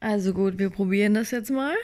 Also 0.00 0.32
gut, 0.32 0.58
wir 0.58 0.70
probieren 0.70 1.14
das 1.14 1.30
jetzt 1.32 1.50
mal. 1.50 1.74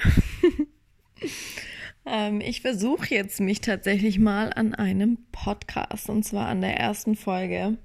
ähm, 2.07 2.41
ich 2.41 2.61
versuche 2.61 3.13
jetzt 3.13 3.41
mich 3.41 3.61
tatsächlich 3.61 4.19
mal 4.19 4.53
an 4.53 4.75
einem 4.75 5.19
Podcast 5.33 6.09
und 6.09 6.23
zwar 6.25 6.47
an 6.47 6.61
der 6.61 6.79
ersten 6.79 7.17
Folge. 7.17 7.77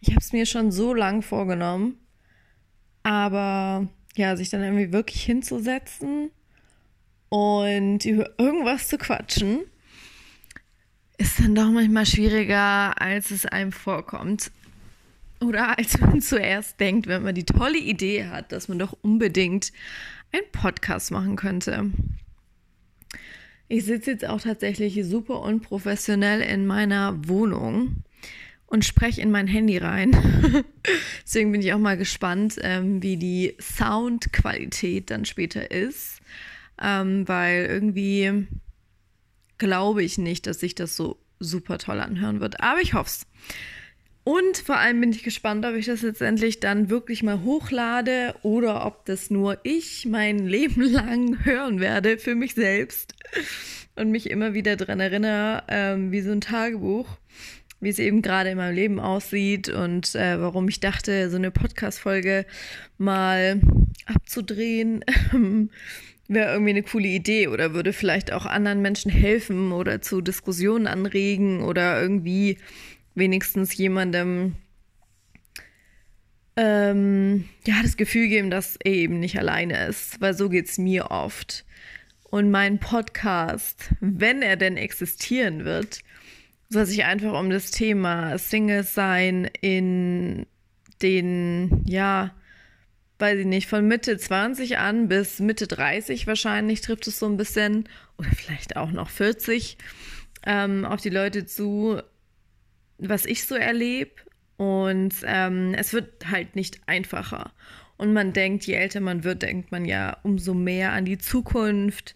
Ich 0.00 0.10
habe 0.10 0.20
es 0.20 0.32
mir 0.32 0.44
schon 0.44 0.72
so 0.72 0.92
lang 0.92 1.22
vorgenommen, 1.22 1.96
aber 3.02 3.88
ja, 4.14 4.36
sich 4.36 4.50
dann 4.50 4.62
irgendwie 4.62 4.92
wirklich 4.92 5.22
hinzusetzen 5.22 6.30
und 7.30 8.04
über 8.04 8.30
irgendwas 8.38 8.88
zu 8.88 8.98
quatschen, 8.98 9.60
ist 11.18 11.40
dann 11.40 11.54
doch 11.54 11.70
manchmal 11.70 12.04
schwieriger, 12.04 13.00
als 13.00 13.30
es 13.30 13.46
einem 13.46 13.72
vorkommt. 13.72 14.50
Oder 15.40 15.78
als 15.78 16.00
man 16.00 16.20
zuerst 16.20 16.80
denkt, 16.80 17.06
wenn 17.06 17.22
man 17.22 17.34
die 17.34 17.44
tolle 17.44 17.78
Idee 17.78 18.26
hat, 18.26 18.52
dass 18.52 18.68
man 18.68 18.78
doch 18.78 18.96
unbedingt 19.02 19.72
einen 20.32 20.50
Podcast 20.52 21.10
machen 21.10 21.36
könnte. 21.36 21.90
Ich 23.68 23.84
sitze 23.84 24.12
jetzt 24.12 24.26
auch 24.26 24.40
tatsächlich 24.40 25.04
super 25.04 25.40
unprofessionell 25.40 26.40
in 26.40 26.66
meiner 26.66 27.28
Wohnung 27.28 28.04
und 28.66 28.84
spreche 28.84 29.20
in 29.20 29.30
mein 29.30 29.46
Handy 29.46 29.78
rein. 29.78 30.12
Deswegen 31.24 31.52
bin 31.52 31.60
ich 31.60 31.72
auch 31.72 31.78
mal 31.78 31.96
gespannt, 31.96 32.56
ähm, 32.62 33.02
wie 33.02 33.16
die 33.16 33.56
Soundqualität 33.60 35.10
dann 35.10 35.24
später 35.24 35.70
ist, 35.70 36.20
ähm, 36.80 37.26
weil 37.26 37.66
irgendwie 37.66 38.46
glaube 39.58 40.02
ich 40.02 40.18
nicht, 40.18 40.46
dass 40.46 40.60
sich 40.60 40.74
das 40.74 40.96
so 40.96 41.18
super 41.40 41.78
toll 41.78 42.00
anhören 42.00 42.40
wird. 42.40 42.60
Aber 42.60 42.80
ich 42.80 42.94
hoffe 42.94 43.08
es. 43.08 43.26
Und 44.28 44.58
vor 44.58 44.78
allem 44.78 45.00
bin 45.00 45.12
ich 45.12 45.22
gespannt, 45.22 45.64
ob 45.64 45.76
ich 45.76 45.86
das 45.86 46.02
letztendlich 46.02 46.58
dann 46.58 46.90
wirklich 46.90 47.22
mal 47.22 47.44
hochlade 47.44 48.34
oder 48.42 48.84
ob 48.84 49.04
das 49.04 49.30
nur 49.30 49.60
ich 49.62 50.04
mein 50.04 50.48
Leben 50.48 50.80
lang 50.90 51.44
hören 51.44 51.78
werde 51.78 52.18
für 52.18 52.34
mich 52.34 52.54
selbst 52.54 53.14
und 53.94 54.10
mich 54.10 54.28
immer 54.28 54.52
wieder 54.52 54.74
daran 54.74 54.98
erinnere, 54.98 55.62
ähm, 55.68 56.10
wie 56.10 56.22
so 56.22 56.32
ein 56.32 56.40
Tagebuch, 56.40 57.06
wie 57.78 57.88
es 57.88 58.00
eben 58.00 58.20
gerade 58.20 58.50
in 58.50 58.56
meinem 58.56 58.74
Leben 58.74 58.98
aussieht 58.98 59.68
und 59.68 60.16
äh, 60.16 60.40
warum 60.40 60.68
ich 60.68 60.80
dachte, 60.80 61.30
so 61.30 61.36
eine 61.36 61.52
Podcast-Folge 61.52 62.46
mal 62.98 63.60
abzudrehen. 64.06 65.04
wäre 66.28 66.50
irgendwie 66.50 66.70
eine 66.70 66.82
coole 66.82 67.06
Idee 67.06 67.46
oder 67.46 67.74
würde 67.74 67.92
vielleicht 67.92 68.32
auch 68.32 68.46
anderen 68.46 68.82
Menschen 68.82 69.12
helfen 69.12 69.70
oder 69.70 70.02
zu 70.02 70.20
Diskussionen 70.20 70.88
anregen 70.88 71.62
oder 71.62 72.02
irgendwie 72.02 72.58
wenigstens 73.16 73.76
jemandem 73.76 74.54
ähm, 76.56 77.48
ja, 77.66 77.82
das 77.82 77.96
Gefühl 77.96 78.28
geben, 78.28 78.50
dass 78.50 78.76
er 78.76 78.92
eben 78.92 79.20
nicht 79.20 79.38
alleine 79.38 79.86
ist, 79.86 80.20
weil 80.20 80.34
so 80.34 80.48
geht 80.48 80.68
es 80.68 80.78
mir 80.78 81.10
oft. 81.10 81.64
Und 82.30 82.50
mein 82.50 82.78
Podcast, 82.78 83.90
wenn 84.00 84.42
er 84.42 84.56
denn 84.56 84.76
existieren 84.76 85.64
wird, 85.64 86.00
soll 86.68 86.86
sich 86.86 87.04
einfach 87.04 87.38
um 87.38 87.50
das 87.50 87.70
Thema 87.70 88.38
Singles 88.38 88.94
sein 88.94 89.48
in 89.60 90.46
den, 91.02 91.82
ja, 91.86 92.34
weiß 93.18 93.40
ich 93.40 93.46
nicht, 93.46 93.68
von 93.68 93.86
Mitte 93.86 94.18
20 94.18 94.78
an 94.78 95.08
bis 95.08 95.40
Mitte 95.40 95.66
30 95.66 96.26
wahrscheinlich 96.26 96.80
trifft 96.80 97.06
es 97.06 97.18
so 97.18 97.26
ein 97.26 97.36
bisschen, 97.36 97.88
oder 98.18 98.30
vielleicht 98.30 98.76
auch 98.76 98.90
noch 98.90 99.10
40, 99.10 99.78
ähm, 100.44 100.84
auf 100.84 101.00
die 101.00 101.10
Leute 101.10 101.46
zu, 101.46 102.02
was 102.98 103.26
ich 103.26 103.44
so 103.44 103.54
erlebe. 103.54 104.12
Und 104.56 105.14
ähm, 105.24 105.74
es 105.74 105.92
wird 105.92 106.30
halt 106.30 106.56
nicht 106.56 106.80
einfacher. 106.86 107.52
Und 107.98 108.12
man 108.12 108.32
denkt, 108.32 108.66
je 108.66 108.74
älter 108.74 109.00
man 109.00 109.24
wird, 109.24 109.42
denkt 109.42 109.72
man 109.72 109.84
ja 109.84 110.18
umso 110.22 110.54
mehr 110.54 110.92
an 110.92 111.04
die 111.04 111.18
Zukunft. 111.18 112.14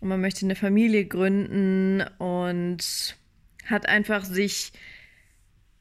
Und 0.00 0.08
man 0.08 0.20
möchte 0.20 0.44
eine 0.44 0.56
Familie 0.56 1.06
gründen 1.06 2.02
und 2.18 3.16
hat 3.66 3.88
einfach 3.88 4.24
sich 4.24 4.72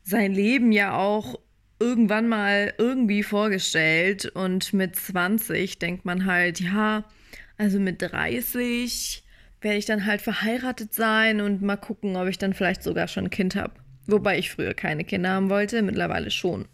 sein 0.03 0.33
Leben 0.33 0.71
ja 0.71 0.97
auch 0.97 1.39
irgendwann 1.79 2.27
mal 2.27 2.73
irgendwie 2.77 3.23
vorgestellt. 3.23 4.25
Und 4.25 4.73
mit 4.73 4.95
20 4.95 5.79
denkt 5.79 6.05
man 6.05 6.25
halt, 6.25 6.59
ja, 6.59 7.03
also 7.57 7.79
mit 7.79 8.01
30 8.01 9.23
werde 9.61 9.77
ich 9.77 9.85
dann 9.85 10.05
halt 10.05 10.21
verheiratet 10.21 10.93
sein 10.93 11.41
und 11.41 11.61
mal 11.61 11.77
gucken, 11.77 12.15
ob 12.15 12.27
ich 12.27 12.37
dann 12.37 12.53
vielleicht 12.53 12.83
sogar 12.83 13.07
schon 13.07 13.25
ein 13.25 13.29
Kind 13.29 13.55
habe. 13.55 13.73
Wobei 14.05 14.37
ich 14.37 14.51
früher 14.51 14.73
keine 14.73 15.03
Kinder 15.03 15.29
haben 15.29 15.49
wollte, 15.49 15.81
mittlerweile 15.81 16.31
schon. 16.31 16.65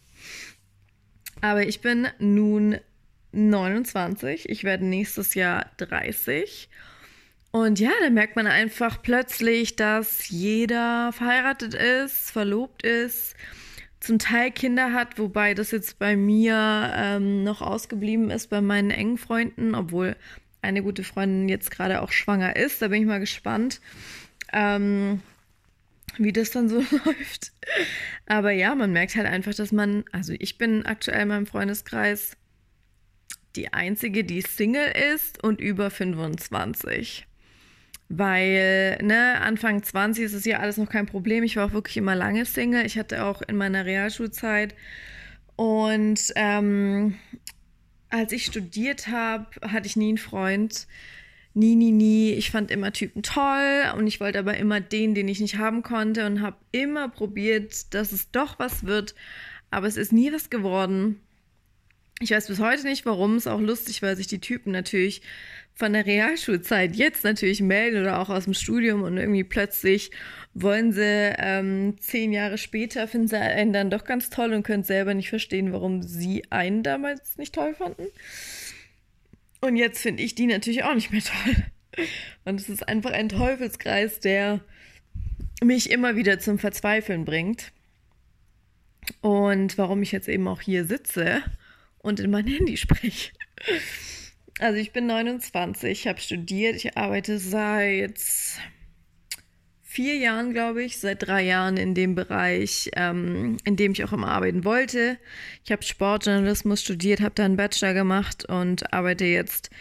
Aber 1.41 1.65
ich 1.67 1.81
bin 1.81 2.07
nun 2.19 2.79
29, 3.31 4.49
ich 4.49 4.63
werde 4.63 4.85
nächstes 4.85 5.35
Jahr 5.35 5.71
30. 5.77 6.69
Und 7.51 7.79
ja, 7.79 7.91
da 8.01 8.09
merkt 8.09 8.35
man 8.35 8.47
einfach 8.47 9.01
plötzlich, 9.01 9.75
dass 9.75 10.29
jeder 10.29 11.11
verheiratet 11.13 11.73
ist, 11.73 12.31
verlobt 12.31 12.83
ist, 12.83 13.35
zum 13.99 14.19
Teil 14.19 14.51
Kinder 14.51 14.93
hat, 14.93 15.17
wobei 15.17 15.53
das 15.53 15.71
jetzt 15.71 15.99
bei 15.99 16.15
mir 16.15 16.91
ähm, 16.95 17.43
noch 17.43 17.61
ausgeblieben 17.61 18.29
ist 18.29 18.47
bei 18.47 18.61
meinen 18.61 18.91
engen 18.91 19.17
Freunden, 19.17 19.75
obwohl 19.75 20.15
eine 20.61 20.83
gute 20.83 21.03
Freundin 21.03 21.49
jetzt 21.49 21.71
gerade 21.71 22.01
auch 22.01 22.11
schwanger 22.11 22.55
ist. 22.55 22.81
Da 22.81 22.89
bin 22.89 23.01
ich 23.01 23.07
mal 23.07 23.19
gespannt. 23.19 23.81
Ähm, 24.53 25.21
wie 26.19 26.33
das 26.33 26.51
dann 26.51 26.69
so 26.69 26.77
läuft. 27.05 27.51
Aber 28.25 28.51
ja, 28.51 28.75
man 28.75 28.91
merkt 28.91 29.15
halt 29.15 29.27
einfach, 29.27 29.53
dass 29.53 29.71
man, 29.71 30.03
also 30.11 30.33
ich 30.37 30.57
bin 30.57 30.85
aktuell 30.85 31.21
in 31.21 31.27
meinem 31.29 31.45
Freundeskreis 31.45 32.37
die 33.55 33.73
einzige, 33.73 34.23
die 34.23 34.41
Single 34.41 34.93
ist 35.13 35.43
und 35.43 35.59
über 35.59 35.89
25. 35.89 37.25
Weil, 38.09 38.97
ne, 39.03 39.39
Anfang 39.41 39.83
20 39.83 40.23
ist 40.23 40.33
es 40.33 40.45
ja 40.45 40.59
alles 40.59 40.77
noch 40.77 40.89
kein 40.89 41.05
Problem. 41.05 41.43
Ich 41.43 41.55
war 41.55 41.67
auch 41.67 41.73
wirklich 41.73 41.97
immer 41.97 42.15
lange 42.15 42.45
Single. 42.45 42.85
Ich 42.85 42.97
hatte 42.97 43.23
auch 43.23 43.41
in 43.41 43.55
meiner 43.55 43.85
Realschulzeit 43.85 44.75
und 45.55 46.31
ähm, 46.35 47.15
als 48.09 48.31
ich 48.31 48.45
studiert 48.45 49.07
habe, 49.07 49.45
hatte 49.61 49.87
ich 49.87 49.95
nie 49.95 50.09
einen 50.09 50.17
Freund 50.17 50.87
nie, 51.53 51.75
nie, 51.75 51.91
nie. 51.91 52.31
Ich 52.33 52.51
fand 52.51 52.71
immer 52.71 52.93
Typen 52.93 53.23
toll 53.23 53.83
und 53.97 54.07
ich 54.07 54.19
wollte 54.19 54.39
aber 54.39 54.57
immer 54.57 54.79
den, 54.79 55.15
den 55.15 55.27
ich 55.27 55.39
nicht 55.39 55.57
haben 55.57 55.83
konnte 55.83 56.25
und 56.25 56.41
habe 56.41 56.57
immer 56.71 57.09
probiert, 57.09 57.93
dass 57.93 58.11
es 58.11 58.31
doch 58.31 58.59
was 58.59 58.85
wird. 58.85 59.15
Aber 59.71 59.87
es 59.87 59.97
ist 59.97 60.13
nie 60.13 60.31
was 60.31 60.49
geworden. 60.49 61.19
Ich 62.21 62.31
weiß 62.31 62.47
bis 62.47 62.59
heute 62.59 62.83
nicht, 62.83 63.05
warum. 63.05 63.35
Es 63.35 63.45
ist 63.45 63.51
auch 63.51 63.61
lustig, 63.61 64.01
weil 64.01 64.15
sich 64.15 64.27
die 64.27 64.39
Typen 64.39 64.71
natürlich 64.71 65.21
von 65.79 65.93
der 65.93 66.05
Realschulzeit 66.05 66.97
jetzt 66.97 67.23
natürlich 67.23 67.61
melden 67.61 68.01
oder 68.01 68.19
auch 68.19 68.29
aus 68.29 68.43
dem 68.43 68.53
Studium 68.53 69.03
und 69.03 69.17
irgendwie 69.17 69.45
plötzlich 69.45 70.11
wollen 70.53 70.91
sie 70.91 71.33
ähm, 71.37 71.95
zehn 72.01 72.33
Jahre 72.33 72.57
später, 72.57 73.07
finden 73.07 73.29
sie 73.29 73.37
einen 73.37 73.71
dann 73.71 73.89
doch 73.89 74.03
ganz 74.03 74.29
toll 74.29 74.53
und 74.53 74.63
können 74.63 74.83
selber 74.83 75.13
nicht 75.13 75.29
verstehen, 75.29 75.71
warum 75.71 76.03
sie 76.03 76.43
einen 76.49 76.83
damals 76.83 77.37
nicht 77.37 77.55
toll 77.55 77.73
fanden. 77.75 78.07
Und 79.61 79.75
jetzt 79.75 80.01
finde 80.01 80.23
ich 80.23 80.35
die 80.35 80.47
natürlich 80.47 80.83
auch 80.83 80.95
nicht 80.95 81.11
mehr 81.11 81.21
toll. 81.21 82.07
Und 82.45 82.59
es 82.59 82.69
ist 82.69 82.87
einfach 82.87 83.11
ein 83.11 83.29
Teufelskreis, 83.29 84.19
der 84.19 84.61
mich 85.61 85.89
immer 85.89 86.15
wieder 86.15 86.39
zum 86.39 86.59
Verzweifeln 86.59 87.25
bringt. 87.25 87.71
Und 89.21 89.77
warum 89.77 90.01
ich 90.01 90.11
jetzt 90.11 90.29
eben 90.29 90.47
auch 90.47 90.61
hier 90.61 90.85
sitze 90.85 91.43
und 91.99 92.19
in 92.19 92.31
mein 92.31 92.47
Handy 92.47 92.77
spreche. 92.77 93.31
Also 94.59 94.77
ich 94.77 94.91
bin 94.91 95.07
29, 95.07 96.07
habe 96.07 96.19
studiert, 96.19 96.75
ich 96.75 96.97
arbeite 96.97 97.39
seit 97.39 98.19
vier 99.89 100.17
Jahren, 100.17 100.53
glaube 100.53 100.83
ich, 100.83 100.99
seit 100.99 101.25
drei 101.25 101.43
Jahren 101.43 101.75
in 101.75 101.95
dem 101.95 102.13
Bereich, 102.13 102.91
ähm, 102.95 103.57
in 103.63 103.75
dem 103.75 103.93
ich 103.93 104.03
auch 104.03 104.13
immer 104.13 104.27
arbeiten 104.27 104.63
wollte. 104.63 105.17
Ich 105.65 105.71
habe 105.71 105.81
Sportjournalismus 105.81 106.83
studiert, 106.83 107.21
habe 107.21 107.33
da 107.33 107.43
einen 107.43 107.57
Bachelor 107.57 107.95
gemacht 107.95 108.45
und 108.45 108.93
arbeite 108.93 109.25
jetzt 109.25 109.71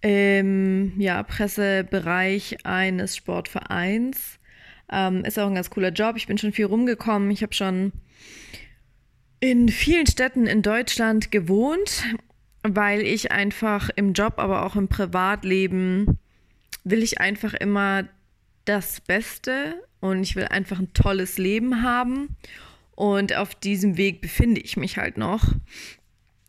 im 0.00 1.00
ja, 1.00 1.22
Pressebereich 1.22 2.66
eines 2.66 3.14
Sportvereins. 3.14 4.40
Ähm, 4.90 5.24
ist 5.24 5.38
auch 5.38 5.46
ein 5.46 5.54
ganz 5.54 5.70
cooler 5.70 5.92
Job. 5.92 6.16
Ich 6.16 6.26
bin 6.26 6.36
schon 6.36 6.52
viel 6.52 6.66
rumgekommen. 6.66 7.30
Ich 7.30 7.44
habe 7.44 7.54
schon 7.54 7.92
in 9.38 9.68
vielen 9.68 10.08
Städten 10.08 10.48
in 10.48 10.62
Deutschland 10.62 11.30
gewohnt, 11.30 12.02
weil 12.64 13.02
ich 13.02 13.30
einfach 13.30 13.88
im 13.94 14.14
Job, 14.14 14.34
aber 14.38 14.66
auch 14.66 14.74
im 14.74 14.88
Privatleben 14.88 16.18
will 16.82 17.04
ich 17.04 17.20
einfach 17.20 17.54
immer 17.54 18.08
das 18.68 19.00
Beste 19.00 19.82
und 20.00 20.22
ich 20.22 20.36
will 20.36 20.44
einfach 20.44 20.78
ein 20.78 20.92
tolles 20.92 21.38
Leben 21.38 21.82
haben. 21.82 22.36
Und 22.94 23.34
auf 23.36 23.54
diesem 23.54 23.96
Weg 23.96 24.20
befinde 24.20 24.60
ich 24.60 24.76
mich 24.76 24.98
halt 24.98 25.16
noch, 25.16 25.44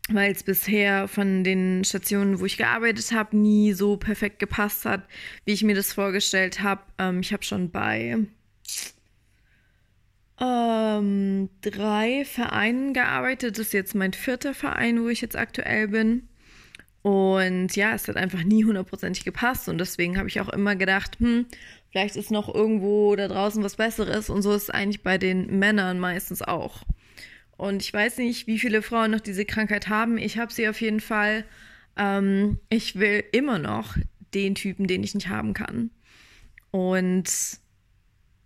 weil 0.08 0.32
es 0.32 0.42
bisher 0.42 1.06
von 1.06 1.44
den 1.44 1.84
Stationen, 1.84 2.40
wo 2.40 2.44
ich 2.44 2.56
gearbeitet 2.56 3.12
habe, 3.12 3.36
nie 3.36 3.72
so 3.72 3.96
perfekt 3.96 4.38
gepasst 4.40 4.84
hat, 4.84 5.04
wie 5.44 5.52
ich 5.52 5.62
mir 5.62 5.76
das 5.76 5.92
vorgestellt 5.92 6.60
habe. 6.60 6.82
Ähm, 6.98 7.20
ich 7.20 7.32
habe 7.32 7.44
schon 7.44 7.70
bei 7.70 8.18
ähm, 10.40 11.48
drei 11.60 12.24
Vereinen 12.24 12.94
gearbeitet. 12.94 13.58
Das 13.58 13.68
ist 13.68 13.72
jetzt 13.72 13.94
mein 13.94 14.12
vierter 14.12 14.54
Verein, 14.54 15.02
wo 15.02 15.08
ich 15.08 15.20
jetzt 15.20 15.36
aktuell 15.36 15.88
bin. 15.88 16.28
Und 17.02 17.76
ja, 17.76 17.94
es 17.94 18.08
hat 18.08 18.16
einfach 18.16 18.42
nie 18.42 18.64
hundertprozentig 18.64 19.24
gepasst. 19.24 19.68
Und 19.68 19.78
deswegen 19.78 20.18
habe 20.18 20.28
ich 20.28 20.40
auch 20.40 20.48
immer 20.48 20.76
gedacht, 20.76 21.18
hm, 21.18 21.46
vielleicht 21.90 22.16
ist 22.16 22.30
noch 22.30 22.52
irgendwo 22.52 23.14
da 23.16 23.28
draußen 23.28 23.62
was 23.62 23.76
Besseres. 23.76 24.30
Und 24.30 24.42
so 24.42 24.52
ist 24.52 24.64
es 24.64 24.70
eigentlich 24.70 25.02
bei 25.02 25.18
den 25.18 25.58
Männern 25.58 25.98
meistens 25.98 26.42
auch. 26.42 26.82
Und 27.56 27.82
ich 27.82 27.92
weiß 27.92 28.18
nicht, 28.18 28.46
wie 28.46 28.58
viele 28.58 28.82
Frauen 28.82 29.10
noch 29.10 29.20
diese 29.20 29.44
Krankheit 29.44 29.88
haben. 29.88 30.16
Ich 30.16 30.38
habe 30.38 30.52
sie 30.52 30.68
auf 30.68 30.80
jeden 30.80 31.00
Fall. 31.00 31.44
Ähm, 31.96 32.58
ich 32.70 32.98
will 32.98 33.24
immer 33.32 33.58
noch 33.58 33.96
den 34.32 34.54
Typen, 34.54 34.86
den 34.86 35.02
ich 35.02 35.14
nicht 35.14 35.28
haben 35.28 35.52
kann. 35.52 35.90
Und 36.70 37.28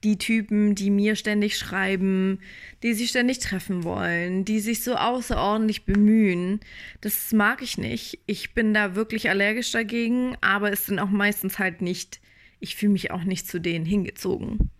die 0.02 0.18
Typen, 0.18 0.74
die 0.74 0.90
mir 0.90 1.16
ständig 1.16 1.56
schreiben, 1.56 2.40
die 2.82 2.92
sich 2.92 3.08
ständig 3.08 3.38
treffen 3.38 3.84
wollen, 3.84 4.44
die 4.44 4.60
sich 4.60 4.82
so 4.82 4.96
außerordentlich 4.96 5.84
bemühen, 5.86 6.60
das 7.00 7.32
mag 7.32 7.62
ich 7.62 7.78
nicht. 7.78 8.18
Ich 8.26 8.52
bin 8.52 8.74
da 8.74 8.94
wirklich 8.94 9.30
allergisch 9.30 9.72
dagegen, 9.72 10.36
aber 10.42 10.72
es 10.72 10.86
sind 10.86 10.98
auch 10.98 11.08
meistens 11.08 11.58
halt 11.58 11.80
nicht, 11.80 12.20
ich 12.60 12.76
fühle 12.76 12.92
mich 12.92 13.10
auch 13.10 13.24
nicht 13.24 13.46
zu 13.46 13.60
denen 13.60 13.84
hingezogen. 13.84 14.70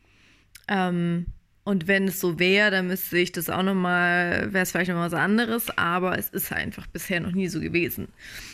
Ähm, 0.69 1.27
und 1.65 1.89
wenn 1.89 2.09
es 2.09 2.21
so 2.21 2.39
wäre, 2.39 2.71
dann 2.71 2.89
müsste 2.89 3.17
ich 3.17 3.33
das 3.33 3.49
auch 3.49 3.63
nochmal, 3.63 4.53
wäre 4.53 4.63
es 4.63 4.73
vielleicht 4.73 4.91
nochmal 4.91 5.11
was 5.11 5.19
anderes, 5.19 5.71
aber 5.79 6.19
es 6.19 6.29
ist 6.29 6.53
einfach 6.53 6.87
bisher 6.87 7.21
noch 7.21 7.33
nie 7.33 7.49
so 7.49 7.59
gewesen. 7.59 8.09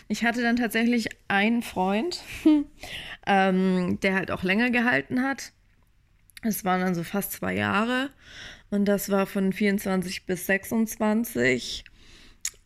Ich 0.06 0.24
hatte 0.24 0.42
dann 0.42 0.54
tatsächlich 0.54 1.08
einen 1.26 1.62
Freund, 1.62 2.22
ähm, 3.26 3.98
der 4.00 4.14
halt 4.14 4.30
auch 4.30 4.44
länger 4.44 4.70
gehalten 4.70 5.22
hat. 5.22 5.52
Es 6.42 6.64
waren 6.64 6.80
dann 6.80 6.94
so 6.94 7.02
fast 7.02 7.32
zwei 7.32 7.54
Jahre 7.54 8.10
und 8.70 8.84
das 8.84 9.10
war 9.10 9.26
von 9.26 9.52
24 9.52 10.26
bis 10.26 10.46
26. 10.46 11.84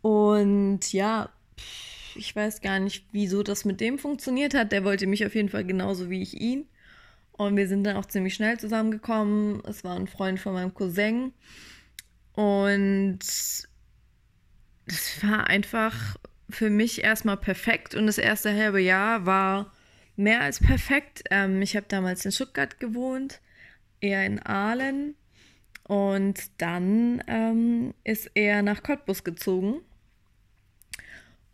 Und 0.03 0.93
ja, 0.93 1.31
ich 2.15 2.35
weiß 2.35 2.61
gar 2.61 2.79
nicht, 2.79 3.07
wieso 3.13 3.43
das 3.43 3.65
mit 3.65 3.81
dem 3.81 3.99
funktioniert 3.99 4.55
hat. 4.55 4.73
Der 4.73 4.85
wollte 4.85 5.07
mich 5.07 5.25
auf 5.25 5.35
jeden 5.35 5.49
Fall 5.49 5.65
genauso 5.65 6.11
wie 6.11 6.23
ich 6.23 6.41
ihn. 6.41 6.67
Und 7.33 7.57
wir 7.57 7.67
sind 7.67 7.85
dann 7.85 7.97
auch 7.97 8.07
ziemlich 8.07 8.35
schnell 8.35 8.59
zusammengekommen. 8.59 9.63
Es 9.65 9.83
war 9.83 9.97
ein 9.97 10.07
Freund 10.07 10.39
von 10.39 10.53
meinem 10.53 10.73
Cousin. 10.73 11.33
Und 12.33 13.19
das 14.87 15.23
war 15.23 15.49
einfach 15.49 16.17
für 16.49 16.71
mich 16.71 17.03
erstmal 17.03 17.37
perfekt. 17.37 17.95
Und 17.95 18.07
das 18.07 18.19
erste 18.19 18.55
halbe 18.55 18.81
Jahr 18.81 19.27
war 19.27 19.73
mehr 20.17 20.43
als 20.43 20.61
perfekt. 20.61 21.25
Ähm, 21.31 21.61
ich 21.63 21.77
habe 21.77 21.87
damals 21.89 22.25
in 22.25 22.33
Stuttgart 22.33 22.79
gewohnt, 22.79 23.41
eher 24.01 24.25
in 24.25 24.41
Aalen. 24.41 25.17
Und 25.83 26.51
dann 26.59 27.23
ähm, 27.27 27.95
ist 28.05 28.31
er 28.35 28.63
nach 28.63 28.83
Cottbus 28.83 29.25
gezogen. 29.25 29.81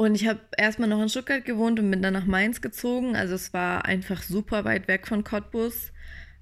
Und 0.01 0.15
ich 0.15 0.27
habe 0.27 0.41
erstmal 0.57 0.89
noch 0.89 1.03
in 1.03 1.11
Stuttgart 1.11 1.45
gewohnt 1.45 1.79
und 1.79 1.91
bin 1.91 2.01
dann 2.01 2.15
nach 2.15 2.25
Mainz 2.25 2.63
gezogen. 2.63 3.17
Also 3.17 3.35
es 3.35 3.53
war 3.53 3.85
einfach 3.85 4.23
super 4.23 4.65
weit 4.65 4.89
weg 4.89 5.07
von 5.07 5.25
Cottbus. 5.25 5.93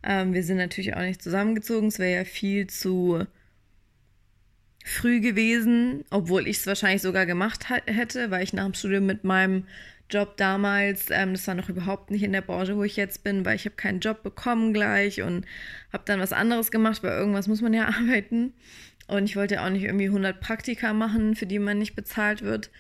Ähm, 0.05 0.33
wir 0.33 0.45
sind 0.45 0.59
natürlich 0.59 0.95
auch 0.95 1.01
nicht 1.01 1.21
zusammengezogen. 1.21 1.89
Es 1.89 1.99
wäre 1.99 2.19
ja 2.19 2.25
viel 2.25 2.69
zu 2.69 3.27
früh 4.85 5.19
gewesen, 5.19 6.05
obwohl 6.11 6.47
ich 6.47 6.59
es 6.59 6.69
wahrscheinlich 6.69 7.03
sogar 7.03 7.27
gemacht 7.27 7.67
hätte, 7.87 8.31
weil 8.31 8.45
ich 8.45 8.53
nach 8.53 8.65
dem 8.65 8.75
Studium 8.75 9.07
mit 9.07 9.25
meinem 9.25 9.65
Job 10.09 10.37
damals, 10.37 11.11
ähm, 11.11 11.33
das 11.33 11.49
war 11.49 11.57
noch 11.57 11.69
überhaupt 11.69 12.13
nicht 12.13 12.23
in 12.23 12.33
der 12.33 12.43
Branche, 12.43 12.77
wo 12.77 12.85
ich 12.85 12.95
jetzt 12.95 13.25
bin, 13.25 13.45
weil 13.45 13.57
ich 13.57 13.65
habe 13.65 13.75
keinen 13.75 13.99
Job 13.99 14.23
bekommen 14.23 14.73
gleich 14.73 15.21
und 15.21 15.45
habe 15.93 16.05
dann 16.07 16.21
was 16.21 16.33
anderes 16.33 16.71
gemacht, 16.71 17.03
weil 17.03 17.19
irgendwas 17.19 17.49
muss 17.49 17.61
man 17.61 17.75
ja 17.75 17.87
arbeiten. 18.01 18.53
Und 19.09 19.25
ich 19.25 19.35
wollte 19.35 19.63
auch 19.63 19.71
nicht 19.71 19.83
irgendwie 19.83 20.07
100 20.07 20.39
Praktika 20.39 20.93
machen, 20.93 21.35
für 21.35 21.47
die 21.47 21.59
man 21.59 21.79
nicht 21.79 21.97
bezahlt 21.97 22.43
wird. 22.43 22.71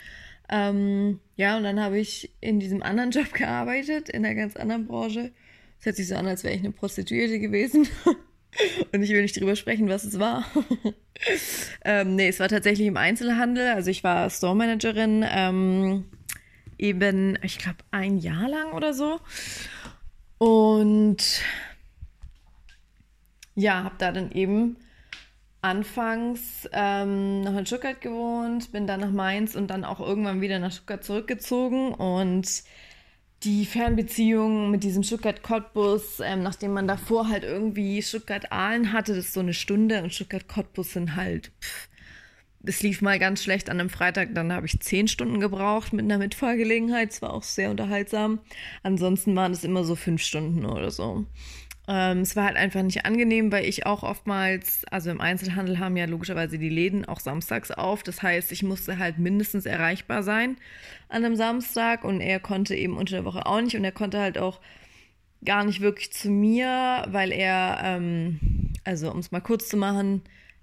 Ähm, 0.48 1.20
ja, 1.36 1.56
und 1.56 1.64
dann 1.64 1.80
habe 1.80 1.98
ich 1.98 2.30
in 2.40 2.60
diesem 2.60 2.82
anderen 2.82 3.10
Job 3.12 3.32
gearbeitet, 3.32 4.08
in 4.08 4.24
einer 4.24 4.34
ganz 4.34 4.56
anderen 4.56 4.86
Branche. 4.86 5.32
Es 5.78 5.86
hört 5.86 5.96
sich 5.96 6.08
so 6.08 6.16
an, 6.16 6.26
als 6.26 6.44
wäre 6.44 6.54
ich 6.54 6.60
eine 6.60 6.72
Prostituierte 6.72 7.38
gewesen. 7.38 7.88
und 8.92 9.02
ich 9.02 9.10
will 9.10 9.22
nicht 9.22 9.38
drüber 9.38 9.56
sprechen, 9.56 9.88
was 9.88 10.04
es 10.04 10.18
war. 10.18 10.46
ähm, 11.84 12.16
nee, 12.16 12.28
es 12.28 12.40
war 12.40 12.48
tatsächlich 12.48 12.86
im 12.86 12.96
Einzelhandel. 12.96 13.68
Also 13.68 13.90
ich 13.90 14.02
war 14.02 14.28
Store-Managerin, 14.30 15.24
ähm, 15.28 16.04
eben, 16.78 17.38
ich 17.42 17.58
glaube, 17.58 17.78
ein 17.90 18.18
Jahr 18.18 18.48
lang 18.48 18.72
oder 18.72 18.94
so. 18.94 19.20
Und 20.38 21.42
ja, 23.54 23.82
habe 23.82 23.96
da 23.98 24.12
dann 24.12 24.32
eben 24.32 24.76
anfangs 25.60 26.68
ähm, 26.72 27.40
noch 27.42 27.56
in 27.56 27.66
Stuttgart 27.66 28.00
gewohnt, 28.00 28.70
bin 28.72 28.86
dann 28.86 29.00
nach 29.00 29.10
Mainz 29.10 29.54
und 29.56 29.68
dann 29.68 29.84
auch 29.84 30.00
irgendwann 30.00 30.40
wieder 30.40 30.58
nach 30.58 30.72
Stuttgart 30.72 31.02
zurückgezogen 31.02 31.92
und 31.92 32.62
die 33.44 33.66
Fernbeziehung 33.66 34.70
mit 34.70 34.82
diesem 34.82 35.02
Stuttgart-Cottbus, 35.02 36.20
ähm, 36.20 36.42
nachdem 36.42 36.72
man 36.72 36.88
davor 36.88 37.28
halt 37.28 37.44
irgendwie 37.44 38.02
Stuttgart-Aalen 38.02 38.92
hatte, 38.92 39.14
das 39.14 39.26
ist 39.26 39.34
so 39.34 39.40
eine 39.40 39.54
Stunde 39.54 40.02
und 40.02 40.12
Stuttgart-Cottbus 40.12 40.92
sind 40.92 41.14
halt, 41.14 41.52
pff, 41.60 41.88
es 42.64 42.82
lief 42.82 43.00
mal 43.00 43.18
ganz 43.18 43.42
schlecht 43.42 43.70
an 43.70 43.78
einem 43.78 43.90
Freitag, 43.90 44.34
dann 44.34 44.52
habe 44.52 44.66
ich 44.66 44.80
zehn 44.80 45.06
Stunden 45.06 45.38
gebraucht 45.40 45.92
mit 45.92 46.04
einer 46.04 46.18
Mitfahrgelegenheit, 46.18 47.12
es 47.12 47.22
war 47.22 47.32
auch 47.32 47.44
sehr 47.44 47.70
unterhaltsam. 47.70 48.40
Ansonsten 48.82 49.36
waren 49.36 49.52
es 49.52 49.64
immer 49.64 49.84
so 49.84 49.94
fünf 49.94 50.22
Stunden 50.22 50.66
oder 50.66 50.90
so. 50.90 51.24
Ähm, 51.90 52.20
es 52.20 52.36
war 52.36 52.44
halt 52.44 52.56
einfach 52.56 52.82
nicht 52.82 53.06
angenehm, 53.06 53.50
weil 53.50 53.64
ich 53.64 53.86
auch 53.86 54.02
oftmals, 54.02 54.84
also 54.90 55.10
im 55.10 55.22
Einzelhandel 55.22 55.78
haben 55.78 55.96
ja 55.96 56.04
logischerweise 56.04 56.58
die 56.58 56.68
Läden 56.68 57.06
auch 57.06 57.18
samstags 57.18 57.70
auf. 57.70 58.02
Das 58.02 58.22
heißt, 58.22 58.52
ich 58.52 58.62
musste 58.62 58.98
halt 58.98 59.18
mindestens 59.18 59.64
erreichbar 59.64 60.22
sein 60.22 60.58
an 61.08 61.24
einem 61.24 61.34
Samstag 61.34 62.04
und 62.04 62.20
er 62.20 62.40
konnte 62.40 62.74
eben 62.74 62.98
unter 62.98 63.16
der 63.16 63.24
Woche 63.24 63.46
auch 63.46 63.62
nicht 63.62 63.74
und 63.74 63.84
er 63.84 63.92
konnte 63.92 64.20
halt 64.20 64.36
auch 64.36 64.60
gar 65.42 65.64
nicht 65.64 65.80
wirklich 65.80 66.12
zu 66.12 66.28
mir, 66.28 67.06
weil 67.08 67.32
er, 67.32 67.80
ähm, 67.82 68.38
also 68.84 69.10
um 69.10 69.20
es 69.20 69.30
mal 69.30 69.40
kurz 69.40 69.68
zu 69.68 69.78
machen, 69.78 70.22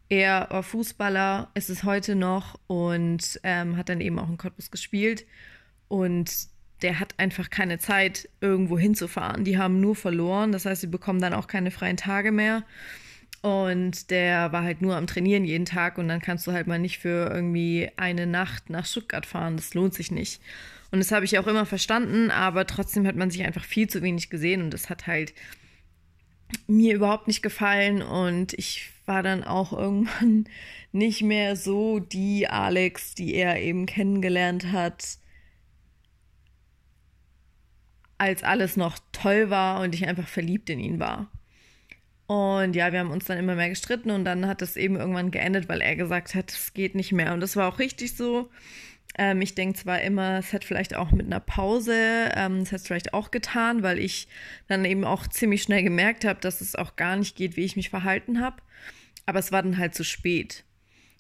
er 0.09 0.47
war 0.51 0.61
Fußballer, 0.61 1.49
ist 1.55 1.71
es 1.71 1.83
heute 1.83 2.15
noch 2.15 2.59
und 2.67 3.39
ähm, 3.41 3.77
hat 3.77 3.89
dann 3.89 4.01
eben 4.01 4.19
auch 4.19 4.29
in 4.29 4.37
Cottbus 4.37 4.69
gespielt 4.69 5.25
und 5.87 6.29
der 6.81 6.99
hat 6.99 7.15
einfach 7.17 7.49
keine 7.49 7.79
Zeit, 7.79 8.29
irgendwo 8.41 8.77
hinzufahren. 8.77 9.43
Die 9.43 9.57
haben 9.57 9.79
nur 9.79 9.95
verloren, 9.95 10.51
das 10.51 10.65
heißt, 10.65 10.81
sie 10.81 10.87
bekommen 10.87 11.21
dann 11.21 11.33
auch 11.33 11.47
keine 11.47 11.71
freien 11.71 11.97
Tage 11.97 12.31
mehr. 12.31 12.63
Und 13.41 14.09
der 14.09 14.51
war 14.51 14.63
halt 14.63 14.81
nur 14.81 14.95
am 14.95 15.07
Trainieren 15.07 15.45
jeden 15.45 15.65
Tag 15.65 15.99
und 15.99 16.07
dann 16.07 16.21
kannst 16.21 16.47
du 16.47 16.51
halt 16.51 16.65
mal 16.65 16.79
nicht 16.79 16.97
für 16.97 17.29
irgendwie 17.31 17.89
eine 17.95 18.25
Nacht 18.25 18.69
nach 18.71 18.85
Stuttgart 18.85 19.25
fahren. 19.25 19.55
Das 19.55 19.73
lohnt 19.75 19.93
sich 19.93 20.09
nicht. 20.09 20.41
Und 20.91 20.99
das 20.99 21.11
habe 21.11 21.25
ich 21.25 21.37
auch 21.37 21.47
immer 21.47 21.65
verstanden, 21.65 22.31
aber 22.31 22.65
trotzdem 22.65 23.05
hat 23.05 23.15
man 23.15 23.29
sich 23.29 23.43
einfach 23.43 23.63
viel 23.63 23.87
zu 23.87 24.01
wenig 24.01 24.29
gesehen 24.29 24.61
und 24.61 24.71
das 24.71 24.89
hat 24.89 25.07
halt 25.07 25.33
mir 26.67 26.95
überhaupt 26.95 27.27
nicht 27.27 27.41
gefallen 27.41 28.01
und 28.01 28.53
ich 28.53 28.91
war 29.05 29.21
dann 29.21 29.43
auch 29.43 29.73
irgendwann 29.77 30.45
nicht 30.91 31.21
mehr 31.21 31.55
so 31.55 31.99
die 31.99 32.47
Alex, 32.47 33.13
die 33.13 33.35
er 33.35 33.61
eben 33.61 33.85
kennengelernt 33.85 34.71
hat 34.71 35.17
als 38.17 38.43
alles 38.43 38.77
noch 38.77 38.97
toll 39.11 39.49
war 39.49 39.81
und 39.81 39.93
ich 39.93 40.07
einfach 40.07 40.27
verliebt 40.27 40.69
in 40.69 40.79
ihn 40.79 40.99
war. 40.99 41.29
Und 42.27 42.75
ja, 42.75 42.91
wir 42.91 42.99
haben 42.99 43.11
uns 43.11 43.25
dann 43.25 43.37
immer 43.37 43.55
mehr 43.55 43.69
gestritten 43.69 44.09
und 44.09 44.25
dann 44.25 44.47
hat 44.47 44.61
es 44.61 44.77
eben 44.77 44.95
irgendwann 44.95 45.31
geendet, 45.31 45.69
weil 45.69 45.81
er 45.81 45.95
gesagt 45.95 46.33
hat, 46.33 46.51
es 46.51 46.73
geht 46.73 46.95
nicht 46.95 47.11
mehr. 47.11 47.33
Und 47.33 47.39
das 47.39 47.55
war 47.55 47.71
auch 47.71 47.77
richtig 47.77 48.15
so. 48.15 48.49
Ähm, 49.17 49.41
ich 49.41 49.53
denke 49.53 49.77
zwar 49.77 50.01
immer, 50.01 50.39
es 50.39 50.51
hätte 50.51 50.65
vielleicht 50.65 50.95
auch 50.95 51.11
mit 51.11 51.27
einer 51.27 51.39
Pause, 51.39 52.31
ähm, 52.35 52.57
es 52.57 52.71
hätte 52.71 52.81
es 52.81 52.87
vielleicht 52.87 53.13
auch 53.13 53.29
getan, 53.29 53.83
weil 53.83 53.99
ich 53.99 54.27
dann 54.67 54.85
eben 54.85 55.05
auch 55.05 55.27
ziemlich 55.27 55.61
schnell 55.61 55.83
gemerkt 55.83 56.25
habe, 56.25 56.39
dass 56.41 56.61
es 56.61 56.75
auch 56.75 56.95
gar 56.95 57.15
nicht 57.15 57.35
geht, 57.35 57.55
wie 57.57 57.63
ich 57.63 57.75
mich 57.75 57.91
verhalten 57.91 58.41
habe. 58.41 58.57
Aber 59.27 59.39
es 59.39 59.51
war 59.51 59.61
dann 59.61 59.77
halt 59.77 59.93
zu 59.93 60.03
spät. 60.03 60.63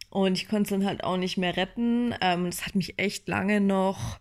Und 0.09 0.33
ich 0.33 0.47
konnte 0.47 0.63
es 0.63 0.69
dann 0.69 0.85
halt 0.87 1.03
auch 1.03 1.17
nicht 1.17 1.37
mehr 1.37 1.55
retten. 1.55 2.15
Ähm, 2.21 2.49
hat 2.49 2.75
mich 2.75 2.97
echt 2.97 3.27
lange 3.27 3.61
noch 3.61 4.19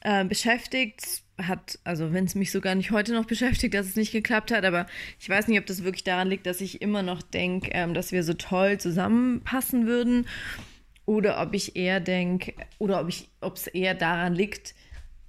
äh, 0.00 0.24
beschäftigt 0.24 1.21
hat, 1.38 1.78
also 1.84 2.12
wenn 2.12 2.24
es 2.24 2.34
mich 2.34 2.50
sogar 2.50 2.74
nicht 2.74 2.90
heute 2.90 3.12
noch 3.12 3.24
beschäftigt, 3.24 3.74
dass 3.74 3.86
es 3.86 3.96
nicht 3.96 4.12
geklappt 4.12 4.50
hat, 4.50 4.64
aber 4.64 4.86
ich 5.18 5.28
weiß 5.28 5.48
nicht, 5.48 5.58
ob 5.58 5.66
das 5.66 5.84
wirklich 5.84 6.04
daran 6.04 6.28
liegt, 6.28 6.46
dass 6.46 6.60
ich 6.60 6.82
immer 6.82 7.02
noch 7.02 7.22
denke, 7.22 7.70
ähm, 7.72 7.94
dass 7.94 8.12
wir 8.12 8.22
so 8.22 8.34
toll 8.34 8.78
zusammenpassen 8.78 9.86
würden 9.86 10.26
oder 11.06 11.40
ob 11.40 11.54
ich 11.54 11.76
eher 11.76 12.00
denke, 12.00 12.54
oder 12.78 13.00
ob 13.00 13.08
ich, 13.08 13.28
ob 13.40 13.56
es 13.56 13.66
eher 13.66 13.94
daran 13.94 14.34
liegt, 14.34 14.74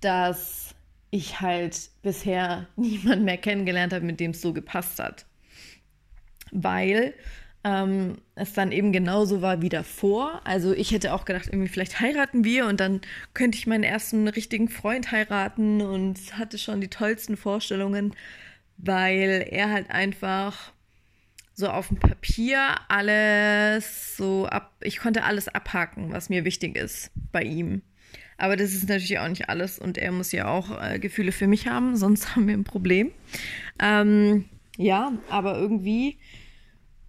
dass 0.01 0.75
ich 1.09 1.41
halt 1.41 1.89
bisher 2.01 2.67
niemand 2.75 3.23
mehr 3.23 3.37
kennengelernt 3.37 3.93
habe, 3.93 4.05
mit 4.05 4.19
dem 4.19 4.31
es 4.31 4.41
so 4.41 4.53
gepasst 4.53 4.99
hat. 4.99 5.25
Weil 6.51 7.13
ähm, 7.63 8.17
es 8.35 8.53
dann 8.53 8.71
eben 8.71 8.91
genauso 8.91 9.41
war 9.41 9.61
wie 9.61 9.69
davor. 9.69 10.41
Also 10.43 10.73
ich 10.73 10.91
hätte 10.91 11.13
auch 11.13 11.25
gedacht, 11.25 11.47
irgendwie 11.47 11.69
vielleicht 11.69 11.99
heiraten 11.99 12.43
wir 12.43 12.65
und 12.67 12.79
dann 12.79 13.01
könnte 13.33 13.57
ich 13.57 13.67
meinen 13.67 13.83
ersten 13.83 14.27
richtigen 14.27 14.69
Freund 14.69 15.11
heiraten 15.11 15.81
und 15.81 16.37
hatte 16.37 16.57
schon 16.57 16.81
die 16.81 16.89
tollsten 16.89 17.37
Vorstellungen, 17.37 18.13
weil 18.77 19.47
er 19.49 19.71
halt 19.71 19.89
einfach 19.91 20.73
so 21.55 21.67
auf 21.69 21.87
dem 21.87 21.97
Papier 21.97 22.59
alles 22.89 24.17
so 24.17 24.47
ab, 24.47 24.73
ich 24.81 24.97
konnte 24.97 25.23
alles 25.23 25.47
abhaken, 25.47 26.11
was 26.11 26.29
mir 26.29 26.45
wichtig 26.45 26.75
ist 26.75 27.11
bei 27.31 27.43
ihm. 27.43 27.81
Aber 28.37 28.57
das 28.57 28.73
ist 28.73 28.89
natürlich 28.89 29.19
auch 29.19 29.27
nicht 29.27 29.49
alles 29.49 29.79
und 29.79 29.97
er 29.97 30.11
muss 30.11 30.31
ja 30.31 30.47
auch 30.47 30.81
äh, 30.81 30.99
Gefühle 30.99 31.31
für 31.31 31.47
mich 31.47 31.67
haben, 31.67 31.95
sonst 31.95 32.35
haben 32.35 32.47
wir 32.47 32.55
ein 32.55 32.63
Problem. 32.63 33.11
Ähm, 33.79 34.45
ja, 34.77 35.13
aber 35.29 35.57
irgendwie 35.57 36.17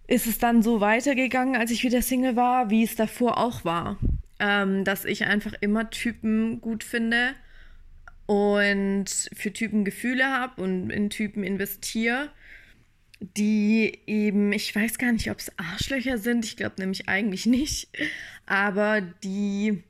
ist 0.07 0.27
es 0.27 0.37
dann 0.37 0.61
so 0.61 0.81
weitergegangen, 0.81 1.55
als 1.55 1.71
ich 1.71 1.83
wieder 1.83 2.01
Single 2.01 2.35
war, 2.35 2.69
wie 2.69 2.83
es 2.83 2.95
davor 2.95 3.37
auch 3.37 3.65
war. 3.65 3.97
Ähm, 4.39 4.83
dass 4.83 5.05
ich 5.05 5.25
einfach 5.25 5.53
immer 5.61 5.89
Typen 5.89 6.59
gut 6.59 6.83
finde 6.83 7.33
und 8.25 9.05
für 9.33 9.53
Typen 9.53 9.85
Gefühle 9.85 10.25
habe 10.25 10.61
und 10.61 10.89
in 10.89 11.09
Typen 11.09 11.43
investiere, 11.43 12.29
die 13.19 13.99
eben, 14.07 14.51
ich 14.51 14.75
weiß 14.75 14.97
gar 14.97 15.11
nicht, 15.13 15.31
ob 15.31 15.39
es 15.39 15.51
Arschlöcher 15.57 16.17
sind, 16.17 16.43
ich 16.43 16.57
glaube 16.57 16.75
nämlich 16.79 17.07
eigentlich 17.07 17.45
nicht, 17.45 17.87
aber 18.45 19.01
die, 19.01 19.83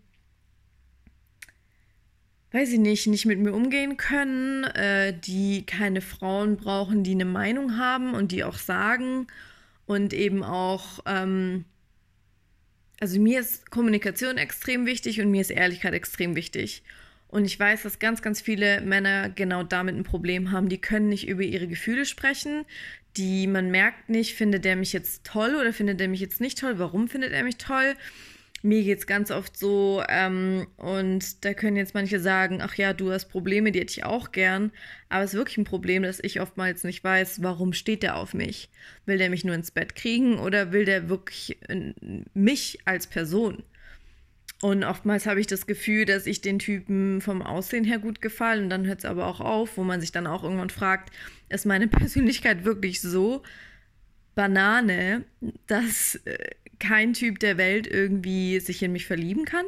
weiß 2.52 2.74
ich 2.74 2.80
nicht, 2.80 3.08
nicht 3.08 3.26
mit 3.26 3.40
mir 3.40 3.54
umgehen 3.54 3.98
können, 3.98 4.64
äh, 4.66 5.18
die 5.18 5.66
keine 5.66 6.02
Frauen 6.02 6.58
brauchen, 6.58 7.04
die 7.04 7.14
eine 7.14 7.26
Meinung 7.26 7.78
haben 7.78 8.14
und 8.14 8.32
die 8.32 8.44
auch 8.44 8.58
sagen 8.58 9.28
und 9.86 10.14
eben 10.14 10.44
auch, 10.44 11.00
ähm, 11.06 11.66
also 13.00 13.20
mir 13.20 13.40
ist 13.40 13.70
Kommunikation 13.70 14.38
extrem 14.38 14.86
wichtig 14.86 15.22
und 15.22 15.32
mir 15.32 15.42
ist 15.42 15.52
Ehrlichkeit 15.52 15.94
extrem 15.94 16.36
wichtig. 16.36 16.84
Und 17.28 17.46
ich 17.46 17.60
weiß, 17.60 17.84
dass 17.84 18.00
ganz, 18.00 18.22
ganz 18.22 18.40
viele 18.40 18.82
Männer 18.82 19.30
genau 19.30 19.64
damit 19.64 19.96
ein 19.96 20.04
Problem 20.04 20.52
haben. 20.52 20.70
Die 20.70 20.80
können 20.80 21.10
nicht 21.10 21.28
über 21.28 21.42
ihre 21.42 21.68
Gefühle 21.68 22.06
sprechen. 22.06 22.66
Die 23.18 23.48
man 23.48 23.72
merkt 23.72 24.10
nicht, 24.10 24.36
findet 24.36 24.66
der 24.66 24.76
mich 24.76 24.94
jetzt 24.94 25.26
toll 25.26 25.56
oder 25.56 25.74
findet 25.74 26.00
er 26.00 26.08
mich 26.08 26.20
jetzt 26.20 26.40
nicht 26.40 26.60
toll? 26.60 26.80
Warum 26.80 27.08
findet 27.08 27.34
er 27.34 27.44
mich 27.44 27.58
toll? 27.58 27.96
Mir 28.66 28.84
geht 28.84 28.98
es 28.98 29.06
ganz 29.06 29.30
oft 29.30 29.56
so, 29.56 30.02
ähm, 30.10 30.66
und 30.78 31.46
da 31.46 31.54
können 31.54 31.78
jetzt 31.78 31.94
manche 31.94 32.20
sagen, 32.20 32.62
ach 32.64 32.74
ja, 32.74 32.94
du 32.94 33.12
hast 33.12 33.26
Probleme, 33.26 33.72
die 33.72 33.80
hätte 33.80 33.92
ich 33.92 34.04
auch 34.04 34.32
gern. 34.32 34.72
Aber 35.08 35.24
es 35.24 35.34
ist 35.34 35.38
wirklich 35.38 35.60
ein 35.60 35.66
Problem, 35.66 36.02
dass 36.02 36.20
ich 36.20 36.42
oftmals 36.42 36.84
nicht 36.84 37.04
weiß, 37.04 37.44
warum 37.44 37.74
steht 37.74 38.02
der 38.02 38.16
auf 38.16 38.34
mich? 38.34 38.72
Will 39.06 39.20
der 39.20 39.30
mich 39.30 39.46
nur 39.46 39.54
ins 39.54 39.70
Bett 39.70 39.96
kriegen 39.96 40.40
oder 40.40 40.72
will 40.72 40.84
der 40.84 41.10
wirklich 41.10 41.60
mich 42.34 42.80
als 42.86 43.06
Person? 43.06 43.64
Und 44.62 44.84
oftmals 44.84 45.28
habe 45.28 45.40
ich 45.40 45.46
das 45.46 45.68
Gefühl, 45.68 46.06
dass 46.06 46.26
ich 46.26 46.42
den 46.42 46.58
Typen 46.58 47.22
vom 47.22 47.44
Aussehen 47.44 47.84
her 47.84 48.00
gut 48.00 48.20
gefallen. 48.20 48.64
Und 48.64 48.70
dann 48.72 48.88
hört 48.88 48.98
es 48.98 49.06
aber 49.06 49.28
auch 49.28 49.42
auf, 49.42 49.78
wo 49.78 49.84
man 49.84 50.02
sich 50.02 50.12
dann 50.12 50.26
auch 50.26 50.44
irgendwann 50.44 50.72
fragt, 50.72 51.12
ist 51.50 51.68
meine 51.68 51.88
Persönlichkeit 51.90 52.66
wirklich 52.66 53.00
so 53.00 53.44
Banane, 54.36 55.24
dass 55.68 56.16
äh, 56.26 56.38
kein 56.80 57.14
Typ 57.14 57.40
der 57.40 57.58
Welt 57.58 57.88
irgendwie 57.88 58.60
sich 58.60 58.84
in 58.84 58.92
mich 58.92 59.06
verlieben 59.06 59.46
kann? 59.46 59.66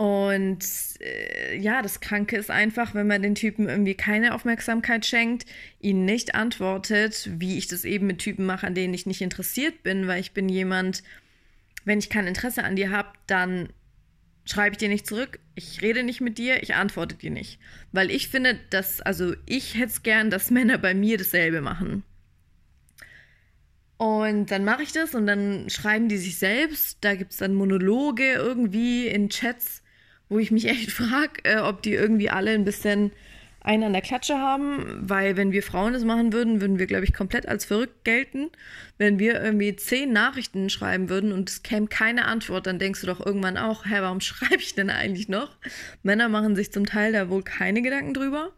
Und 0.00 0.64
äh, 1.00 1.58
ja, 1.58 1.82
das 1.82 2.00
Kranke 2.00 2.38
ist 2.38 2.50
einfach, 2.50 2.94
wenn 2.94 3.06
man 3.06 3.20
den 3.20 3.34
Typen 3.34 3.68
irgendwie 3.68 3.94
keine 3.94 4.34
Aufmerksamkeit 4.34 5.04
schenkt, 5.04 5.44
ihn 5.78 6.06
nicht 6.06 6.34
antwortet, 6.34 7.28
wie 7.34 7.58
ich 7.58 7.66
das 7.66 7.84
eben 7.84 8.06
mit 8.06 8.18
Typen 8.18 8.46
mache, 8.46 8.66
an 8.66 8.74
denen 8.74 8.94
ich 8.94 9.04
nicht 9.04 9.20
interessiert 9.20 9.82
bin, 9.82 10.06
weil 10.06 10.20
ich 10.20 10.32
bin 10.32 10.48
jemand, 10.48 11.02
wenn 11.84 11.98
ich 11.98 12.08
kein 12.08 12.26
Interesse 12.26 12.64
an 12.64 12.76
dir 12.76 12.90
habe, 12.90 13.10
dann 13.26 13.68
schreibe 14.46 14.72
ich 14.72 14.78
dir 14.78 14.88
nicht 14.88 15.06
zurück, 15.06 15.38
ich 15.54 15.82
rede 15.82 16.02
nicht 16.02 16.22
mit 16.22 16.38
dir, 16.38 16.62
ich 16.62 16.74
antworte 16.74 17.16
dir 17.16 17.30
nicht. 17.30 17.58
Weil 17.92 18.10
ich 18.10 18.28
finde, 18.28 18.58
dass, 18.70 19.02
also 19.02 19.34
ich 19.44 19.74
hätte 19.74 19.92
es 19.92 20.02
gern, 20.02 20.30
dass 20.30 20.50
Männer 20.50 20.78
bei 20.78 20.94
mir 20.94 21.18
dasselbe 21.18 21.60
machen. 21.60 22.04
Und 24.00 24.50
dann 24.50 24.64
mache 24.64 24.82
ich 24.82 24.92
das 24.92 25.14
und 25.14 25.26
dann 25.26 25.68
schreiben 25.68 26.08
die 26.08 26.16
sich 26.16 26.38
selbst. 26.38 26.96
Da 27.02 27.14
gibt 27.16 27.32
es 27.32 27.36
dann 27.36 27.52
Monologe 27.52 28.32
irgendwie 28.32 29.06
in 29.06 29.28
Chats, 29.28 29.82
wo 30.30 30.38
ich 30.38 30.50
mich 30.50 30.68
echt 30.68 30.90
frage, 30.90 31.44
äh, 31.44 31.58
ob 31.58 31.82
die 31.82 31.92
irgendwie 31.92 32.30
alle 32.30 32.52
ein 32.52 32.64
bisschen 32.64 33.12
einen 33.60 33.82
an 33.82 33.92
der 33.92 34.00
Klatsche 34.00 34.38
haben, 34.38 34.86
weil 35.02 35.36
wenn 35.36 35.52
wir 35.52 35.62
Frauen 35.62 35.92
das 35.92 36.04
machen 36.04 36.32
würden, 36.32 36.62
würden 36.62 36.78
wir, 36.78 36.86
glaube 36.86 37.04
ich, 37.04 37.12
komplett 37.12 37.46
als 37.46 37.66
verrückt 37.66 38.04
gelten. 38.04 38.48
Wenn 38.96 39.18
wir 39.18 39.38
irgendwie 39.42 39.76
zehn 39.76 40.14
Nachrichten 40.14 40.70
schreiben 40.70 41.10
würden 41.10 41.30
und 41.30 41.50
es 41.50 41.62
käme 41.62 41.86
keine 41.86 42.24
Antwort, 42.24 42.66
dann 42.66 42.78
denkst 42.78 43.02
du 43.02 43.06
doch 43.06 43.20
irgendwann 43.20 43.58
auch, 43.58 43.84
hä, 43.84 43.96
warum 44.00 44.20
schreibe 44.22 44.62
ich 44.62 44.74
denn 44.74 44.88
eigentlich 44.88 45.28
noch? 45.28 45.58
Männer 46.02 46.30
machen 46.30 46.56
sich 46.56 46.72
zum 46.72 46.86
Teil 46.86 47.12
da 47.12 47.28
wohl 47.28 47.42
keine 47.42 47.82
Gedanken 47.82 48.14
drüber. 48.14 48.52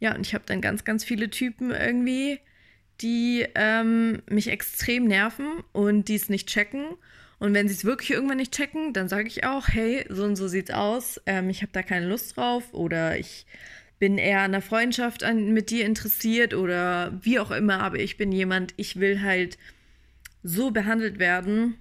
Ja, 0.00 0.14
und 0.14 0.26
ich 0.26 0.34
habe 0.34 0.44
dann 0.46 0.60
ganz, 0.60 0.84
ganz 0.84 1.02
viele 1.02 1.30
Typen 1.30 1.70
irgendwie, 1.70 2.40
die 3.00 3.46
ähm, 3.54 4.22
mich 4.28 4.48
extrem 4.48 5.06
nerven 5.06 5.62
und 5.72 6.08
die 6.08 6.14
es 6.14 6.28
nicht 6.28 6.48
checken. 6.48 6.84
Und 7.38 7.52
wenn 7.52 7.68
sie 7.68 7.74
es 7.74 7.84
wirklich 7.84 8.12
irgendwann 8.12 8.38
nicht 8.38 8.54
checken, 8.54 8.92
dann 8.92 9.08
sage 9.08 9.28
ich 9.28 9.44
auch, 9.44 9.68
hey, 9.68 10.06
so 10.08 10.24
und 10.24 10.36
so 10.36 10.48
sieht's 10.48 10.70
aus, 10.70 11.20
ähm, 11.26 11.50
ich 11.50 11.62
habe 11.62 11.72
da 11.72 11.82
keine 11.82 12.08
Lust 12.08 12.36
drauf 12.36 12.72
oder 12.72 13.18
ich 13.18 13.46
bin 13.98 14.18
eher 14.18 14.40
an 14.40 14.52
der 14.52 14.62
Freundschaft 14.62 15.24
an, 15.24 15.52
mit 15.52 15.70
dir 15.70 15.84
interessiert 15.84 16.54
oder 16.54 17.18
wie 17.22 17.38
auch 17.38 17.50
immer, 17.50 17.80
aber 17.80 17.98
ich 17.98 18.16
bin 18.16 18.32
jemand, 18.32 18.74
ich 18.76 18.96
will 18.96 19.22
halt 19.22 19.58
so 20.42 20.70
behandelt 20.70 21.18
werden, 21.18 21.76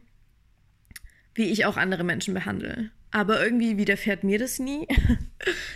wie 1.34 1.52
ich 1.52 1.66
auch 1.66 1.78
andere 1.78 2.04
Menschen 2.04 2.34
behandle. 2.34 2.92
Aber 3.12 3.42
irgendwie 3.42 3.78
widerfährt 3.78 4.24
mir 4.24 4.40
das 4.40 4.60
nie. 4.60 4.88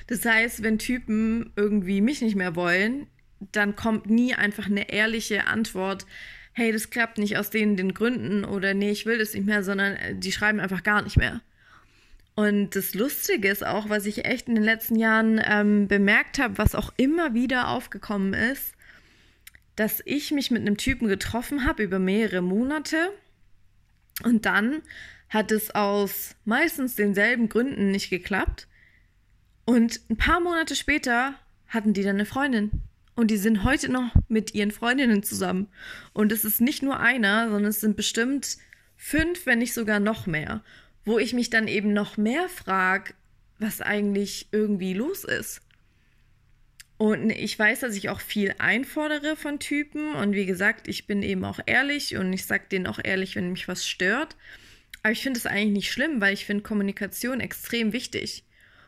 Das 0.08 0.26
heißt, 0.26 0.64
wenn 0.64 0.80
Typen 0.80 1.54
irgendwie 1.56 2.02
mich 2.02 2.22
nicht 2.22 2.36
mehr 2.36 2.56
wollen, 2.56 3.06
dann 3.40 3.76
kommt 3.76 4.10
nie 4.10 4.34
einfach 4.34 4.68
eine 4.68 4.92
ehrliche 4.92 5.48
Antwort, 5.48 6.06
hey, 6.54 6.72
das 6.72 6.90
klappt 6.90 7.18
nicht 7.18 7.38
aus 7.38 7.50
den, 7.50 7.78
den 7.78 7.94
Gründen 7.94 8.44
oder 8.44 8.74
nee, 8.74 8.92
ich 8.92 9.06
will 9.06 9.18
das 9.18 9.34
nicht 9.34 9.46
mehr, 9.46 9.64
sondern 9.64 9.96
äh, 9.96 10.16
die 10.16 10.32
schreiben 10.32 10.60
einfach 10.60 10.84
gar 10.84 11.02
nicht 11.02 11.18
mehr. 11.18 11.42
Und 12.36 12.76
das 12.76 12.94
Lustige 12.94 13.50
ist 13.50 13.66
auch, 13.66 13.90
was 13.90 14.06
ich 14.06 14.26
echt 14.26 14.48
in 14.48 14.56
den 14.56 14.64
letzten 14.64 14.96
Jahren 14.96 15.42
ähm, 15.44 15.88
bemerkt 15.88 16.40
habe, 16.40 16.58
was 16.58 16.76
auch 16.76 16.94
immer 16.96 17.34
wieder 17.34 17.68
aufgekommen 17.68 18.34
ist, 18.34 18.76
dass 19.76 20.02
ich 20.06 20.32
mich 20.32 20.52
mit 20.52 20.62
einem 20.62 20.78
Typen 20.78 21.08
getroffen 21.08 21.66
habe 21.66 21.84
über 21.84 22.00
mehrere 22.00 22.42
Monate 22.42 23.12
und 24.24 24.46
dann 24.46 24.82
hat 25.30 25.52
es 25.52 25.74
aus 25.76 26.36
meistens 26.46 26.96
denselben 26.96 27.50
Gründen 27.50 27.92
nicht 27.92 28.10
geklappt. 28.10 28.68
Und 29.66 30.02
ein 30.10 30.18
paar 30.18 30.40
Monate 30.40 30.76
später 30.76 31.36
hatten 31.68 31.94
die 31.94 32.04
dann 32.04 32.16
eine 32.16 32.26
Freundin. 32.26 32.72
Und 33.20 33.32
die 33.32 33.38
sind 33.38 33.64
heute 33.64 33.92
noch 33.92 34.14
mit 34.30 34.56
ihren 34.56 34.72
Freundinnen 34.72 35.24
zusammen. 35.24 35.68
Und 36.14 36.32
es 36.32 36.46
ist 36.46 36.62
nicht 36.62 36.84
nur 36.84 37.00
einer, 37.00 37.50
sondern 37.50 37.70
es 37.70 37.82
sind 37.82 37.98
bestimmt 37.98 38.58
fünf, 38.96 39.46
wenn 39.46 39.60
nicht 39.60 39.74
sogar 39.74 40.00
noch 40.00 40.26
mehr 40.26 40.62
wo 41.10 41.18
ich 41.18 41.34
mich 41.34 41.50
dann 41.50 41.68
eben 41.68 41.92
noch 41.92 42.18
mehr 42.18 42.48
frage, 42.50 43.14
was 43.58 43.82
eigentlich 43.82 44.48
irgendwie 44.52 44.94
los 44.94 45.24
ist. 45.24 45.62
Und 46.98 47.30
ich 47.30 47.58
weiß, 47.58 47.80
dass 47.80 47.96
ich 47.96 48.10
auch 48.10 48.20
viel 48.20 48.54
einfordere 48.60 49.36
von 49.36 49.60
Typen. 49.60 50.14
Und 50.16 50.34
wie 50.34 50.46
gesagt, 50.46 50.88
ich 50.88 51.08
bin 51.08 51.24
eben 51.24 51.46
auch 51.46 51.60
ehrlich 51.66 52.16
und 52.16 52.32
ich 52.32 52.46
sage 52.46 52.66
denen 52.72 52.88
auch 52.88 53.00
ehrlich, 53.02 53.36
wenn 53.36 53.52
mich 53.52 53.68
was 53.68 53.88
stört. 53.88 54.36
Aber 55.02 55.14
ich 55.14 55.24
finde 55.24 55.40
es 55.40 55.46
eigentlich 55.46 55.74
nicht 55.74 55.92
schlimm, 55.92 56.22
weil 56.22 56.34
ich 56.34 56.46
finde 56.46 56.62
Kommunikation 56.62 57.40
extrem 57.40 57.92
wichtig. 57.92 58.44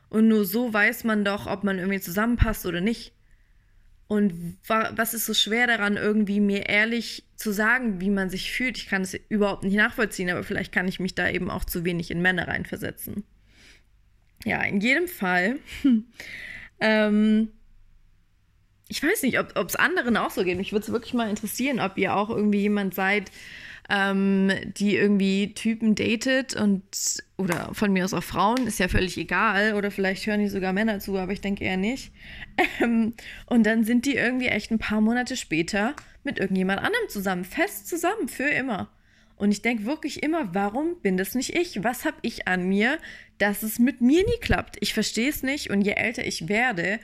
Und 0.09 0.27
nur 0.27 0.45
so 0.45 0.73
weiß 0.73 1.05
man 1.05 1.23
doch, 1.23 1.47
ob 1.47 1.63
man 1.63 1.79
irgendwie 1.79 2.01
zusammenpasst 2.01 2.65
oder 2.65 2.81
nicht. 2.81 3.13
Und 4.11 4.57
was 4.67 5.13
ist 5.13 5.25
so 5.25 5.33
schwer 5.33 5.67
daran, 5.67 5.95
irgendwie 5.95 6.41
mir 6.41 6.67
ehrlich 6.67 7.23
zu 7.37 7.53
sagen, 7.53 8.01
wie 8.01 8.09
man 8.09 8.29
sich 8.29 8.51
fühlt? 8.51 8.77
Ich 8.77 8.87
kann 8.87 9.03
es 9.03 9.17
überhaupt 9.29 9.63
nicht 9.63 9.77
nachvollziehen, 9.77 10.29
aber 10.29 10.43
vielleicht 10.43 10.73
kann 10.73 10.89
ich 10.89 10.99
mich 10.99 11.15
da 11.15 11.29
eben 11.29 11.49
auch 11.49 11.63
zu 11.63 11.85
wenig 11.85 12.11
in 12.11 12.21
Männer 12.21 12.49
reinversetzen. 12.49 13.23
Ja, 14.43 14.61
in 14.63 14.81
jedem 14.81 15.07
Fall. 15.07 15.59
ähm, 16.81 17.53
ich 18.89 19.01
weiß 19.01 19.23
nicht, 19.23 19.39
ob 19.39 19.69
es 19.69 19.77
anderen 19.77 20.17
auch 20.17 20.31
so 20.31 20.43
geht. 20.43 20.57
Mich 20.57 20.73
würde 20.73 20.83
es 20.83 20.91
wirklich 20.91 21.13
mal 21.13 21.29
interessieren, 21.29 21.79
ob 21.79 21.97
ihr 21.97 22.13
auch 22.13 22.29
irgendwie 22.29 22.59
jemand 22.59 22.93
seid, 22.93 23.31
ähm, 23.91 24.49
die 24.77 24.95
irgendwie 24.95 25.53
Typen 25.53 25.95
datet 25.95 26.55
und 26.55 26.83
oder 27.37 27.71
von 27.73 27.91
mir 27.91 28.05
aus 28.05 28.13
auch 28.13 28.23
Frauen, 28.23 28.65
ist 28.65 28.79
ja 28.79 28.87
völlig 28.87 29.17
egal. 29.17 29.73
Oder 29.73 29.91
vielleicht 29.91 30.25
hören 30.25 30.39
die 30.39 30.47
sogar 30.47 30.71
Männer 30.71 30.99
zu, 30.99 31.17
aber 31.17 31.33
ich 31.33 31.41
denke 31.41 31.65
eher 31.65 31.77
nicht. 31.77 32.11
Ähm, 32.79 33.13
und 33.47 33.65
dann 33.65 33.83
sind 33.83 34.05
die 34.05 34.15
irgendwie 34.15 34.47
echt 34.47 34.71
ein 34.71 34.79
paar 34.79 35.01
Monate 35.01 35.35
später 35.35 35.95
mit 36.23 36.39
irgendjemand 36.39 36.79
anderem 36.79 37.09
zusammen, 37.09 37.43
fest 37.43 37.87
zusammen, 37.87 38.27
für 38.27 38.47
immer. 38.47 38.89
Und 39.35 39.51
ich 39.51 39.61
denke 39.61 39.85
wirklich 39.85 40.21
immer, 40.21 40.53
warum 40.53 41.01
bin 41.01 41.17
das 41.17 41.33
nicht 41.33 41.55
ich? 41.55 41.83
Was 41.83 42.05
habe 42.05 42.17
ich 42.21 42.47
an 42.47 42.67
mir, 42.67 42.99
dass 43.39 43.63
es 43.63 43.79
mit 43.79 43.99
mir 43.99 44.23
nie 44.23 44.39
klappt? 44.39 44.77
Ich 44.79 44.93
verstehe 44.93 45.29
es 45.29 45.41
nicht. 45.43 45.69
Und 45.69 45.81
je 45.81 45.93
älter 45.93 46.25
ich 46.25 46.47
werde, 46.47 46.99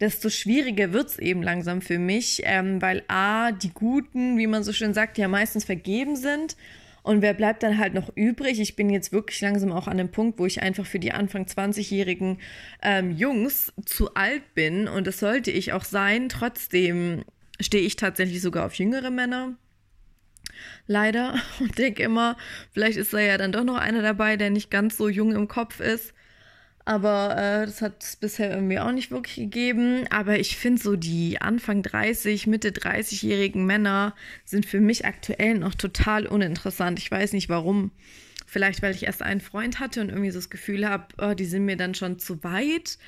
desto 0.00 0.28
schwieriger 0.28 0.92
wird 0.92 1.08
es 1.08 1.18
eben 1.18 1.42
langsam 1.42 1.80
für 1.80 1.98
mich, 1.98 2.42
ähm, 2.44 2.82
weil 2.82 3.02
A, 3.08 3.52
die 3.52 3.70
Guten, 3.70 4.38
wie 4.38 4.46
man 4.46 4.62
so 4.62 4.72
schön 4.72 4.94
sagt, 4.94 5.18
ja 5.18 5.28
meistens 5.28 5.64
vergeben 5.64 6.16
sind. 6.16 6.56
Und 7.02 7.22
wer 7.22 7.34
bleibt 7.34 7.62
dann 7.62 7.78
halt 7.78 7.94
noch 7.94 8.10
übrig? 8.16 8.58
Ich 8.58 8.74
bin 8.74 8.90
jetzt 8.90 9.12
wirklich 9.12 9.40
langsam 9.40 9.70
auch 9.70 9.86
an 9.86 9.96
dem 9.96 10.10
Punkt, 10.10 10.40
wo 10.40 10.46
ich 10.46 10.60
einfach 10.60 10.84
für 10.84 10.98
die 10.98 11.12
Anfang 11.12 11.44
20-jährigen 11.44 12.38
ähm, 12.82 13.12
Jungs 13.12 13.72
zu 13.84 14.14
alt 14.14 14.54
bin. 14.54 14.88
Und 14.88 15.06
das 15.06 15.20
sollte 15.20 15.52
ich 15.52 15.72
auch 15.72 15.84
sein. 15.84 16.28
Trotzdem 16.28 17.24
stehe 17.60 17.84
ich 17.84 17.94
tatsächlich 17.94 18.42
sogar 18.42 18.66
auf 18.66 18.74
jüngere 18.74 19.10
Männer. 19.10 19.54
Leider. 20.88 21.36
Und 21.60 21.78
denke 21.78 22.02
immer, 22.02 22.36
vielleicht 22.72 22.98
ist 22.98 23.12
da 23.12 23.20
ja 23.20 23.38
dann 23.38 23.52
doch 23.52 23.64
noch 23.64 23.76
einer 23.76 24.02
dabei, 24.02 24.36
der 24.36 24.50
nicht 24.50 24.70
ganz 24.72 24.96
so 24.96 25.08
jung 25.08 25.32
im 25.32 25.46
Kopf 25.46 25.78
ist. 25.78 26.12
Aber 26.86 27.36
äh, 27.36 27.66
das 27.66 27.82
hat 27.82 28.00
es 28.00 28.14
bisher 28.14 28.54
irgendwie 28.54 28.78
auch 28.78 28.92
nicht 28.92 29.10
wirklich 29.10 29.34
gegeben. 29.34 30.06
Aber 30.08 30.38
ich 30.38 30.56
finde 30.56 30.80
so 30.80 30.94
die 30.94 31.40
Anfang 31.40 31.82
30, 31.82 32.46
Mitte 32.46 32.70
30-jährigen 32.70 33.66
Männer 33.66 34.14
sind 34.44 34.66
für 34.66 34.80
mich 34.80 35.04
aktuell 35.04 35.58
noch 35.58 35.74
total 35.74 36.26
uninteressant. 36.26 37.00
Ich 37.00 37.10
weiß 37.10 37.32
nicht 37.32 37.48
warum. 37.48 37.90
Vielleicht, 38.46 38.82
weil 38.82 38.94
ich 38.94 39.02
erst 39.02 39.22
einen 39.22 39.40
Freund 39.40 39.80
hatte 39.80 40.00
und 40.00 40.10
irgendwie 40.10 40.30
so 40.30 40.38
das 40.38 40.48
Gefühl 40.48 40.88
habe, 40.88 41.06
oh, 41.20 41.34
die 41.34 41.44
sind 41.44 41.64
mir 41.64 41.76
dann 41.76 41.96
schon 41.96 42.20
zu 42.20 42.44
weit. 42.44 42.98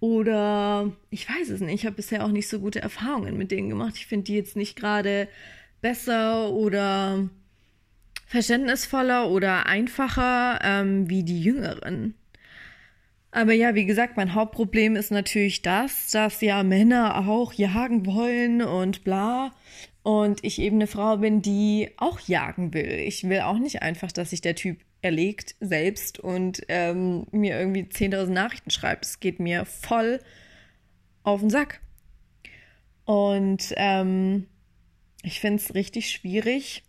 Oder 0.00 0.90
ich 1.10 1.28
weiß 1.28 1.50
es 1.50 1.60
nicht. 1.60 1.74
Ich 1.74 1.84
habe 1.84 1.96
bisher 1.96 2.24
auch 2.24 2.30
nicht 2.30 2.48
so 2.48 2.60
gute 2.60 2.80
Erfahrungen 2.80 3.36
mit 3.36 3.50
denen 3.50 3.68
gemacht. 3.68 3.96
Ich 3.96 4.06
finde 4.06 4.24
die 4.24 4.36
jetzt 4.36 4.56
nicht 4.56 4.74
gerade 4.74 5.28
besser 5.82 6.50
oder 6.50 7.28
verständnisvoller 8.26 9.28
oder 9.28 9.66
einfacher 9.66 10.60
ähm, 10.62 11.10
wie 11.10 11.24
die 11.24 11.42
Jüngeren. 11.42 12.14
Aber 13.30 13.52
ja, 13.52 13.74
wie 13.74 13.84
gesagt, 13.84 14.16
mein 14.16 14.34
Hauptproblem 14.34 14.96
ist 14.96 15.10
natürlich 15.10 15.62
das, 15.62 16.10
dass 16.10 16.40
ja 16.40 16.62
Männer 16.62 17.28
auch 17.28 17.52
jagen 17.52 18.06
wollen 18.06 18.62
und 18.62 19.04
bla. 19.04 19.52
Und 20.02 20.42
ich 20.42 20.58
eben 20.60 20.76
eine 20.76 20.86
Frau 20.86 21.18
bin, 21.18 21.42
die 21.42 21.90
auch 21.98 22.20
jagen 22.20 22.72
will. 22.72 22.90
Ich 23.06 23.28
will 23.28 23.40
auch 23.40 23.58
nicht 23.58 23.82
einfach, 23.82 24.10
dass 24.10 24.30
sich 24.30 24.40
der 24.40 24.54
Typ 24.54 24.78
erlegt 25.02 25.54
selbst 25.60 26.18
und 26.18 26.62
ähm, 26.68 27.26
mir 27.30 27.58
irgendwie 27.58 27.82
10.000 27.82 28.30
Nachrichten 28.30 28.70
schreibt. 28.70 29.04
Es 29.04 29.20
geht 29.20 29.38
mir 29.38 29.64
voll 29.64 30.20
auf 31.22 31.40
den 31.40 31.50
Sack. 31.50 31.80
Und 33.04 33.74
ähm, 33.76 34.46
ich 35.22 35.40
finde 35.40 35.62
es 35.62 35.74
richtig 35.74 36.10
schwierig, 36.10 36.82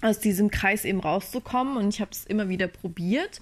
aus 0.00 0.18
diesem 0.18 0.50
Kreis 0.50 0.84
eben 0.84 1.00
rauszukommen. 1.00 1.76
Und 1.76 1.94
ich 1.94 2.00
habe 2.00 2.10
es 2.10 2.24
immer 2.24 2.48
wieder 2.48 2.68
probiert. 2.68 3.40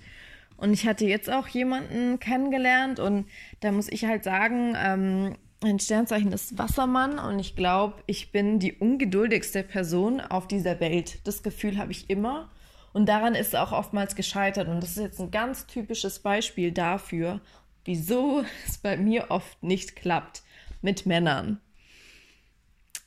Und 0.56 0.72
ich 0.72 0.86
hatte 0.86 1.06
jetzt 1.06 1.30
auch 1.30 1.48
jemanden 1.48 2.18
kennengelernt 2.20 3.00
und 3.00 3.26
da 3.60 3.72
muss 3.72 3.88
ich 3.88 4.04
halt 4.04 4.24
sagen, 4.24 4.76
ähm, 4.76 5.36
ein 5.62 5.78
Sternzeichen 5.78 6.32
ist 6.32 6.58
Wassermann 6.58 7.18
und 7.18 7.38
ich 7.38 7.56
glaube, 7.56 8.02
ich 8.06 8.32
bin 8.32 8.58
die 8.58 8.74
ungeduldigste 8.74 9.62
Person 9.62 10.20
auf 10.20 10.48
dieser 10.48 10.80
Welt. 10.80 11.18
Das 11.26 11.42
Gefühl 11.42 11.78
habe 11.78 11.92
ich 11.92 12.10
immer. 12.10 12.50
Und 12.92 13.08
daran 13.08 13.34
ist 13.34 13.56
auch 13.56 13.72
oftmals 13.72 14.16
gescheitert. 14.16 14.68
Und 14.68 14.82
das 14.82 14.90
ist 14.90 15.02
jetzt 15.02 15.20
ein 15.20 15.30
ganz 15.30 15.66
typisches 15.66 16.18
Beispiel 16.18 16.72
dafür, 16.72 17.40
wieso 17.84 18.44
es 18.66 18.78
bei 18.78 18.96
mir 18.96 19.30
oft 19.30 19.62
nicht 19.62 19.96
klappt 19.96 20.42
mit 20.82 21.06
Männern 21.06 21.60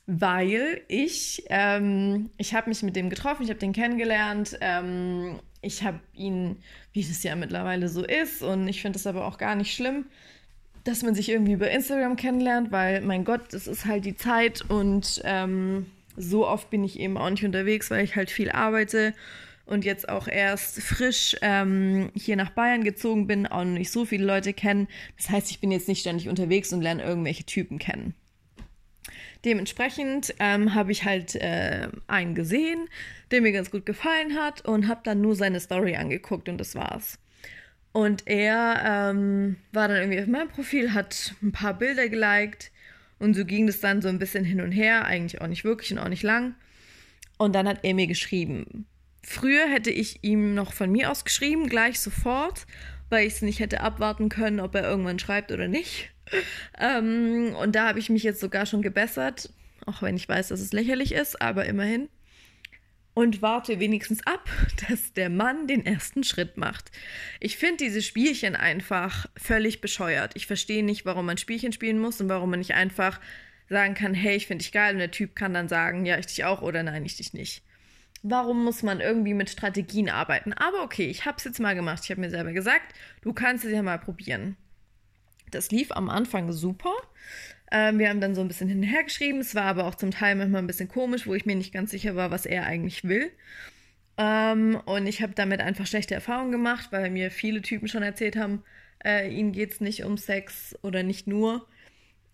weil 0.06 0.82
ich, 0.88 1.44
ähm, 1.48 2.30
ich 2.38 2.54
habe 2.54 2.68
mich 2.68 2.82
mit 2.82 2.96
dem 2.96 3.10
getroffen, 3.10 3.42
ich 3.42 3.50
habe 3.50 3.58
den 3.58 3.72
kennengelernt, 3.72 4.56
ähm, 4.60 5.40
ich 5.60 5.82
habe 5.82 6.00
ihn, 6.14 6.56
wie 6.92 7.02
das 7.02 7.22
ja 7.22 7.34
mittlerweile 7.34 7.88
so 7.88 8.04
ist, 8.04 8.42
und 8.42 8.68
ich 8.68 8.82
finde 8.82 8.98
es 8.98 9.06
aber 9.06 9.26
auch 9.26 9.36
gar 9.36 9.56
nicht 9.56 9.74
schlimm, 9.74 10.06
dass 10.84 11.02
man 11.02 11.16
sich 11.16 11.28
irgendwie 11.28 11.52
über 11.52 11.70
Instagram 11.70 12.14
kennenlernt, 12.14 12.70
weil, 12.70 13.00
mein 13.00 13.24
Gott, 13.24 13.52
das 13.52 13.66
ist 13.66 13.86
halt 13.86 14.04
die 14.04 14.14
Zeit 14.14 14.62
und 14.68 15.20
ähm, 15.24 15.86
so 16.16 16.46
oft 16.46 16.70
bin 16.70 16.84
ich 16.84 17.00
eben 17.00 17.18
auch 17.18 17.28
nicht 17.28 17.44
unterwegs, 17.44 17.90
weil 17.90 18.04
ich 18.04 18.14
halt 18.14 18.30
viel 18.30 18.50
arbeite 18.50 19.12
und 19.66 19.84
jetzt 19.84 20.08
auch 20.08 20.28
erst 20.28 20.80
frisch 20.80 21.36
ähm, 21.42 22.10
hier 22.14 22.36
nach 22.36 22.50
Bayern 22.50 22.84
gezogen 22.84 23.26
bin, 23.26 23.42
noch 23.42 23.64
nicht 23.64 23.90
so 23.90 24.04
viele 24.04 24.24
Leute 24.24 24.52
kennen. 24.52 24.86
Das 25.16 25.28
heißt, 25.28 25.50
ich 25.50 25.60
bin 25.60 25.72
jetzt 25.72 25.88
nicht 25.88 26.00
ständig 26.00 26.28
unterwegs 26.28 26.72
und 26.72 26.82
lerne 26.82 27.02
irgendwelche 27.02 27.44
Typen 27.44 27.80
kennen. 27.80 28.14
Dementsprechend 29.44 30.34
ähm, 30.38 30.74
habe 30.74 30.92
ich 30.92 31.04
halt 31.04 31.34
äh, 31.36 31.88
einen 32.06 32.34
gesehen, 32.34 32.88
der 33.30 33.42
mir 33.42 33.52
ganz 33.52 33.70
gut 33.70 33.86
gefallen 33.86 34.36
hat 34.36 34.64
und 34.64 34.88
habe 34.88 35.00
dann 35.04 35.20
nur 35.20 35.36
seine 35.36 35.60
Story 35.60 35.96
angeguckt 35.96 36.48
und 36.48 36.58
das 36.58 36.74
war's. 36.74 37.18
Und 37.92 38.26
er 38.26 38.82
ähm, 39.10 39.56
war 39.72 39.88
dann 39.88 39.98
irgendwie 39.98 40.20
auf 40.20 40.26
meinem 40.26 40.48
Profil, 40.48 40.92
hat 40.92 41.34
ein 41.42 41.52
paar 41.52 41.74
Bilder 41.74 42.08
geliked 42.08 42.70
und 43.18 43.34
so 43.34 43.44
ging 43.44 43.66
das 43.66 43.80
dann 43.80 44.02
so 44.02 44.08
ein 44.08 44.18
bisschen 44.18 44.44
hin 44.44 44.60
und 44.60 44.72
her, 44.72 45.04
eigentlich 45.04 45.40
auch 45.40 45.46
nicht 45.46 45.64
wirklich 45.64 45.92
und 45.92 45.98
auch 45.98 46.08
nicht 46.08 46.22
lang. 46.22 46.54
Und 47.38 47.54
dann 47.54 47.68
hat 47.68 47.80
er 47.82 47.94
mir 47.94 48.06
geschrieben. 48.06 48.86
Früher 49.22 49.68
hätte 49.68 49.90
ich 49.90 50.22
ihm 50.22 50.54
noch 50.54 50.72
von 50.72 50.90
mir 50.90 51.10
aus 51.10 51.24
geschrieben, 51.24 51.68
gleich 51.68 52.00
sofort, 52.00 52.66
weil 53.08 53.26
ich 53.26 53.34
es 53.34 53.42
nicht 53.42 53.60
hätte 53.60 53.80
abwarten 53.80 54.28
können, 54.28 54.60
ob 54.60 54.74
er 54.74 54.84
irgendwann 54.84 55.18
schreibt 55.18 55.50
oder 55.50 55.68
nicht 55.68 56.10
ähm, 56.78 57.54
und 57.60 57.74
da 57.74 57.88
habe 57.88 57.98
ich 57.98 58.10
mich 58.10 58.22
jetzt 58.22 58.40
sogar 58.40 58.66
schon 58.66 58.82
gebessert, 58.82 59.50
auch 59.86 60.02
wenn 60.02 60.16
ich 60.16 60.28
weiß, 60.28 60.48
dass 60.48 60.60
es 60.60 60.72
lächerlich 60.72 61.12
ist, 61.12 61.40
aber 61.40 61.66
immerhin. 61.66 62.08
Und 63.14 63.40
warte 63.40 63.80
wenigstens 63.80 64.26
ab, 64.26 64.46
dass 64.88 65.14
der 65.14 65.30
Mann 65.30 65.66
den 65.66 65.86
ersten 65.86 66.22
Schritt 66.22 66.58
macht. 66.58 66.90
Ich 67.40 67.56
finde 67.56 67.84
diese 67.84 68.02
Spielchen 68.02 68.56
einfach 68.56 69.26
völlig 69.36 69.80
bescheuert. 69.80 70.32
Ich 70.34 70.46
verstehe 70.46 70.84
nicht, 70.84 71.06
warum 71.06 71.26
man 71.26 71.38
Spielchen 71.38 71.72
spielen 71.72 71.98
muss 71.98 72.20
und 72.20 72.28
warum 72.28 72.50
man 72.50 72.58
nicht 72.58 72.74
einfach 72.74 73.20
sagen 73.68 73.94
kann, 73.94 74.14
hey, 74.14 74.36
ich 74.36 74.46
finde 74.46 74.62
dich 74.62 74.72
geil 74.72 74.92
und 74.92 74.98
der 74.98 75.10
Typ 75.10 75.34
kann 75.34 75.54
dann 75.54 75.68
sagen, 75.68 76.06
ja, 76.06 76.18
ich 76.18 76.26
dich 76.26 76.44
auch 76.44 76.62
oder 76.62 76.82
nein, 76.82 77.04
ich 77.04 77.16
dich 77.16 77.32
nicht. 77.32 77.62
Warum 78.22 78.64
muss 78.64 78.82
man 78.82 79.00
irgendwie 79.00 79.34
mit 79.34 79.50
Strategien 79.50 80.08
arbeiten? 80.08 80.52
Aber 80.52 80.82
okay, 80.82 81.06
ich 81.06 81.24
habe 81.24 81.38
es 81.38 81.44
jetzt 81.44 81.60
mal 81.60 81.74
gemacht. 81.74 82.00
Ich 82.04 82.10
habe 82.10 82.20
mir 82.20 82.30
selber 82.30 82.52
gesagt, 82.52 82.94
du 83.22 83.32
kannst 83.32 83.64
es 83.64 83.72
ja 83.72 83.82
mal 83.82 83.98
probieren. 83.98 84.56
Das 85.50 85.70
lief 85.70 85.92
am 85.92 86.08
Anfang 86.08 86.52
super. 86.52 86.92
Ähm, 87.70 87.98
wir 87.98 88.08
haben 88.08 88.20
dann 88.20 88.34
so 88.34 88.40
ein 88.40 88.48
bisschen 88.48 88.68
hinterher 88.68 89.04
geschrieben. 89.04 89.40
Es 89.40 89.54
war 89.54 89.64
aber 89.64 89.86
auch 89.86 89.94
zum 89.94 90.10
Teil 90.10 90.34
manchmal 90.36 90.62
ein 90.62 90.66
bisschen 90.66 90.88
komisch, 90.88 91.26
wo 91.26 91.34
ich 91.34 91.46
mir 91.46 91.56
nicht 91.56 91.72
ganz 91.72 91.90
sicher 91.90 92.16
war, 92.16 92.30
was 92.30 92.46
er 92.46 92.64
eigentlich 92.66 93.04
will. 93.04 93.30
Ähm, 94.18 94.80
und 94.86 95.06
ich 95.06 95.22
habe 95.22 95.34
damit 95.34 95.60
einfach 95.60 95.86
schlechte 95.86 96.14
Erfahrungen 96.14 96.52
gemacht, 96.52 96.88
weil 96.90 97.10
mir 97.10 97.30
viele 97.30 97.62
Typen 97.62 97.88
schon 97.88 98.02
erzählt 98.02 98.36
haben, 98.36 98.62
äh, 99.04 99.28
ihnen 99.30 99.52
geht 99.52 99.72
es 99.72 99.80
nicht 99.80 100.04
um 100.04 100.16
Sex 100.16 100.74
oder 100.82 101.02
nicht 101.02 101.26
nur. 101.26 101.66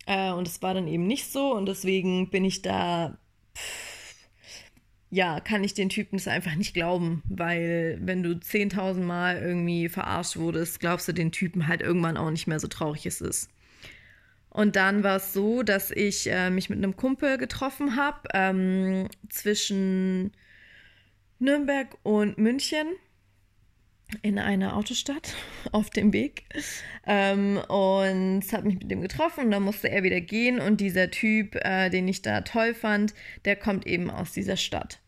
Äh, 0.06 0.32
und 0.32 0.46
es 0.46 0.62
war 0.62 0.74
dann 0.74 0.86
eben 0.88 1.06
nicht 1.06 1.30
so. 1.32 1.54
Und 1.54 1.66
deswegen 1.66 2.30
bin 2.30 2.44
ich 2.44 2.62
da. 2.62 3.18
Pff, 3.56 3.91
ja, 5.12 5.40
kann 5.40 5.62
ich 5.62 5.74
den 5.74 5.90
Typen 5.90 6.16
das 6.16 6.26
einfach 6.26 6.54
nicht 6.54 6.72
glauben, 6.72 7.22
weil 7.28 7.98
wenn 8.00 8.22
du 8.22 8.30
10.000 8.30 9.02
Mal 9.02 9.42
irgendwie 9.42 9.90
verarscht 9.90 10.38
wurdest, 10.38 10.80
glaubst 10.80 11.06
du 11.06 11.12
den 11.12 11.32
Typen 11.32 11.68
halt 11.68 11.82
irgendwann 11.82 12.16
auch 12.16 12.30
nicht 12.30 12.46
mehr 12.46 12.58
so 12.58 12.66
traurig 12.66 13.04
es 13.04 13.20
ist. 13.20 13.50
Und 14.48 14.74
dann 14.74 15.02
war 15.02 15.16
es 15.16 15.34
so, 15.34 15.62
dass 15.62 15.90
ich 15.90 16.30
äh, 16.30 16.48
mich 16.48 16.70
mit 16.70 16.78
einem 16.78 16.96
Kumpel 16.96 17.36
getroffen 17.36 17.96
habe 17.96 18.26
ähm, 18.32 19.06
zwischen 19.28 20.32
Nürnberg 21.38 21.94
und 22.04 22.38
München 22.38 22.86
in 24.22 24.38
einer 24.38 24.78
Autostadt 24.78 25.34
auf 25.72 25.90
dem 25.90 26.14
Weg 26.14 26.44
ähm, 27.06 27.58
und 27.68 28.44
habe 28.50 28.66
mich 28.66 28.78
mit 28.78 28.90
dem 28.90 29.02
getroffen 29.02 29.44
und 29.44 29.50
dann 29.50 29.62
musste 29.62 29.90
er 29.90 30.04
wieder 30.04 30.22
gehen 30.22 30.58
und 30.58 30.80
dieser 30.80 31.10
Typ, 31.10 31.54
äh, 31.56 31.90
den 31.90 32.08
ich 32.08 32.22
da 32.22 32.40
toll 32.40 32.72
fand, 32.72 33.12
der 33.44 33.56
kommt 33.56 33.86
eben 33.86 34.10
aus 34.10 34.32
dieser 34.32 34.56
Stadt. 34.56 35.01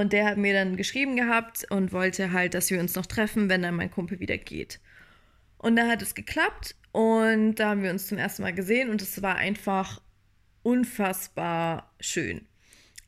Und 0.00 0.14
der 0.14 0.24
hat 0.24 0.38
mir 0.38 0.54
dann 0.54 0.76
geschrieben 0.76 1.16
gehabt 1.16 1.66
und 1.70 1.92
wollte 1.92 2.32
halt, 2.32 2.54
dass 2.54 2.70
wir 2.70 2.80
uns 2.80 2.94
noch 2.94 3.04
treffen, 3.04 3.50
wenn 3.50 3.60
dann 3.60 3.76
mein 3.76 3.90
Kumpel 3.90 4.20
wieder 4.20 4.38
geht. 4.38 4.80
Und 5.58 5.76
da 5.76 5.86
hat 5.86 6.00
es 6.00 6.14
geklappt 6.14 6.74
und 6.92 7.56
da 7.56 7.68
haben 7.68 7.82
wir 7.82 7.90
uns 7.90 8.06
zum 8.06 8.16
ersten 8.16 8.42
Mal 8.42 8.54
gesehen 8.54 8.88
und 8.88 9.02
es 9.02 9.20
war 9.20 9.36
einfach 9.36 10.00
unfassbar 10.62 11.92
schön. 12.00 12.46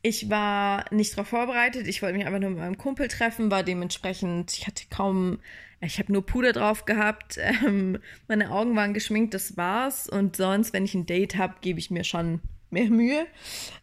Ich 0.03 0.29
war 0.29 0.85
nicht 0.93 1.13
darauf 1.13 1.29
vorbereitet, 1.29 1.87
ich 1.87 2.03
wollte 2.03 2.17
mich 2.17 2.27
einfach 2.27 2.39
nur 2.39 2.51
mit 2.51 2.59
meinem 2.59 2.77
Kumpel 2.77 3.07
treffen, 3.07 3.49
war 3.49 3.63
dementsprechend, 3.63 4.53
ich 4.53 4.67
hatte 4.67 4.83
kaum, 4.91 5.39
ich 5.81 5.97
habe 5.97 6.13
nur 6.13 6.23
Puder 6.23 6.53
drauf 6.53 6.85
gehabt, 6.85 7.39
ähm, 7.65 7.97
meine 8.27 8.51
Augen 8.51 8.75
waren 8.75 8.93
geschminkt, 8.93 9.33
das 9.33 9.57
war's. 9.57 10.07
Und 10.07 10.35
sonst, 10.35 10.71
wenn 10.71 10.85
ich 10.85 10.93
ein 10.93 11.07
Date 11.07 11.35
habe, 11.35 11.55
gebe 11.61 11.79
ich 11.79 11.89
mir 11.89 12.03
schon 12.03 12.41
mehr 12.69 12.89
Mühe. 12.89 13.25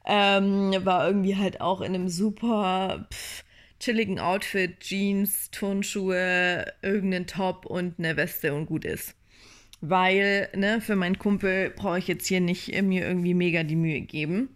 Ähm, 0.06 0.74
war 0.84 1.06
irgendwie 1.06 1.36
halt 1.36 1.60
auch 1.60 1.80
in 1.80 1.94
einem 1.94 2.08
super 2.08 3.06
pff, 3.12 3.44
chilligen 3.80 4.20
Outfit, 4.20 4.80
Jeans, 4.80 5.50
Turnschuhe, 5.50 6.66
irgendeinen 6.82 7.26
Top 7.26 7.66
und 7.66 7.98
eine 7.98 8.16
Weste 8.16 8.54
und 8.54 8.66
gut 8.66 8.84
ist. 8.84 9.14
Weil, 9.80 10.48
ne, 10.54 10.80
für 10.80 10.94
meinen 10.94 11.18
Kumpel 11.18 11.70
brauche 11.70 11.98
ich 11.98 12.06
jetzt 12.06 12.26
hier 12.28 12.40
nicht 12.40 12.68
mir 12.82 13.06
irgendwie 13.06 13.34
mega 13.34 13.64
die 13.64 13.76
Mühe 13.76 14.00
geben. 14.02 14.50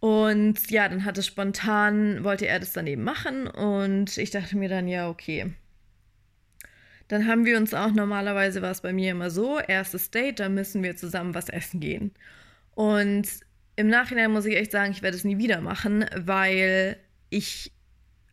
Und 0.00 0.70
ja, 0.70 0.88
dann 0.88 1.04
hatte 1.04 1.22
spontan, 1.22 2.24
wollte 2.24 2.46
er 2.46 2.58
das 2.58 2.72
dann 2.72 2.86
eben 2.88 3.04
machen 3.04 3.46
und 3.46 4.18
ich 4.18 4.30
dachte 4.30 4.56
mir 4.56 4.68
dann, 4.68 4.88
ja, 4.88 5.08
okay. 5.08 5.52
Dann 7.08 7.28
haben 7.28 7.44
wir 7.44 7.56
uns 7.56 7.72
auch 7.72 7.92
normalerweise, 7.92 8.62
war 8.62 8.72
es 8.72 8.80
bei 8.80 8.92
mir 8.92 9.12
immer 9.12 9.30
so, 9.30 9.60
erstes 9.60 10.10
Date, 10.10 10.40
da 10.40 10.48
müssen 10.48 10.82
wir 10.82 10.96
zusammen 10.96 11.34
was 11.34 11.48
essen 11.48 11.78
gehen. 11.78 12.10
Und 12.74 13.28
im 13.76 13.88
Nachhinein 13.88 14.30
muss 14.32 14.46
ich 14.46 14.56
echt 14.56 14.72
sagen, 14.72 14.92
ich 14.92 15.02
werde 15.02 15.16
es 15.16 15.24
nie 15.24 15.38
wieder 15.38 15.60
machen, 15.60 16.04
weil 16.16 16.96
ich 17.30 17.72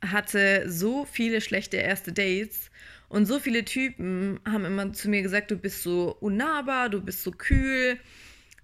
hatte 0.01 0.63
so 0.69 1.05
viele 1.05 1.41
schlechte 1.41 1.77
erste 1.77 2.11
Dates 2.13 2.71
und 3.09 3.25
so 3.25 3.39
viele 3.39 3.65
Typen 3.65 4.39
haben 4.45 4.65
immer 4.65 4.93
zu 4.93 5.09
mir 5.09 5.21
gesagt, 5.21 5.51
du 5.51 5.57
bist 5.57 5.83
so 5.83 6.15
unnahbar, 6.19 6.89
du 6.89 7.01
bist 7.01 7.23
so 7.23 7.31
kühl. 7.31 7.99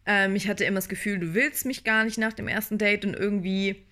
Ähm, 0.06 0.36
ich 0.36 0.48
hatte 0.48 0.66
immer 0.66 0.76
das 0.76 0.90
Gefühl, 0.90 1.20
du 1.20 1.34
willst 1.34 1.66
mich 1.66 1.84
gar 1.84 2.04
nicht 2.06 2.18
nach 2.18 2.34
dem 2.34 2.48
ersten 2.48 2.78
Date 2.78 3.06
und 3.06 3.16
irgendwie 3.16 3.84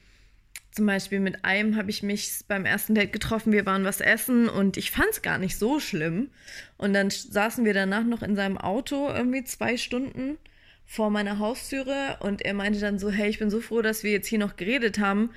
Zum 0.71 0.87
Beispiel 0.87 1.19
mit 1.19 1.45
einem 1.45 1.75
habe 1.75 1.91
ich 1.91 2.01
mich 2.01 2.45
beim 2.47 2.65
ersten 2.65 2.95
Date 2.95 3.13
getroffen, 3.13 3.53
wir 3.53 3.67
waren 3.67 3.83
was 3.83 4.01
essen 4.01 4.49
und 4.49 4.75
ich 4.75 4.89
fand 4.89 5.09
es 5.11 5.21
gar 5.21 5.37
nicht 5.37 5.55
so 5.57 5.79
schlimm. 5.79 6.31
Und 6.77 6.93
dann 6.93 7.11
saßen 7.11 7.63
wir 7.63 7.75
danach 7.75 8.03
noch 8.03 8.23
in 8.23 8.35
seinem 8.35 8.57
Auto 8.57 9.07
irgendwie 9.07 9.43
zwei 9.43 9.77
Stunden 9.77 10.37
vor 10.85 11.09
meiner 11.09 11.39
Haustüre 11.39 12.17
und 12.19 12.41
er 12.41 12.53
meinte 12.53 12.79
dann 12.79 12.99
so, 12.99 13.09
hey, 13.09 13.29
ich 13.29 13.39
bin 13.39 13.49
so 13.49 13.61
froh, 13.61 13.81
dass 13.81 14.03
wir 14.03 14.11
jetzt 14.11 14.27
hier 14.27 14.39
noch 14.39 14.55
geredet 14.55 14.99
haben, 14.99 15.31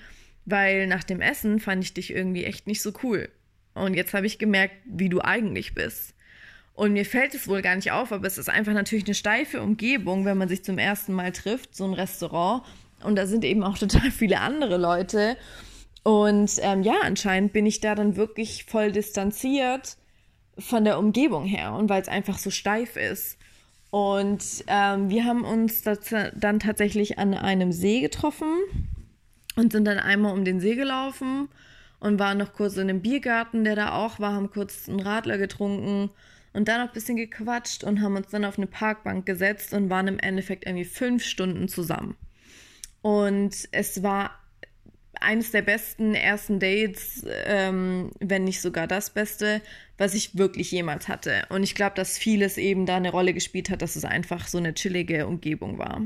weil 0.44 0.86
nach 0.86 1.04
dem 1.04 1.20
Essen 1.20 1.60
fand 1.60 1.82
ich 1.82 1.94
dich 1.94 2.12
irgendwie 2.12 2.44
echt 2.44 2.66
nicht 2.66 2.82
so 2.82 2.92
cool. 3.02 3.28
Und 3.74 3.94
jetzt 3.94 4.14
habe 4.14 4.26
ich 4.26 4.38
gemerkt, 4.38 4.74
wie 4.86 5.08
du 5.08 5.20
eigentlich 5.20 5.74
bist. 5.74 6.14
Und 6.74 6.92
mir 6.92 7.06
fällt 7.06 7.34
es 7.34 7.48
wohl 7.48 7.62
gar 7.62 7.74
nicht 7.74 7.92
auf, 7.92 8.12
aber 8.12 8.26
es 8.26 8.38
ist 8.38 8.50
einfach 8.50 8.74
natürlich 8.74 9.06
eine 9.06 9.14
steife 9.14 9.62
Umgebung, 9.62 10.24
wenn 10.24 10.36
man 10.36 10.48
sich 10.48 10.62
zum 10.62 10.78
ersten 10.78 11.14
Mal 11.14 11.32
trifft, 11.32 11.74
so 11.74 11.84
ein 11.84 11.94
Restaurant. 11.94 12.64
Und 13.02 13.16
da 13.16 13.26
sind 13.26 13.44
eben 13.44 13.62
auch 13.62 13.78
total 13.78 14.10
viele 14.10 14.40
andere 14.40 14.76
Leute. 14.76 15.36
Und 16.02 16.52
ähm, 16.60 16.82
ja, 16.82 16.96
anscheinend 17.02 17.52
bin 17.52 17.66
ich 17.66 17.80
da 17.80 17.94
dann 17.94 18.16
wirklich 18.16 18.64
voll 18.64 18.92
distanziert 18.92 19.96
von 20.58 20.84
der 20.84 20.98
Umgebung 20.98 21.44
her 21.44 21.72
und 21.72 21.90
weil 21.90 22.00
es 22.00 22.08
einfach 22.08 22.38
so 22.38 22.50
steif 22.50 22.96
ist. 22.96 23.38
Und 23.90 24.64
ähm, 24.66 25.10
wir 25.10 25.24
haben 25.24 25.44
uns 25.44 25.82
dann 25.82 26.60
tatsächlich 26.60 27.18
an 27.18 27.34
einem 27.34 27.72
See 27.72 28.00
getroffen 28.00 28.48
und 29.56 29.72
sind 29.72 29.86
dann 29.86 29.98
einmal 29.98 30.32
um 30.32 30.44
den 30.44 30.60
See 30.60 30.74
gelaufen 30.74 31.48
und 32.00 32.18
waren 32.18 32.38
noch 32.38 32.52
kurz 32.52 32.74
in 32.76 32.90
einem 32.90 33.00
Biergarten, 33.00 33.64
der 33.64 33.76
da 33.76 33.92
auch 33.92 34.20
war, 34.20 34.32
haben 34.32 34.50
kurz 34.50 34.88
einen 34.88 35.00
Radler 35.00 35.38
getrunken 35.38 36.10
und 36.52 36.68
dann 36.68 36.80
noch 36.80 36.88
ein 36.88 36.94
bisschen 36.94 37.16
gequatscht 37.16 37.84
und 37.84 38.00
haben 38.00 38.16
uns 38.16 38.28
dann 38.28 38.44
auf 38.44 38.58
eine 38.58 38.66
Parkbank 38.66 39.26
gesetzt 39.26 39.72
und 39.72 39.90
waren 39.90 40.08
im 40.08 40.18
Endeffekt 40.18 40.66
irgendwie 40.66 40.84
fünf 40.84 41.24
Stunden 41.24 41.68
zusammen. 41.68 42.16
Und 43.02 43.68
es 43.72 44.02
war 44.02 44.30
eines 45.20 45.50
der 45.50 45.62
besten 45.62 46.14
ersten 46.14 46.58
Dates, 46.58 47.24
ähm, 47.44 48.10
wenn 48.20 48.44
nicht 48.44 48.60
sogar 48.60 48.86
das 48.86 49.10
Beste, 49.10 49.60
was 49.98 50.14
ich 50.14 50.36
wirklich 50.36 50.70
jemals 50.70 51.08
hatte. 51.08 51.44
Und 51.48 51.62
ich 51.62 51.74
glaube, 51.74 51.94
dass 51.94 52.18
vieles 52.18 52.58
eben 52.58 52.86
da 52.86 52.96
eine 52.96 53.10
Rolle 53.10 53.34
gespielt 53.34 53.70
hat, 53.70 53.82
dass 53.82 53.96
es 53.96 54.04
einfach 54.04 54.48
so 54.48 54.58
eine 54.58 54.74
chillige 54.74 55.26
Umgebung 55.26 55.78
war. 55.78 56.02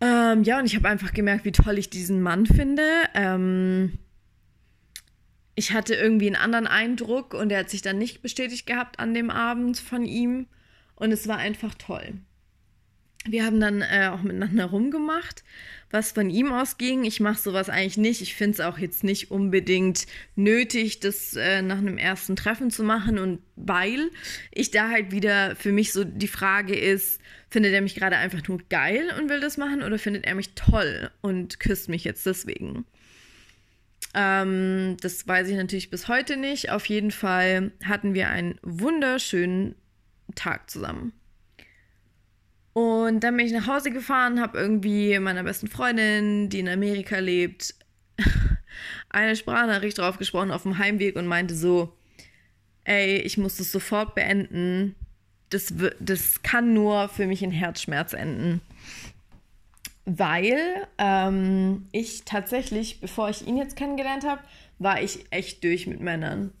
Ähm, 0.00 0.42
ja, 0.42 0.58
und 0.58 0.66
ich 0.66 0.74
habe 0.74 0.88
einfach 0.88 1.12
gemerkt, 1.12 1.44
wie 1.44 1.52
toll 1.52 1.78
ich 1.78 1.90
diesen 1.90 2.22
Mann 2.22 2.46
finde. 2.46 2.84
Ähm, 3.14 3.98
ich 5.54 5.72
hatte 5.72 5.94
irgendwie 5.94 6.26
einen 6.26 6.36
anderen 6.36 6.66
Eindruck 6.66 7.34
und 7.34 7.52
er 7.52 7.60
hat 7.60 7.70
sich 7.70 7.82
dann 7.82 7.98
nicht 7.98 8.22
bestätigt 8.22 8.66
gehabt 8.66 8.98
an 8.98 9.14
dem 9.14 9.30
Abend 9.30 9.78
von 9.78 10.04
ihm. 10.04 10.46
Und 10.96 11.12
es 11.12 11.28
war 11.28 11.38
einfach 11.38 11.74
toll 11.74 12.14
wir 13.24 13.44
haben 13.44 13.60
dann 13.60 13.82
äh, 13.82 14.10
auch 14.12 14.22
miteinander 14.22 14.66
rumgemacht, 14.66 15.44
was 15.90 16.12
von 16.12 16.30
ihm 16.30 16.52
ausging. 16.52 17.04
Ich 17.04 17.20
mache 17.20 17.38
sowas 17.38 17.68
eigentlich 17.68 17.96
nicht. 17.96 18.20
Ich 18.20 18.34
finde 18.34 18.54
es 18.54 18.60
auch 18.60 18.78
jetzt 18.78 19.04
nicht 19.04 19.30
unbedingt 19.30 20.06
nötig, 20.34 21.00
das 21.00 21.36
äh, 21.36 21.62
nach 21.62 21.78
einem 21.78 21.98
ersten 21.98 22.34
Treffen 22.34 22.70
zu 22.70 22.82
machen. 22.82 23.18
Und 23.18 23.40
weil 23.54 24.10
ich 24.50 24.70
da 24.70 24.90
halt 24.90 25.12
wieder 25.12 25.54
für 25.54 25.70
mich 25.70 25.92
so 25.92 26.02
die 26.04 26.28
Frage 26.28 26.74
ist, 26.74 27.20
findet 27.48 27.72
er 27.74 27.82
mich 27.82 27.94
gerade 27.94 28.16
einfach 28.16 28.46
nur 28.48 28.58
geil 28.70 29.12
und 29.18 29.28
will 29.28 29.40
das 29.40 29.56
machen 29.56 29.82
oder 29.82 29.98
findet 29.98 30.24
er 30.24 30.34
mich 30.34 30.54
toll 30.54 31.10
und 31.20 31.60
küsst 31.60 31.88
mich 31.88 32.02
jetzt 32.04 32.26
deswegen? 32.26 32.86
Ähm, 34.14 34.96
das 35.00 35.28
weiß 35.28 35.48
ich 35.48 35.56
natürlich 35.56 35.90
bis 35.90 36.08
heute 36.08 36.36
nicht. 36.36 36.70
Auf 36.70 36.86
jeden 36.86 37.12
Fall 37.12 37.70
hatten 37.84 38.14
wir 38.14 38.28
einen 38.28 38.58
wunderschönen 38.62 39.74
Tag 40.34 40.70
zusammen. 40.70 41.12
Und 42.72 43.20
dann 43.20 43.36
bin 43.36 43.46
ich 43.46 43.52
nach 43.52 43.66
Hause 43.66 43.90
gefahren, 43.90 44.40
habe 44.40 44.58
irgendwie 44.58 45.18
meiner 45.18 45.42
besten 45.42 45.68
Freundin, 45.68 46.48
die 46.48 46.60
in 46.60 46.68
Amerika 46.68 47.18
lebt, 47.18 47.74
eine 49.10 49.36
Sprachnachricht 49.36 49.98
drauf 49.98 50.18
gesprochen 50.18 50.50
auf 50.50 50.62
dem 50.62 50.78
Heimweg 50.78 51.16
und 51.16 51.26
meinte 51.26 51.54
so, 51.54 51.94
ey, 52.84 53.18
ich 53.18 53.36
muss 53.36 53.58
das 53.58 53.70
sofort 53.70 54.14
beenden. 54.14 54.94
Das, 55.50 55.72
das 56.00 56.42
kann 56.42 56.72
nur 56.72 57.08
für 57.08 57.26
mich 57.26 57.42
in 57.42 57.50
Herzschmerz 57.50 58.14
enden. 58.14 58.62
Weil 60.06 60.88
ähm, 60.98 61.86
ich 61.92 62.24
tatsächlich, 62.24 63.00
bevor 63.00 63.28
ich 63.28 63.46
ihn 63.46 63.58
jetzt 63.58 63.76
kennengelernt 63.76 64.24
habe, 64.26 64.42
war 64.78 65.00
ich 65.00 65.26
echt 65.30 65.62
durch 65.62 65.86
mit 65.86 66.00
Männern. 66.00 66.52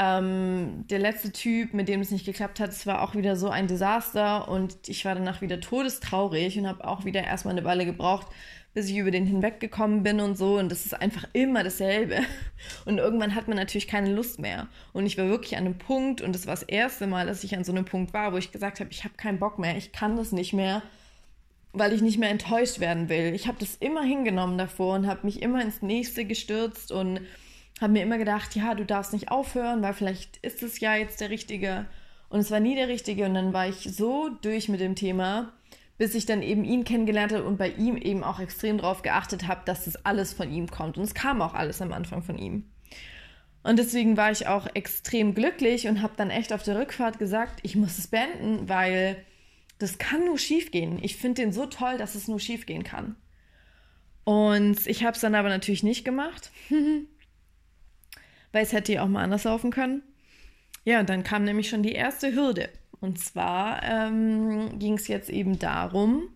Ähm, 0.00 0.84
der 0.88 1.00
letzte 1.00 1.32
Typ, 1.32 1.74
mit 1.74 1.88
dem 1.88 2.00
es 2.00 2.12
nicht 2.12 2.24
geklappt 2.24 2.60
hat, 2.60 2.70
es 2.70 2.86
war 2.86 3.02
auch 3.02 3.16
wieder 3.16 3.34
so 3.34 3.50
ein 3.50 3.66
Desaster 3.66 4.48
und 4.48 4.76
ich 4.86 5.04
war 5.04 5.16
danach 5.16 5.40
wieder 5.40 5.60
todestraurig 5.60 6.56
und 6.56 6.68
habe 6.68 6.86
auch 6.86 7.04
wieder 7.04 7.24
erstmal 7.24 7.56
eine 7.56 7.64
Weile 7.64 7.84
gebraucht, 7.84 8.28
bis 8.74 8.88
ich 8.88 8.96
über 8.96 9.10
den 9.10 9.26
hinweggekommen 9.26 10.04
bin 10.04 10.20
und 10.20 10.38
so. 10.38 10.56
Und 10.56 10.68
das 10.68 10.86
ist 10.86 10.94
einfach 10.94 11.24
immer 11.32 11.64
dasselbe. 11.64 12.18
Und 12.84 12.98
irgendwann 12.98 13.34
hat 13.34 13.48
man 13.48 13.56
natürlich 13.56 13.88
keine 13.88 14.12
Lust 14.12 14.38
mehr. 14.38 14.68
Und 14.92 15.06
ich 15.06 15.18
war 15.18 15.28
wirklich 15.28 15.56
an 15.56 15.64
einem 15.64 15.78
Punkt, 15.78 16.20
und 16.20 16.32
das 16.34 16.46
war 16.46 16.54
das 16.54 16.62
erste 16.64 17.06
Mal, 17.06 17.26
dass 17.26 17.42
ich 17.42 17.56
an 17.56 17.64
so 17.64 17.72
einem 17.72 17.84
Punkt 17.84 18.12
war, 18.12 18.32
wo 18.32 18.36
ich 18.36 18.52
gesagt 18.52 18.78
habe, 18.78 18.90
ich 18.90 19.04
habe 19.04 19.14
keinen 19.16 19.38
Bock 19.38 19.58
mehr, 19.58 19.76
ich 19.76 19.90
kann 19.90 20.16
das 20.16 20.32
nicht 20.32 20.52
mehr, 20.52 20.82
weil 21.72 21.92
ich 21.92 22.02
nicht 22.02 22.18
mehr 22.18 22.30
enttäuscht 22.30 22.78
werden 22.78 23.08
will. 23.08 23.34
Ich 23.34 23.48
habe 23.48 23.58
das 23.58 23.76
immer 23.76 24.02
hingenommen 24.02 24.58
davor 24.58 24.94
und 24.94 25.06
habe 25.06 25.26
mich 25.26 25.42
immer 25.42 25.62
ins 25.62 25.82
nächste 25.82 26.24
gestürzt 26.24 26.92
und 26.92 27.20
habe 27.80 27.92
mir 27.92 28.02
immer 28.02 28.18
gedacht, 28.18 28.56
ja, 28.56 28.74
du 28.74 28.84
darfst 28.84 29.12
nicht 29.12 29.30
aufhören, 29.30 29.82
weil 29.82 29.94
vielleicht 29.94 30.38
ist 30.38 30.62
es 30.62 30.80
ja 30.80 30.96
jetzt 30.96 31.20
der 31.20 31.30
Richtige. 31.30 31.86
Und 32.28 32.40
es 32.40 32.50
war 32.50 32.60
nie 32.60 32.74
der 32.74 32.88
Richtige. 32.88 33.24
Und 33.24 33.34
dann 33.34 33.52
war 33.52 33.68
ich 33.68 33.76
so 33.82 34.30
durch 34.42 34.68
mit 34.68 34.80
dem 34.80 34.94
Thema, 34.94 35.52
bis 35.96 36.14
ich 36.14 36.26
dann 36.26 36.42
eben 36.42 36.64
ihn 36.64 36.84
kennengelernt 36.84 37.32
habe 37.32 37.44
und 37.44 37.56
bei 37.56 37.70
ihm 37.70 37.96
eben 37.96 38.24
auch 38.24 38.40
extrem 38.40 38.78
darauf 38.78 39.02
geachtet 39.02 39.46
habe, 39.46 39.62
dass 39.64 39.84
das 39.84 40.04
alles 40.04 40.32
von 40.32 40.50
ihm 40.52 40.68
kommt. 40.68 40.96
Und 40.96 41.04
es 41.04 41.14
kam 41.14 41.42
auch 41.42 41.54
alles 41.54 41.80
am 41.80 41.92
Anfang 41.92 42.22
von 42.22 42.38
ihm. 42.38 42.70
Und 43.62 43.78
deswegen 43.78 44.16
war 44.16 44.30
ich 44.30 44.46
auch 44.46 44.66
extrem 44.74 45.34
glücklich 45.34 45.88
und 45.88 46.00
habe 46.00 46.14
dann 46.16 46.30
echt 46.30 46.52
auf 46.52 46.62
der 46.62 46.78
Rückfahrt 46.78 47.18
gesagt, 47.18 47.60
ich 47.62 47.76
muss 47.76 47.98
es 47.98 48.06
beenden, 48.06 48.68
weil 48.68 49.24
das 49.78 49.98
kann 49.98 50.24
nur 50.24 50.38
schief 50.38 50.70
gehen. 50.70 50.98
Ich 51.02 51.16
finde 51.16 51.42
den 51.42 51.52
so 51.52 51.66
toll, 51.66 51.98
dass 51.98 52.14
es 52.14 52.28
nur 52.28 52.40
schief 52.40 52.66
gehen 52.66 52.84
kann. 52.84 53.16
Und 54.24 54.86
ich 54.86 55.04
habe 55.04 55.14
es 55.14 55.20
dann 55.20 55.34
aber 55.34 55.48
natürlich 55.48 55.82
nicht 55.82 56.04
gemacht. 56.04 56.50
weil 58.52 58.62
es 58.62 58.72
hätte 58.72 58.92
ja 58.94 59.02
auch 59.02 59.08
mal 59.08 59.22
anders 59.22 59.44
laufen 59.44 59.70
können. 59.70 60.02
Ja, 60.84 61.00
und 61.00 61.08
dann 61.08 61.22
kam 61.22 61.44
nämlich 61.44 61.68
schon 61.68 61.82
die 61.82 61.92
erste 61.92 62.34
Hürde. 62.34 62.70
Und 63.00 63.18
zwar 63.18 63.82
ähm, 63.82 64.78
ging 64.78 64.94
es 64.94 65.08
jetzt 65.08 65.30
eben 65.30 65.58
darum, 65.58 66.28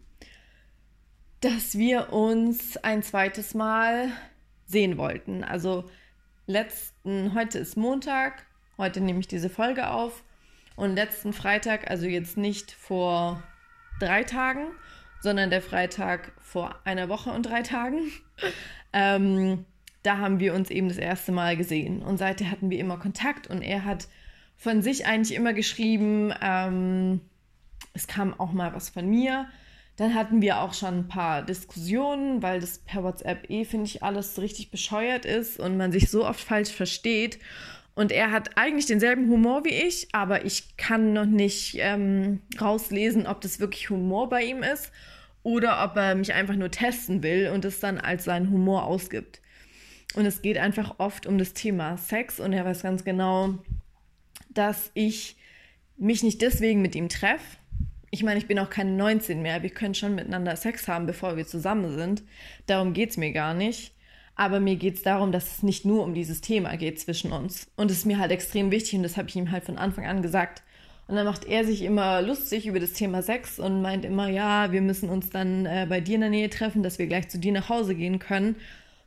dass 1.41 1.77
wir 1.77 2.13
uns 2.13 2.77
ein 2.77 3.03
zweites 3.03 3.55
Mal 3.55 4.11
sehen 4.67 4.97
wollten. 4.97 5.43
Also 5.43 5.91
letzten, 6.47 7.35
heute 7.35 7.59
ist 7.59 7.77
Montag, 7.77 8.47
heute 8.79 9.01
nehme 9.01 9.21
ich 9.21 9.29
diese 9.29 9.51
Folge 9.51 9.91
auf. 9.91 10.23
Und 10.77 10.95
letzten 10.95 11.33
Freitag, 11.33 11.91
also 11.91 12.07
jetzt 12.07 12.37
nicht 12.37 12.73
vor 12.73 13.43
drei 14.01 14.23
Tagen, 14.23 14.67
sondern 15.21 15.51
der 15.51 15.63
Freitag 15.63 16.33
vor 16.41 16.75
einer 16.85 17.09
Woche 17.09 17.31
und 17.31 17.45
drei 17.45 17.63
Tagen, 17.63 18.11
ähm, 18.93 19.65
da 20.03 20.19
haben 20.19 20.41
wir 20.41 20.55
uns 20.55 20.71
eben 20.71 20.89
das 20.89 20.99
erste 20.99 21.33
Mal 21.33 21.57
gesehen. 21.57 22.03
Und 22.03 22.19
seither 22.19 22.51
hatten 22.51 22.71
wir 22.71 22.79
immer 22.79 22.99
Kontakt 22.99 23.47
und 23.47 23.63
er 23.63 23.85
hat 23.85 24.09
von 24.57 24.83
sich 24.83 25.07
eigentlich 25.07 25.37
immer 25.37 25.53
geschrieben, 25.53 26.33
ähm, 26.41 27.21
es 27.95 28.07
kam 28.07 28.39
auch 28.39 28.53
mal 28.53 28.75
was 28.75 28.91
von 28.91 29.09
mir. 29.09 29.47
Dann 29.97 30.15
hatten 30.15 30.41
wir 30.41 30.61
auch 30.61 30.73
schon 30.73 31.01
ein 31.01 31.09
paar 31.09 31.43
Diskussionen, 31.43 32.43
weil 32.43 32.61
das 32.61 32.79
per 32.79 33.05
WhatsApp 33.05 33.51
eh, 33.51 33.65
finde 33.65 33.87
ich, 33.87 34.03
alles 34.03 34.41
richtig 34.41 34.71
bescheuert 34.71 35.27
ist 35.27 35.61
und 35.61 35.77
man 35.77 35.93
sich 35.93 36.11
so 36.11 36.27
oft 36.27 36.41
falsch 36.41 36.71
versteht. 36.71 37.39
Und 37.95 38.11
er 38.11 38.31
hat 38.31 38.57
eigentlich 38.57 38.87
denselben 38.87 39.29
Humor 39.29 39.65
wie 39.65 39.75
ich, 39.75 40.09
aber 40.13 40.47
ich 40.47 40.79
kann 40.79 41.13
noch 41.13 41.27
nicht 41.27 41.77
ähm, 41.79 42.41
rauslesen, 42.59 43.27
ob 43.27 43.43
das 43.43 43.61
wirklich 43.61 43.91
Humor 43.91 44.31
bei 44.31 44.45
ihm 44.45 44.63
ist 44.63 44.91
oder 45.43 45.85
ob 45.85 45.97
er 45.97 46.15
mich 46.15 46.33
einfach 46.33 46.57
nur 46.57 46.71
testen 46.71 47.23
will 47.23 47.51
und 47.53 47.67
es 47.67 47.81
dann 47.81 47.99
als 47.99 48.25
seinen 48.25 48.51
Humor 48.51 48.85
ausgibt. 48.85 49.42
Und 50.15 50.27
es 50.27 50.43
geht 50.43 50.59
einfach 50.59 50.97
oft 50.99 51.27
um 51.27 51.39
das 51.39 51.55
Thema 51.55 51.97
Sex 51.97 52.39
und 52.39 52.53
er 52.53 52.65
weiß 52.65 52.83
ganz 52.83 53.05
genau, 53.05 53.55
dass 54.51 54.91
ich 54.95 55.37
mich 55.97 56.23
nicht 56.23 56.43
deswegen 56.43 56.83
mit 56.83 56.95
ihm 56.95 57.09
treffe. 57.09 57.59
Ich 58.11 58.23
meine, 58.23 58.39
ich 58.39 58.47
bin 58.47 58.59
auch 58.59 58.69
keine 58.69 58.91
19 58.93 59.41
mehr. 59.41 59.63
Wir 59.63 59.71
können 59.71 59.95
schon 59.95 60.15
miteinander 60.15 60.55
Sex 60.57 60.87
haben, 60.87 61.07
bevor 61.07 61.37
wir 61.37 61.47
zusammen 61.47 61.97
sind. 61.97 62.23
Darum 62.67 62.93
geht 62.93 63.11
es 63.11 63.17
mir 63.17 63.33
gar 63.33 63.55
nicht. 63.55 63.95
Aber 64.35 64.61
mir 64.61 64.77
geht 64.77 64.97
es 64.97 65.03
darum, 65.03 65.31
dass 65.31 65.57
es 65.57 65.63
nicht 65.63 65.85
nur 65.85 66.03
um 66.03 66.15
dieses 66.15 66.41
Thema 66.41 66.77
geht 66.77 67.01
zwischen 67.01 67.33
uns. 67.33 67.71
Und 67.77 67.91
es 67.91 67.99
ist 67.99 68.07
mir 68.07 68.19
halt 68.19 68.33
extrem 68.33 68.71
wichtig 68.71 68.95
und 68.95 69.03
das 69.03 69.17
habe 69.17 69.29
ich 69.29 69.37
ihm 69.37 69.51
halt 69.51 69.65
von 69.65 69.79
Anfang 69.79 70.07
an 70.07 70.23
gesagt. 70.23 70.63
Und 71.07 71.17
dann 71.17 71.27
macht 71.27 71.45
er 71.45 71.65
sich 71.65 71.83
immer 71.83 72.23
lustig 72.23 72.67
über 72.67 72.81
das 72.81 72.93
Thema 72.93 73.23
Sex 73.23 73.59
und 73.59 73.83
meint 73.83 74.05
immer, 74.05 74.29
ja, 74.29 74.73
wir 74.73 74.81
müssen 74.81 75.11
uns 75.11 75.29
dann 75.31 75.67
äh, 75.67 75.87
bei 75.89 76.01
dir 76.01 76.15
in 76.15 76.23
der 76.23 76.31
Nähe 76.31 76.49
treffen, 76.49 76.83
dass 76.83 76.99
wir 76.99 77.07
gleich 77.07 77.29
zu 77.29 77.39
dir 77.39 77.53
nach 77.53 77.69
Hause 77.69 77.95
gehen 77.95 78.19
können 78.19 78.57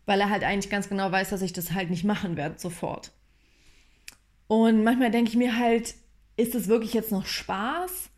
weil 0.05 0.19
er 0.21 0.29
halt 0.29 0.43
eigentlich 0.43 0.69
ganz 0.69 0.89
genau 0.89 1.11
weiß, 1.11 1.29
dass 1.29 1.41
ich 1.41 1.53
das 1.53 1.71
halt 1.73 1.89
nicht 1.89 2.03
machen 2.03 2.37
werde 2.37 2.59
sofort. 2.59 3.11
Und 4.47 4.83
manchmal 4.83 5.11
denke 5.11 5.29
ich 5.31 5.37
mir 5.37 5.57
halt, 5.57 5.95
ist 6.37 6.55
es 6.55 6.67
wirklich 6.67 6.93
jetzt 6.93 7.11
noch 7.11 7.25
Spaß 7.25 8.09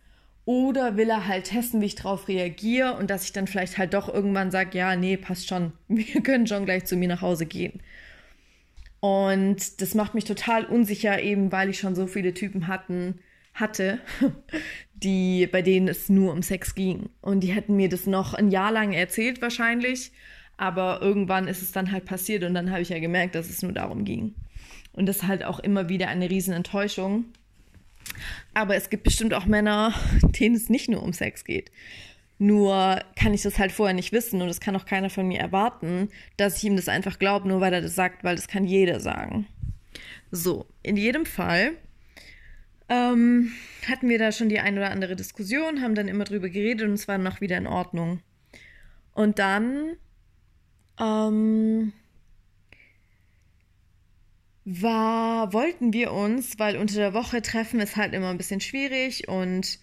Oder 0.45 0.95
will 0.95 1.10
er 1.10 1.28
halt 1.28 1.45
testen, 1.47 1.82
wie 1.82 1.88
ich 1.88 1.95
darauf 1.95 2.30
reagiere 2.30 2.93
und 2.95 3.10
dass 3.10 3.26
ich 3.26 3.34
dann 3.34 3.47
vielleicht 3.47 3.78
halt 3.78 3.93
doch 3.93 4.08
irgendwann 4.08 4.50
sage, 4.50 4.78
ja, 4.78 4.95
nee, 4.95 5.17
passt 5.17 5.47
schon, 5.47 5.73
wir 5.89 6.21
können 6.21 6.47
schon 6.47 6.65
gleich 6.65 6.86
zu 6.86 6.95
mir 6.95 7.10
nach 7.10 7.21
Hause 7.21 7.45
gehen. 7.45 7.82
Und 9.00 9.82
das 9.82 9.93
macht 9.93 10.15
mich 10.15 10.23
total 10.23 10.65
unsicher, 10.65 11.21
eben 11.21 11.52
weil 11.52 11.69
ich 11.69 11.80
schon 11.80 11.95
so 11.95 12.08
viele 12.08 12.34
Typen 12.34 12.67
hatten, 12.67 13.19
hatte, 13.54 14.00
die, 14.93 15.47
bei 15.47 15.62
denen 15.62 15.88
es 15.89 16.10
nur 16.10 16.32
um 16.32 16.41
Sex 16.41 16.76
ging. 16.76 17.10
Und 17.21 17.41
die 17.41 17.52
hätten 17.54 17.76
mir 17.76 17.89
das 17.89 18.08
noch 18.08 18.34
ein 18.34 18.50
Jahr 18.50 18.71
lang 18.71 18.93
erzählt 18.93 19.41
wahrscheinlich. 19.41 20.12
Aber 20.58 21.02
irgendwann 21.02 21.48
ist 21.48 21.62
es 21.62 21.72
dann 21.72 21.91
halt 21.91 22.06
passiert 22.06 22.43
und 22.43 22.54
dann 22.54 22.72
habe 22.72 22.82
ich 22.82 22.89
ja 22.89 23.00
gemerkt, 23.00 23.36
dass 23.36 23.50
es 23.50 23.62
nur 23.62 23.72
darum 23.72 24.06
ging. 24.06 24.34
Und 24.93 25.06
das 25.06 25.17
ist 25.17 25.28
halt 25.28 25.43
auch 25.43 25.60
immer 25.60 25.89
wieder 25.89 26.08
eine 26.08 26.30
riesen 26.30 26.54
Enttäuschung. 26.54 27.26
Aber 28.56 28.76
es 28.76 28.89
gibt 28.89 29.04
bestimmt 29.04 29.34
auch 29.34 29.46
Männer, 29.46 29.93
denen 30.39 30.56
es 30.56 30.70
nicht 30.70 30.89
nur 30.89 31.04
um 31.04 31.13
Sex 31.13 31.43
geht. 31.43 31.72
Nur 32.39 33.02
kann 33.15 33.34
ich 33.34 33.41
das 33.41 33.58
halt 33.58 33.72
vorher 33.72 33.96
nicht 33.96 34.12
wissen 34.12 34.41
und 34.41 34.50
es 34.50 34.60
kann 34.60 34.76
auch 34.76 34.86
keiner 34.86 35.10
von 35.10 35.28
mir 35.28 35.39
erwarten, 35.39 36.10
dass 36.38 36.58
ich 36.58 36.63
ihm 36.63 36.76
das 36.76 36.88
einfach 36.88 37.17
glaube, 37.17 37.48
nur 37.48 37.62
weil 37.62 37.74
er 37.74 37.82
das 37.82 37.96
sagt, 37.96 38.24
weil 38.24 38.36
das 38.36 38.48
kann 38.48 38.65
jeder 38.65 39.00
sagen. 39.00 39.48
So, 40.30 40.67
in 40.84 40.98
jedem 40.98 41.26
Fall 41.26 41.74
ähm, 42.89 43.52
hatten 43.88 44.08
wir 44.08 44.20
da 44.20 44.32
schon 44.32 44.50
die 44.50 44.60
ein 44.60 44.78
oder 44.78 44.91
andere 44.91 45.15
Diskussion, 45.15 45.82
haben 45.82 45.96
dann 45.96 46.08
immer 46.08 46.26
drüber 46.26 46.50
geredet 46.50 46.88
und 46.88 46.93
es 46.93 47.08
war 47.08 47.17
noch 47.17 47.41
wieder 47.41 47.58
in 47.58 47.67
Ordnung. 47.67 48.22
Und 49.13 49.39
dann 49.39 49.98
ähm, 51.00 51.94
war, 54.66 55.54
wollten 55.54 55.94
wir 55.94 56.12
uns, 56.12 56.60
weil 56.60 56.78
unter 56.78 56.96
der 56.96 57.14
Woche 57.14 57.42
treffen 57.42 57.80
ist 57.80 57.96
halt 57.96 58.14
immer 58.14 58.30
ein 58.30 58.38
bisschen 58.38 58.60
schwierig 58.60 59.28
und 59.28 59.80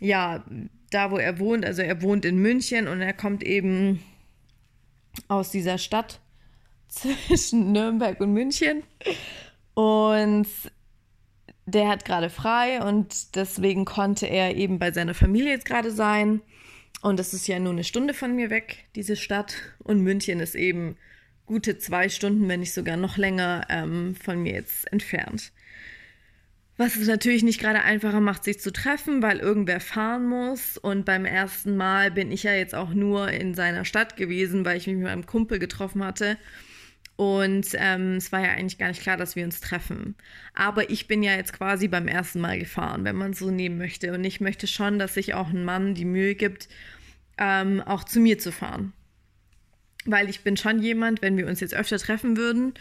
ja, 0.00 0.44
da 0.90 1.10
wo 1.10 1.16
er 1.16 1.38
wohnt, 1.38 1.64
also 1.64 1.82
er 1.82 2.02
wohnt 2.02 2.24
in 2.24 2.38
München 2.38 2.88
und 2.88 3.00
er 3.00 3.12
kommt 3.12 3.42
eben 3.42 4.02
aus 5.28 5.50
dieser 5.50 5.78
Stadt 5.78 6.20
zwischen 6.88 7.72
Nürnberg 7.72 8.20
und 8.20 8.32
München 8.32 8.82
und 9.74 10.48
der 11.66 11.88
hat 11.88 12.04
gerade 12.04 12.30
frei 12.30 12.82
und 12.82 13.36
deswegen 13.36 13.84
konnte 13.84 14.26
er 14.26 14.56
eben 14.56 14.78
bei 14.78 14.92
seiner 14.92 15.14
Familie 15.14 15.50
jetzt 15.50 15.66
gerade 15.66 15.90
sein. 15.90 16.40
Und 17.02 17.18
das 17.18 17.34
ist 17.34 17.46
ja 17.46 17.58
nur 17.58 17.72
eine 17.72 17.84
Stunde 17.84 18.14
von 18.14 18.34
mir 18.34 18.50
weg, 18.50 18.86
diese 18.94 19.16
Stadt. 19.16 19.56
Und 19.78 20.02
München 20.02 20.40
ist 20.40 20.54
eben 20.54 20.96
gute 21.46 21.78
zwei 21.78 22.08
Stunden, 22.08 22.48
wenn 22.48 22.60
nicht 22.60 22.72
sogar 22.72 22.96
noch 22.96 23.16
länger, 23.16 23.66
ähm, 23.68 24.16
von 24.16 24.42
mir 24.42 24.54
jetzt 24.54 24.90
entfernt. 24.92 25.52
Was 26.78 26.96
es 26.96 27.08
natürlich 27.08 27.42
nicht 27.42 27.60
gerade 27.60 27.82
einfacher 27.82 28.20
macht, 28.20 28.44
sich 28.44 28.60
zu 28.60 28.70
treffen, 28.70 29.22
weil 29.22 29.38
irgendwer 29.38 29.80
fahren 29.80 30.28
muss. 30.28 30.76
Und 30.76 31.06
beim 31.06 31.24
ersten 31.24 31.76
Mal 31.76 32.10
bin 32.10 32.30
ich 32.30 32.42
ja 32.42 32.52
jetzt 32.52 32.74
auch 32.74 32.90
nur 32.90 33.30
in 33.30 33.54
seiner 33.54 33.86
Stadt 33.86 34.16
gewesen, 34.16 34.64
weil 34.66 34.76
ich 34.76 34.86
mich 34.86 34.96
mit 34.96 35.04
meinem 35.04 35.24
Kumpel 35.24 35.58
getroffen 35.58 36.04
hatte. 36.04 36.36
Und 37.16 37.68
ähm, 37.74 38.16
es 38.16 38.30
war 38.30 38.42
ja 38.42 38.50
eigentlich 38.50 38.76
gar 38.76 38.88
nicht 38.88 39.00
klar, 39.00 39.16
dass 39.16 39.36
wir 39.36 39.44
uns 39.44 39.60
treffen. 39.60 40.14
Aber 40.54 40.90
ich 40.90 41.08
bin 41.08 41.22
ja 41.22 41.34
jetzt 41.34 41.54
quasi 41.54 41.88
beim 41.88 42.08
ersten 42.08 42.40
Mal 42.40 42.58
gefahren, 42.58 43.04
wenn 43.04 43.16
man 43.16 43.30
es 43.30 43.38
so 43.38 43.50
nehmen 43.50 43.78
möchte. 43.78 44.12
Und 44.12 44.22
ich 44.24 44.40
möchte 44.40 44.66
schon, 44.66 44.98
dass 44.98 45.14
sich 45.14 45.32
auch 45.32 45.48
ein 45.48 45.64
Mann 45.64 45.94
die 45.94 46.04
Mühe 46.04 46.34
gibt, 46.34 46.68
ähm, 47.38 47.80
auch 47.80 48.04
zu 48.04 48.20
mir 48.20 48.38
zu 48.38 48.52
fahren. 48.52 48.92
Weil 50.04 50.28
ich 50.28 50.42
bin 50.42 50.58
schon 50.58 50.82
jemand, 50.82 51.22
wenn 51.22 51.38
wir 51.38 51.46
uns 51.46 51.60
jetzt 51.60 51.74
öfter 51.74 51.98
treffen 51.98 52.36
würden, 52.36 52.74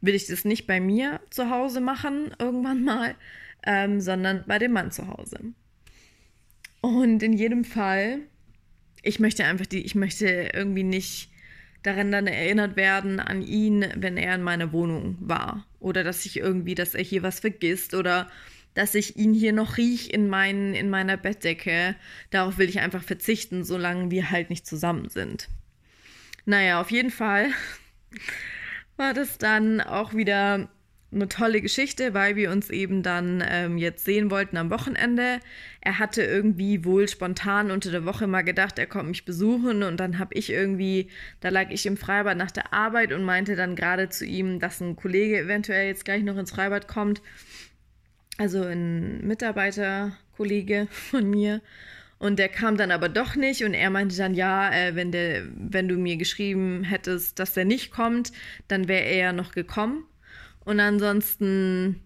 will 0.00 0.14
ich 0.14 0.26
das 0.26 0.44
nicht 0.44 0.66
bei 0.66 0.80
mir 0.80 1.20
zu 1.30 1.50
Hause 1.50 1.80
machen, 1.80 2.34
irgendwann 2.38 2.82
mal, 2.82 3.14
ähm, 3.64 4.00
sondern 4.00 4.44
bei 4.46 4.58
dem 4.58 4.72
Mann 4.72 4.90
zu 4.90 5.06
Hause. 5.06 5.38
Und 6.80 7.22
in 7.22 7.34
jedem 7.34 7.64
Fall, 7.64 8.20
ich 9.02 9.20
möchte 9.20 9.44
einfach 9.44 9.66
die, 9.66 9.82
ich 9.82 9.94
möchte 9.94 10.26
irgendwie 10.52 10.82
nicht 10.82 11.31
daran 11.82 12.12
dann 12.12 12.26
erinnert 12.26 12.76
werden 12.76 13.20
an 13.20 13.42
ihn, 13.42 13.86
wenn 13.96 14.16
er 14.16 14.34
in 14.34 14.42
meiner 14.42 14.72
Wohnung 14.72 15.16
war. 15.20 15.66
Oder 15.80 16.04
dass 16.04 16.24
ich 16.26 16.38
irgendwie, 16.38 16.74
dass 16.74 16.94
er 16.94 17.02
hier 17.02 17.22
was 17.22 17.40
vergisst 17.40 17.94
oder 17.94 18.28
dass 18.74 18.94
ich 18.94 19.16
ihn 19.16 19.34
hier 19.34 19.52
noch 19.52 19.76
riech 19.76 20.10
in, 20.12 20.28
mein, 20.28 20.74
in 20.74 20.88
meiner 20.88 21.16
Bettdecke. 21.16 21.94
Darauf 22.30 22.58
will 22.58 22.68
ich 22.68 22.80
einfach 22.80 23.02
verzichten, 23.02 23.64
solange 23.64 24.10
wir 24.10 24.30
halt 24.30 24.50
nicht 24.50 24.66
zusammen 24.66 25.08
sind. 25.08 25.48
Naja, 26.44 26.80
auf 26.80 26.90
jeden 26.90 27.10
Fall 27.10 27.50
war 28.96 29.14
das 29.14 29.38
dann 29.38 29.80
auch 29.80 30.14
wieder 30.14 30.68
eine 31.12 31.28
tolle 31.28 31.60
Geschichte, 31.60 32.14
weil 32.14 32.36
wir 32.36 32.50
uns 32.50 32.70
eben 32.70 33.02
dann 33.02 33.44
ähm, 33.46 33.76
jetzt 33.76 34.04
sehen 34.04 34.30
wollten 34.30 34.56
am 34.56 34.70
Wochenende. 34.70 35.40
Er 35.80 35.98
hatte 35.98 36.22
irgendwie 36.22 36.84
wohl 36.84 37.08
spontan 37.08 37.70
unter 37.70 37.90
der 37.90 38.04
Woche 38.04 38.26
mal 38.26 38.42
gedacht, 38.42 38.78
er 38.78 38.86
kommt 38.86 39.08
mich 39.08 39.24
besuchen 39.24 39.82
und 39.82 39.98
dann 39.98 40.18
habe 40.18 40.34
ich 40.34 40.50
irgendwie, 40.50 41.08
da 41.40 41.50
lag 41.50 41.70
ich 41.70 41.86
im 41.86 41.96
Freibad 41.96 42.36
nach 42.36 42.50
der 42.50 42.72
Arbeit 42.72 43.12
und 43.12 43.24
meinte 43.24 43.56
dann 43.56 43.76
gerade 43.76 44.08
zu 44.08 44.24
ihm, 44.24 44.58
dass 44.58 44.80
ein 44.80 44.96
Kollege 44.96 45.40
eventuell 45.40 45.88
jetzt 45.88 46.04
gleich 46.04 46.22
noch 46.22 46.38
ins 46.38 46.50
Freibad 46.50 46.88
kommt. 46.88 47.20
Also 48.38 48.62
ein 48.62 49.26
Mitarbeiterkollege 49.26 50.88
von 50.90 51.28
mir. 51.28 51.60
Und 52.18 52.38
der 52.38 52.48
kam 52.48 52.76
dann 52.76 52.92
aber 52.92 53.08
doch 53.08 53.34
nicht 53.34 53.64
und 53.64 53.74
er 53.74 53.90
meinte 53.90 54.16
dann, 54.16 54.32
ja, 54.32 54.72
äh, 54.72 54.94
wenn, 54.94 55.10
der, 55.10 55.42
wenn 55.56 55.88
du 55.88 55.96
mir 55.96 56.16
geschrieben 56.16 56.84
hättest, 56.84 57.40
dass 57.40 57.52
der 57.52 57.64
nicht 57.64 57.90
kommt, 57.90 58.30
dann 58.68 58.86
wäre 58.86 59.04
er 59.04 59.16
ja 59.16 59.32
noch 59.32 59.50
gekommen. 59.50 60.04
Und 60.64 60.80
ansonsten 60.80 62.00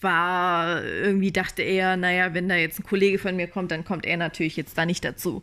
war 0.00 0.84
irgendwie 0.84 1.32
dachte 1.32 1.62
er, 1.62 1.96
naja, 1.96 2.34
wenn 2.34 2.48
da 2.48 2.54
jetzt 2.54 2.78
ein 2.78 2.84
Kollege 2.84 3.18
von 3.18 3.34
mir 3.34 3.48
kommt, 3.48 3.72
dann 3.72 3.84
kommt 3.84 4.06
er 4.06 4.16
natürlich 4.16 4.56
jetzt 4.56 4.78
da 4.78 4.86
nicht 4.86 5.04
dazu. 5.04 5.42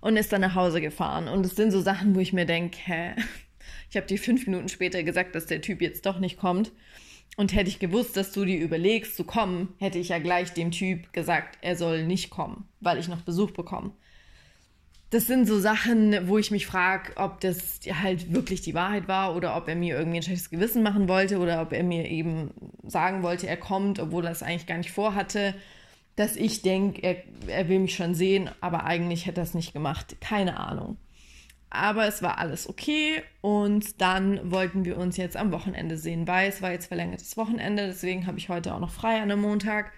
Und 0.00 0.16
ist 0.16 0.32
dann 0.32 0.40
nach 0.40 0.54
Hause 0.54 0.80
gefahren. 0.80 1.28
Und 1.28 1.46
es 1.46 1.54
sind 1.54 1.70
so 1.70 1.80
Sachen, 1.80 2.14
wo 2.14 2.20
ich 2.20 2.32
mir 2.32 2.46
denke, 2.46 2.78
hä, 2.84 3.14
ich 3.90 3.96
habe 3.96 4.06
dir 4.06 4.18
fünf 4.18 4.46
Minuten 4.46 4.68
später 4.68 5.02
gesagt, 5.02 5.34
dass 5.34 5.46
der 5.46 5.60
Typ 5.60 5.80
jetzt 5.80 6.04
doch 6.06 6.18
nicht 6.18 6.38
kommt. 6.38 6.72
Und 7.36 7.54
hätte 7.54 7.70
ich 7.70 7.78
gewusst, 7.78 8.16
dass 8.16 8.32
du 8.32 8.44
dir 8.44 8.58
überlegst 8.58 9.16
zu 9.16 9.22
kommen, 9.22 9.74
hätte 9.78 9.98
ich 9.98 10.08
ja 10.08 10.18
gleich 10.18 10.52
dem 10.52 10.72
Typ 10.72 11.12
gesagt, 11.12 11.58
er 11.60 11.76
soll 11.76 12.04
nicht 12.04 12.28
kommen, 12.28 12.68
weil 12.80 12.98
ich 12.98 13.08
noch 13.08 13.22
Besuch 13.22 13.52
bekomme 13.52 13.92
das 15.10 15.26
sind 15.26 15.46
so 15.46 15.58
Sachen, 15.58 16.28
wo 16.28 16.38
ich 16.38 16.52
mich 16.52 16.66
frage, 16.66 17.12
ob 17.16 17.40
das 17.40 17.80
halt 18.00 18.32
wirklich 18.32 18.60
die 18.60 18.74
Wahrheit 18.74 19.08
war 19.08 19.34
oder 19.34 19.56
ob 19.56 19.66
er 19.66 19.74
mir 19.74 19.98
irgendwie 19.98 20.18
ein 20.18 20.22
schlechtes 20.22 20.50
Gewissen 20.50 20.84
machen 20.84 21.08
wollte 21.08 21.38
oder 21.38 21.60
ob 21.62 21.72
er 21.72 21.82
mir 21.82 22.08
eben 22.08 22.52
sagen 22.84 23.24
wollte, 23.24 23.48
er 23.48 23.56
kommt, 23.56 23.98
obwohl 23.98 24.24
er 24.24 24.30
es 24.30 24.44
eigentlich 24.44 24.66
gar 24.66 24.78
nicht 24.78 24.92
vorhatte. 24.92 25.54
Dass 26.14 26.36
ich 26.36 26.62
denke, 26.62 27.02
er, 27.02 27.16
er 27.48 27.68
will 27.68 27.80
mich 27.80 27.96
schon 27.96 28.14
sehen, 28.14 28.50
aber 28.60 28.84
eigentlich 28.84 29.26
hätte 29.26 29.40
er 29.40 29.44
es 29.44 29.54
nicht 29.54 29.72
gemacht. 29.72 30.16
Keine 30.20 30.58
Ahnung. 30.60 30.96
Aber 31.70 32.06
es 32.06 32.22
war 32.22 32.38
alles 32.38 32.68
okay 32.68 33.22
und 33.40 34.00
dann 34.00 34.50
wollten 34.50 34.84
wir 34.84 34.96
uns 34.96 35.16
jetzt 35.16 35.36
am 35.36 35.50
Wochenende 35.52 35.96
sehen, 35.96 36.26
weil 36.28 36.48
es 36.48 36.62
war 36.62 36.72
jetzt 36.72 36.86
verlängertes 36.86 37.36
Wochenende, 37.36 37.86
deswegen 37.86 38.26
habe 38.26 38.38
ich 38.38 38.48
heute 38.48 38.74
auch 38.74 38.80
noch 38.80 38.90
frei 38.90 39.16
an 39.16 39.30
einem 39.30 39.40
Montag. 39.40 39.92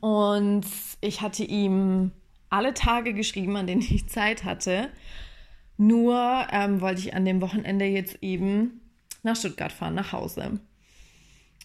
Und 0.00 0.66
ich 1.00 1.20
hatte 1.20 1.42
ihm 1.42 2.12
alle 2.50 2.74
Tage 2.74 3.14
geschrieben, 3.14 3.56
an 3.56 3.66
denen 3.66 3.80
ich 3.80 4.08
Zeit 4.08 4.44
hatte. 4.44 4.90
Nur 5.76 6.46
ähm, 6.52 6.80
wollte 6.80 7.00
ich 7.00 7.14
an 7.14 7.24
dem 7.24 7.40
Wochenende 7.40 7.86
jetzt 7.86 8.18
eben 8.20 8.82
nach 9.22 9.36
Stuttgart 9.36 9.72
fahren, 9.72 9.94
nach 9.94 10.12
Hause. 10.12 10.60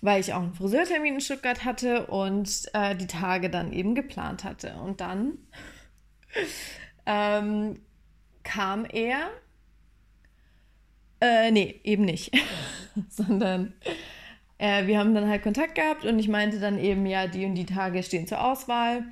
Weil 0.02 0.22
ich 0.22 0.34
auch 0.34 0.42
einen 0.42 0.54
Friseurtermin 0.54 1.16
in 1.16 1.22
Stuttgart 1.22 1.66
hatte 1.66 2.08
und 2.08 2.66
äh, 2.74 2.96
die 2.96 3.08
Tage 3.08 3.50
dann 3.50 3.74
eben 3.74 3.96
geplant 3.96 4.44
hatte. 4.44 4.76
Und 4.76 5.02
dann 5.02 5.38
ähm, 7.06 7.80
kam 8.44 8.86
er. 8.86 9.30
Äh, 11.20 11.52
nee, 11.52 11.82
eben 11.84 12.06
nicht. 12.06 12.32
Sondern 13.10 13.74
äh, 14.58 14.86
wir 14.86 15.00
haben 15.00 15.16
dann 15.16 15.28
halt 15.28 15.44
Kontakt 15.44 15.76
gehabt 15.76 16.06
und 16.06 16.20
ich 16.20 16.28
meinte 16.28 16.60
dann 16.60 16.78
eben, 16.78 17.06
ja, 17.06 17.28
die 17.28 17.46
und 17.46 17.56
die 17.56 17.66
Tage 17.66 18.04
stehen 18.04 18.28
zur 18.28 18.44
Auswahl. 18.44 19.06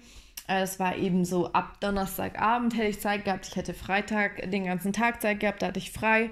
Äh, 0.48 0.62
es 0.62 0.80
war 0.80 0.96
eben 0.96 1.26
so, 1.26 1.52
ab 1.54 1.80
Donnerstagabend 1.80 2.76
hätte 2.76 2.90
ich 2.90 3.00
Zeit 3.00 3.26
gehabt. 3.26 3.48
Ich 3.48 3.56
hätte 3.56 3.74
Freitag 3.74 4.50
den 4.52 4.66
ganzen 4.66 4.94
Tag 4.94 5.22
Zeit 5.22 5.40
gehabt, 5.40 5.62
da 5.62 5.68
hatte 5.68 5.80
ich 5.80 5.92
frei. 5.92 6.32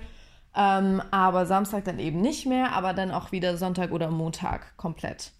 Ähm, 0.55 1.01
aber 1.11 1.45
Samstag 1.45 1.85
dann 1.85 1.99
eben 1.99 2.21
nicht 2.21 2.45
mehr, 2.45 2.73
aber 2.73 2.93
dann 2.93 3.11
auch 3.11 3.31
wieder 3.31 3.57
Sonntag 3.57 3.91
oder 3.91 4.11
Montag 4.11 4.75
komplett. 4.77 5.31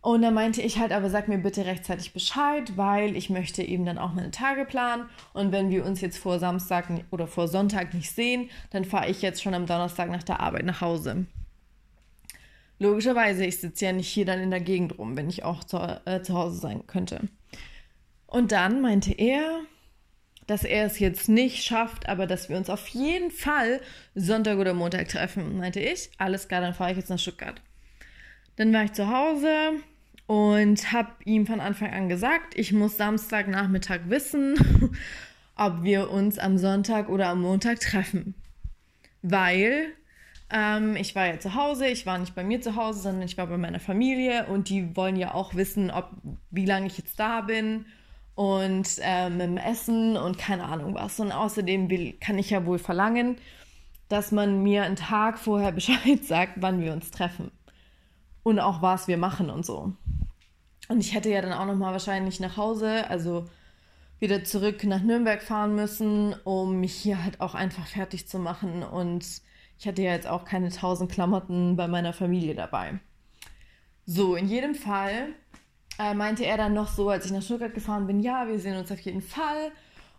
Und 0.00 0.22
dann 0.22 0.34
meinte 0.34 0.62
ich 0.62 0.78
halt, 0.78 0.92
aber 0.92 1.10
sag 1.10 1.26
mir 1.26 1.38
bitte 1.38 1.66
rechtzeitig 1.66 2.12
Bescheid, 2.12 2.76
weil 2.76 3.16
ich 3.16 3.28
möchte 3.28 3.64
eben 3.64 3.84
dann 3.84 3.98
auch 3.98 4.12
meine 4.12 4.30
Tage 4.30 4.64
planen. 4.64 5.06
Und 5.32 5.50
wenn 5.50 5.68
wir 5.68 5.84
uns 5.84 6.00
jetzt 6.00 6.18
vor 6.18 6.38
Samstag 6.38 6.86
oder 7.10 7.26
vor 7.26 7.48
Sonntag 7.48 7.92
nicht 7.92 8.12
sehen, 8.12 8.48
dann 8.70 8.84
fahre 8.84 9.08
ich 9.10 9.20
jetzt 9.20 9.42
schon 9.42 9.54
am 9.54 9.66
Donnerstag 9.66 10.08
nach 10.08 10.22
der 10.22 10.38
Arbeit 10.38 10.64
nach 10.64 10.80
Hause. 10.80 11.26
Logischerweise, 12.78 13.44
ich 13.44 13.58
sitze 13.58 13.86
ja 13.86 13.92
nicht 13.92 14.06
hier 14.06 14.26
dann 14.26 14.38
in 14.38 14.52
der 14.52 14.60
Gegend 14.60 14.96
rum, 14.96 15.16
wenn 15.16 15.28
ich 15.28 15.42
auch 15.42 15.64
zu, 15.64 15.78
äh, 15.78 16.22
zu 16.22 16.34
Hause 16.34 16.58
sein 16.58 16.86
könnte. 16.86 17.22
Und 18.26 18.52
dann 18.52 18.80
meinte 18.80 19.12
er, 19.12 19.62
dass 20.46 20.64
er 20.64 20.86
es 20.86 20.98
jetzt 20.98 21.28
nicht 21.28 21.64
schafft, 21.64 22.08
aber 22.08 22.26
dass 22.26 22.48
wir 22.48 22.56
uns 22.56 22.70
auf 22.70 22.86
jeden 22.88 23.30
Fall 23.30 23.80
Sonntag 24.14 24.58
oder 24.58 24.74
Montag 24.74 25.08
treffen. 25.08 25.58
Meinte 25.58 25.80
ich, 25.80 26.10
alles 26.18 26.48
klar, 26.48 26.60
dann 26.60 26.74
fahre 26.74 26.92
ich 26.92 26.96
jetzt 26.96 27.10
nach 27.10 27.18
Stuttgart. 27.18 27.60
Dann 28.56 28.72
war 28.72 28.84
ich 28.84 28.92
zu 28.92 29.10
Hause 29.10 29.72
und 30.26 30.92
habe 30.92 31.10
ihm 31.24 31.46
von 31.46 31.60
Anfang 31.60 31.92
an 31.92 32.08
gesagt, 32.08 32.56
ich 32.56 32.72
muss 32.72 32.96
Samstagnachmittag 32.96 34.00
wissen, 34.08 34.56
ob 35.56 35.82
wir 35.82 36.10
uns 36.10 36.38
am 36.38 36.58
Sonntag 36.58 37.08
oder 37.08 37.28
am 37.28 37.42
Montag 37.42 37.80
treffen. 37.80 38.34
Weil 39.22 39.86
ähm, 40.50 40.94
ich 40.94 41.14
war 41.14 41.26
ja 41.26 41.40
zu 41.40 41.54
Hause, 41.54 41.88
ich 41.88 42.06
war 42.06 42.18
nicht 42.18 42.34
bei 42.34 42.44
mir 42.44 42.60
zu 42.60 42.76
Hause, 42.76 43.00
sondern 43.00 43.22
ich 43.22 43.36
war 43.36 43.48
bei 43.48 43.58
meiner 43.58 43.80
Familie 43.80 44.46
und 44.46 44.68
die 44.68 44.96
wollen 44.96 45.16
ja 45.16 45.34
auch 45.34 45.54
wissen, 45.54 45.90
ob 45.90 46.10
wie 46.50 46.66
lange 46.66 46.86
ich 46.86 46.98
jetzt 46.98 47.18
da 47.18 47.40
bin 47.40 47.86
und 48.36 48.88
ähm, 49.00 49.38
mit 49.38 49.46
dem 49.46 49.56
Essen 49.56 50.16
und 50.16 50.38
keine 50.38 50.64
Ahnung 50.64 50.94
was. 50.94 51.18
Und 51.18 51.32
außerdem 51.32 51.90
will, 51.90 52.12
kann 52.20 52.38
ich 52.38 52.50
ja 52.50 52.64
wohl 52.64 52.78
verlangen, 52.78 53.36
dass 54.08 54.30
man 54.30 54.62
mir 54.62 54.84
einen 54.84 54.94
Tag 54.94 55.38
vorher 55.38 55.72
Bescheid 55.72 56.24
sagt, 56.24 56.52
wann 56.56 56.80
wir 56.80 56.92
uns 56.92 57.10
treffen 57.10 57.50
und 58.44 58.60
auch 58.60 58.80
was 58.82 59.08
wir 59.08 59.16
machen 59.16 59.50
und 59.50 59.66
so. 59.66 59.92
Und 60.88 61.00
ich 61.00 61.14
hätte 61.14 61.30
ja 61.30 61.42
dann 61.42 61.52
auch 61.52 61.66
noch 61.66 61.74
mal 61.74 61.90
wahrscheinlich 61.90 62.38
nach 62.38 62.56
Hause, 62.56 63.10
also 63.10 63.46
wieder 64.20 64.44
zurück 64.44 64.84
nach 64.84 65.02
Nürnberg 65.02 65.42
fahren 65.42 65.74
müssen, 65.74 66.34
um 66.44 66.78
mich 66.78 66.94
hier 66.94 67.24
halt 67.24 67.40
auch 67.40 67.54
einfach 67.54 67.86
fertig 67.86 68.28
zu 68.28 68.38
machen. 68.38 68.82
Und 68.82 69.26
ich 69.78 69.88
hatte 69.88 70.02
ja 70.02 70.12
jetzt 70.12 70.28
auch 70.28 70.44
keine 70.44 70.70
tausend 70.70 71.10
Klamotten 71.10 71.74
bei 71.74 71.88
meiner 71.88 72.12
Familie 72.12 72.54
dabei. 72.54 73.00
So, 74.04 74.36
in 74.36 74.46
jedem 74.46 74.76
Fall 74.76 75.30
äh, 75.98 76.14
meinte 76.14 76.44
er 76.44 76.56
dann 76.56 76.74
noch 76.74 76.88
so, 76.88 77.08
als 77.08 77.26
ich 77.26 77.32
nach 77.32 77.42
Stuttgart 77.42 77.74
gefahren 77.74 78.06
bin, 78.06 78.20
ja, 78.20 78.46
wir 78.48 78.58
sehen 78.58 78.76
uns 78.76 78.92
auf 78.92 79.00
jeden 79.00 79.22
Fall. 79.22 79.72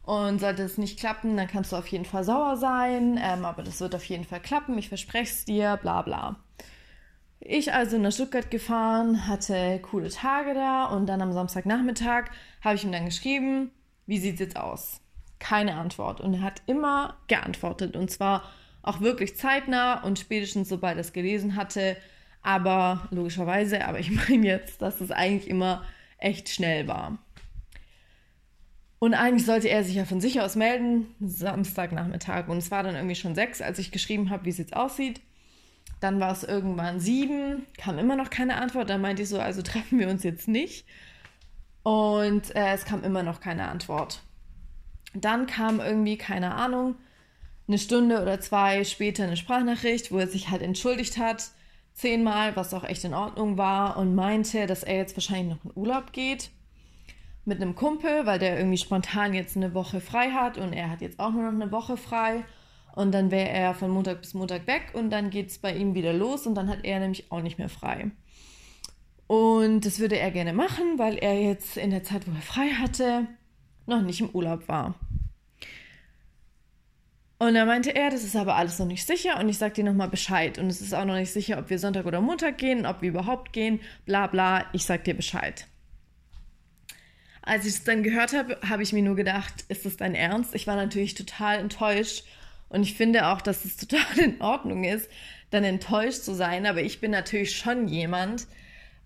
Und 0.03 0.39
sollte 0.39 0.63
es 0.63 0.77
nicht 0.77 0.97
klappen, 0.99 1.35
dann 1.35 1.47
kannst 1.47 1.73
du 1.73 1.75
auf 1.75 1.87
jeden 1.87 2.05
Fall 2.05 2.23
sauer 2.23 2.55
sein. 2.55 3.19
Ähm, 3.21 3.43
aber 3.43 3.61
das 3.61 3.81
wird 3.81 3.93
auf 3.93 4.05
jeden 4.05 4.23
Fall 4.23 4.39
klappen, 4.39 4.77
ich 4.77 4.87
verspreche 4.87 5.33
es 5.33 5.45
dir, 5.45 5.77
bla 5.81 6.01
bla. 6.01 6.37
Ich 7.39 7.73
also 7.73 7.97
nach 7.97 8.11
Stuttgart 8.11 8.49
gefahren, 8.49 9.27
hatte 9.27 9.79
coole 9.79 10.09
Tage 10.09 10.53
da 10.53 10.85
und 10.85 11.07
dann 11.07 11.21
am 11.21 11.33
Samstagnachmittag 11.33 12.25
habe 12.61 12.75
ich 12.75 12.83
ihm 12.83 12.91
dann 12.91 13.05
geschrieben, 13.05 13.71
wie 14.05 14.17
sieht 14.17 14.35
es 14.35 14.39
jetzt 14.39 14.57
aus? 14.57 15.01
Keine 15.39 15.75
Antwort. 15.75 16.19
Und 16.19 16.33
er 16.33 16.41
hat 16.41 16.61
immer 16.65 17.17
geantwortet. 17.27 17.95
Und 17.95 18.09
zwar 18.09 18.43
auch 18.81 19.01
wirklich 19.01 19.35
zeitnah 19.37 20.01
und 20.03 20.17
spätestens 20.17 20.69
sobald 20.69 20.97
er 20.97 21.01
es 21.01 21.13
gelesen 21.13 21.55
hatte. 21.55 21.97
Aber 22.47 23.09
logischerweise, 23.11 23.85
aber 23.85 23.99
ich 23.99 24.09
meine 24.29 24.47
jetzt, 24.47 24.81
dass 24.81 25.01
es 25.01 25.11
eigentlich 25.11 25.49
immer 25.49 25.83
echt 26.17 26.47
schnell 26.47 26.87
war. 26.87 27.17
Und 28.99 29.15
eigentlich 29.15 29.45
sollte 29.45 29.67
er 29.67 29.83
sich 29.83 29.95
ja 29.95 30.05
von 30.05 30.21
sich 30.21 30.39
aus 30.39 30.55
melden, 30.55 31.07
Samstagnachmittag. 31.19 32.47
Und 32.47 32.57
es 32.57 32.71
war 32.71 32.83
dann 32.83 32.95
irgendwie 32.95 33.15
schon 33.15 33.35
sechs, 33.35 33.61
als 33.61 33.79
ich 33.79 33.91
geschrieben 33.91 34.29
habe, 34.29 34.45
wie 34.45 34.49
es 34.49 34.59
jetzt 34.59 34.77
aussieht. 34.77 35.19
Dann 35.99 36.21
war 36.21 36.31
es 36.31 36.45
irgendwann 36.45 37.01
sieben, 37.01 37.65
kam 37.77 37.97
immer 37.97 38.15
noch 38.15 38.29
keine 38.29 38.55
Antwort. 38.55 38.89
Dann 38.89 39.01
meinte 39.01 39.23
ich 39.23 39.29
so, 39.29 39.41
also 39.41 39.61
treffen 39.61 39.99
wir 39.99 40.07
uns 40.07 40.23
jetzt 40.23 40.47
nicht. 40.47 40.85
Und 41.83 42.55
äh, 42.55 42.73
es 42.73 42.85
kam 42.85 43.03
immer 43.03 43.23
noch 43.23 43.41
keine 43.41 43.67
Antwort. 43.67 44.21
Dann 45.13 45.47
kam 45.47 45.81
irgendwie, 45.81 46.17
keine 46.17 46.55
Ahnung, 46.55 46.95
eine 47.67 47.77
Stunde 47.77 48.21
oder 48.21 48.39
zwei 48.39 48.85
später 48.85 49.25
eine 49.25 49.35
Sprachnachricht, 49.35 50.13
wo 50.13 50.17
er 50.17 50.27
sich 50.27 50.49
halt 50.49 50.61
entschuldigt 50.61 51.17
hat, 51.17 51.51
zehnmal, 51.97 52.55
was 52.55 52.73
auch 52.73 52.83
echt 52.83 53.03
in 53.03 53.13
Ordnung 53.13 53.57
war, 53.57 53.97
und 53.97 54.13
meinte, 54.15 54.67
dass 54.67 54.83
er 54.83 54.97
jetzt 54.97 55.17
wahrscheinlich 55.17 55.55
noch 55.55 55.65
in 55.65 55.71
Urlaub 55.75 56.13
geht 56.13 56.51
mit 57.43 57.61
einem 57.61 57.75
Kumpel, 57.75 58.25
weil 58.25 58.39
der 58.39 58.57
irgendwie 58.57 58.77
spontan 58.77 59.33
jetzt 59.33 59.55
eine 59.55 59.73
Woche 59.73 60.01
frei 60.01 60.31
hat 60.31 60.57
und 60.57 60.73
er 60.73 60.89
hat 60.89 61.01
jetzt 61.01 61.19
auch 61.19 61.31
nur 61.31 61.43
noch 61.43 61.61
eine 61.61 61.71
Woche 61.71 61.95
frei. 61.97 62.43
Und 62.93 63.13
dann 63.13 63.31
wäre 63.31 63.49
er 63.49 63.73
von 63.73 63.89
Montag 63.89 64.21
bis 64.21 64.33
Montag 64.33 64.67
weg 64.67 64.91
und 64.93 65.09
dann 65.11 65.29
geht 65.29 65.49
es 65.49 65.57
bei 65.57 65.73
ihm 65.73 65.95
wieder 65.95 66.13
los 66.13 66.45
und 66.45 66.55
dann 66.55 66.67
hat 66.67 66.83
er 66.83 66.99
nämlich 66.99 67.31
auch 67.31 67.41
nicht 67.41 67.57
mehr 67.57 67.69
frei. 67.69 68.11
Und 69.27 69.85
das 69.85 69.99
würde 69.99 70.17
er 70.17 70.31
gerne 70.31 70.53
machen, 70.53 70.97
weil 70.97 71.17
er 71.17 71.39
jetzt 71.39 71.77
in 71.77 71.91
der 71.91 72.03
Zeit, 72.03 72.27
wo 72.27 72.31
er 72.31 72.41
frei 72.41 72.69
hatte, 72.69 73.27
noch 73.85 74.01
nicht 74.01 74.19
im 74.19 74.29
Urlaub 74.29 74.67
war. 74.67 74.95
Und 77.39 77.53
da 77.53 77.65
meinte 77.65 77.95
er, 77.95 78.09
das 78.09 78.23
ist 78.23 78.35
aber 78.35 78.55
alles 78.55 78.79
noch 78.79 78.87
nicht 78.87 79.05
sicher 79.05 79.39
und 79.39 79.47
ich 79.47 79.59
sag 79.59 79.75
dir 79.75 79.83
nochmal 79.83 80.09
Bescheid. 80.09 80.57
Und 80.57 80.67
es 80.67 80.81
ist 80.81 80.93
auch 80.93 81.05
noch 81.05 81.15
nicht 81.15 81.31
sicher, 81.31 81.59
ob 81.59 81.69
wir 81.69 81.77
Sonntag 81.77 82.05
oder 82.05 82.19
Montag 82.19 82.57
gehen, 82.57 82.85
ob 82.85 83.01
wir 83.01 83.09
überhaupt 83.09 83.53
gehen, 83.53 83.79
bla 84.05 84.25
bla, 84.25 84.65
ich 84.73 84.85
sag 84.85 85.03
dir 85.03 85.13
Bescheid. 85.13 85.67
Als 87.43 87.65
ich 87.65 87.75
es 87.75 87.83
dann 87.83 88.01
gehört 88.03 88.33
habe, 88.33 88.57
habe 88.67 88.83
ich 88.83 88.91
mir 88.91 89.03
nur 89.03 89.15
gedacht, 89.15 89.65
ist 89.69 89.85
das 89.85 89.97
dein 89.97 90.15
Ernst? 90.15 90.55
Ich 90.55 90.65
war 90.65 90.75
natürlich 90.75 91.13
total 91.13 91.59
enttäuscht 91.59 92.25
und 92.69 92.81
ich 92.81 92.95
finde 92.95 93.27
auch, 93.27 93.41
dass 93.41 93.65
es 93.65 93.77
total 93.87 94.17
in 94.17 94.41
Ordnung 94.41 94.83
ist, 94.83 95.09
dann 95.51 95.63
enttäuscht 95.63 96.23
zu 96.23 96.33
sein. 96.33 96.65
Aber 96.65 96.81
ich 96.81 96.99
bin 96.99 97.11
natürlich 97.11 97.55
schon 97.55 97.87
jemand, 97.87 98.47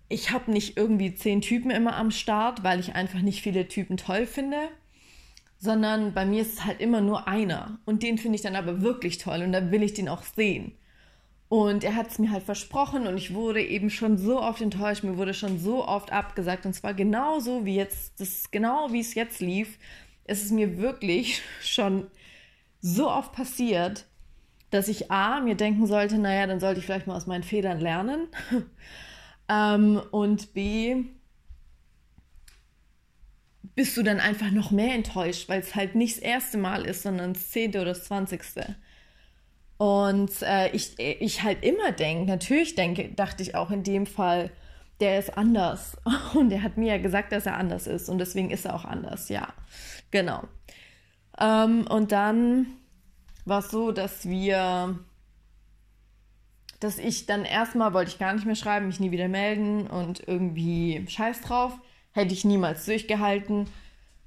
ich 0.08 0.30
habe 0.30 0.50
nicht 0.50 0.76
irgendwie 0.76 1.14
zehn 1.14 1.42
Typen 1.42 1.70
immer 1.70 1.96
am 1.96 2.10
Start, 2.10 2.64
weil 2.64 2.80
ich 2.80 2.94
einfach 2.94 3.20
nicht 3.20 3.42
viele 3.42 3.68
Typen 3.68 3.98
toll 3.98 4.26
finde, 4.26 4.56
sondern 5.62 6.12
bei 6.12 6.26
mir 6.26 6.42
ist 6.42 6.54
es 6.54 6.64
halt 6.64 6.80
immer 6.80 7.00
nur 7.00 7.28
einer. 7.28 7.78
Und 7.84 8.02
den 8.02 8.18
finde 8.18 8.34
ich 8.34 8.42
dann 8.42 8.56
aber 8.56 8.82
wirklich 8.82 9.18
toll 9.18 9.42
und 9.42 9.52
dann 9.52 9.70
will 9.70 9.84
ich 9.84 9.94
den 9.94 10.08
auch 10.08 10.24
sehen. 10.24 10.72
Und 11.48 11.84
er 11.84 11.94
hat 11.94 12.10
es 12.10 12.18
mir 12.18 12.32
halt 12.32 12.42
versprochen 12.42 13.06
und 13.06 13.16
ich 13.16 13.32
wurde 13.32 13.62
eben 13.62 13.88
schon 13.88 14.18
so 14.18 14.42
oft 14.42 14.60
enttäuscht, 14.60 15.04
mir 15.04 15.16
wurde 15.16 15.34
schon 15.34 15.60
so 15.60 15.86
oft 15.86 16.10
abgesagt 16.10 16.66
und 16.66 16.72
zwar 16.72 16.94
genauso 16.94 17.64
wie 17.64 17.76
jetzt, 17.76 18.18
das 18.18 18.50
genau 18.50 18.88
wie 18.90 18.98
es 18.98 19.14
jetzt 19.14 19.40
lief, 19.40 19.78
ist 20.26 20.44
es 20.44 20.50
mir 20.50 20.78
wirklich 20.78 21.42
schon 21.62 22.08
so 22.80 23.08
oft 23.08 23.32
passiert, 23.32 24.06
dass 24.70 24.88
ich 24.88 25.12
A, 25.12 25.38
mir 25.40 25.54
denken 25.54 25.86
sollte, 25.86 26.18
naja, 26.18 26.48
dann 26.48 26.58
sollte 26.58 26.80
ich 26.80 26.86
vielleicht 26.86 27.06
mal 27.06 27.16
aus 27.16 27.28
meinen 27.28 27.44
Federn 27.44 27.80
lernen. 27.80 28.26
Ähm, 29.48 30.00
und 30.12 30.54
B, 30.54 31.04
bist 33.74 33.96
du 33.96 34.02
dann 34.02 34.20
einfach 34.20 34.50
noch 34.50 34.70
mehr 34.70 34.94
enttäuscht, 34.94 35.48
weil 35.48 35.60
es 35.60 35.74
halt 35.74 35.94
nicht 35.94 36.16
das 36.16 36.22
erste 36.22 36.58
Mal 36.58 36.84
ist, 36.84 37.02
sondern 37.02 37.34
das 37.34 37.50
zehnte 37.50 37.80
oder 37.80 37.90
das 37.90 38.04
zwanzigste. 38.04 38.76
Und 39.78 40.30
äh, 40.42 40.70
ich, 40.70 40.98
ich 40.98 41.42
halt 41.42 41.64
immer 41.64 41.92
denke, 41.92 42.26
natürlich 42.26 42.74
denke, 42.74 43.08
dachte 43.08 43.42
ich 43.42 43.54
auch 43.54 43.70
in 43.70 43.82
dem 43.82 44.06
Fall, 44.06 44.50
der 45.00 45.18
ist 45.18 45.36
anders. 45.36 45.96
Und 46.34 46.52
er 46.52 46.62
hat 46.62 46.76
mir 46.76 46.96
ja 46.96 46.98
gesagt, 46.98 47.32
dass 47.32 47.46
er 47.46 47.56
anders 47.56 47.86
ist. 47.86 48.08
Und 48.08 48.18
deswegen 48.18 48.50
ist 48.50 48.64
er 48.64 48.74
auch 48.74 48.84
anders, 48.84 49.28
ja. 49.28 49.48
Genau. 50.10 50.44
Ähm, 51.40 51.86
und 51.88 52.12
dann 52.12 52.66
war 53.44 53.60
es 53.60 53.70
so, 53.70 53.90
dass 53.90 54.28
wir 54.28 54.98
dass 56.82 56.98
ich 56.98 57.26
dann 57.26 57.44
erstmal 57.44 57.94
wollte 57.94 58.10
ich 58.10 58.18
gar 58.18 58.32
nicht 58.34 58.44
mehr 58.44 58.56
schreiben, 58.56 58.88
mich 58.88 58.98
nie 58.98 59.12
wieder 59.12 59.28
melden 59.28 59.86
und 59.86 60.26
irgendwie 60.26 61.04
scheiß 61.08 61.40
drauf. 61.42 61.72
Hätte 62.12 62.34
ich 62.34 62.44
niemals 62.44 62.84
durchgehalten. 62.84 63.68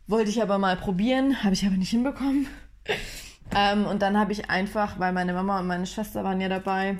Wollte 0.07 0.29
ich 0.29 0.41
aber 0.41 0.57
mal 0.57 0.75
probieren, 0.75 1.43
habe 1.43 1.53
ich 1.53 1.65
aber 1.65 1.77
nicht 1.77 1.89
hinbekommen. 1.89 2.47
ähm, 3.55 3.85
und 3.85 4.01
dann 4.01 4.17
habe 4.17 4.31
ich 4.31 4.49
einfach, 4.49 4.99
weil 4.99 5.13
meine 5.13 5.33
Mama 5.33 5.59
und 5.59 5.67
meine 5.67 5.85
Schwester 5.85 6.23
waren 6.23 6.41
ja 6.41 6.49
dabei 6.49 6.97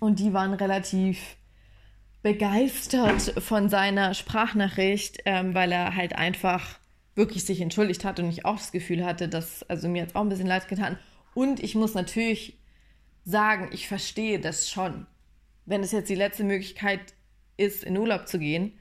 und 0.00 0.18
die 0.18 0.32
waren 0.32 0.54
relativ 0.54 1.36
begeistert 2.22 3.34
von 3.38 3.68
seiner 3.68 4.14
Sprachnachricht, 4.14 5.20
ähm, 5.26 5.54
weil 5.54 5.72
er 5.72 5.94
halt 5.94 6.16
einfach 6.16 6.78
wirklich 7.14 7.44
sich 7.44 7.60
entschuldigt 7.60 8.04
hat 8.04 8.18
und 8.18 8.28
ich 8.28 8.44
auch 8.44 8.56
das 8.56 8.72
Gefühl 8.72 9.04
hatte, 9.04 9.28
dass, 9.28 9.62
also 9.64 9.88
mir 9.88 10.02
jetzt 10.02 10.16
auch 10.16 10.22
ein 10.22 10.28
bisschen 10.28 10.46
leid 10.46 10.68
getan. 10.68 10.98
Und 11.34 11.62
ich 11.62 11.74
muss 11.74 11.94
natürlich 11.94 12.58
sagen, 13.24 13.70
ich 13.72 13.88
verstehe 13.88 14.40
das 14.40 14.70
schon. 14.70 15.06
Wenn 15.66 15.82
es 15.82 15.92
jetzt 15.92 16.08
die 16.08 16.14
letzte 16.14 16.44
Möglichkeit 16.44 17.14
ist, 17.56 17.84
in 17.84 17.96
Urlaub 17.96 18.26
zu 18.26 18.38
gehen 18.38 18.78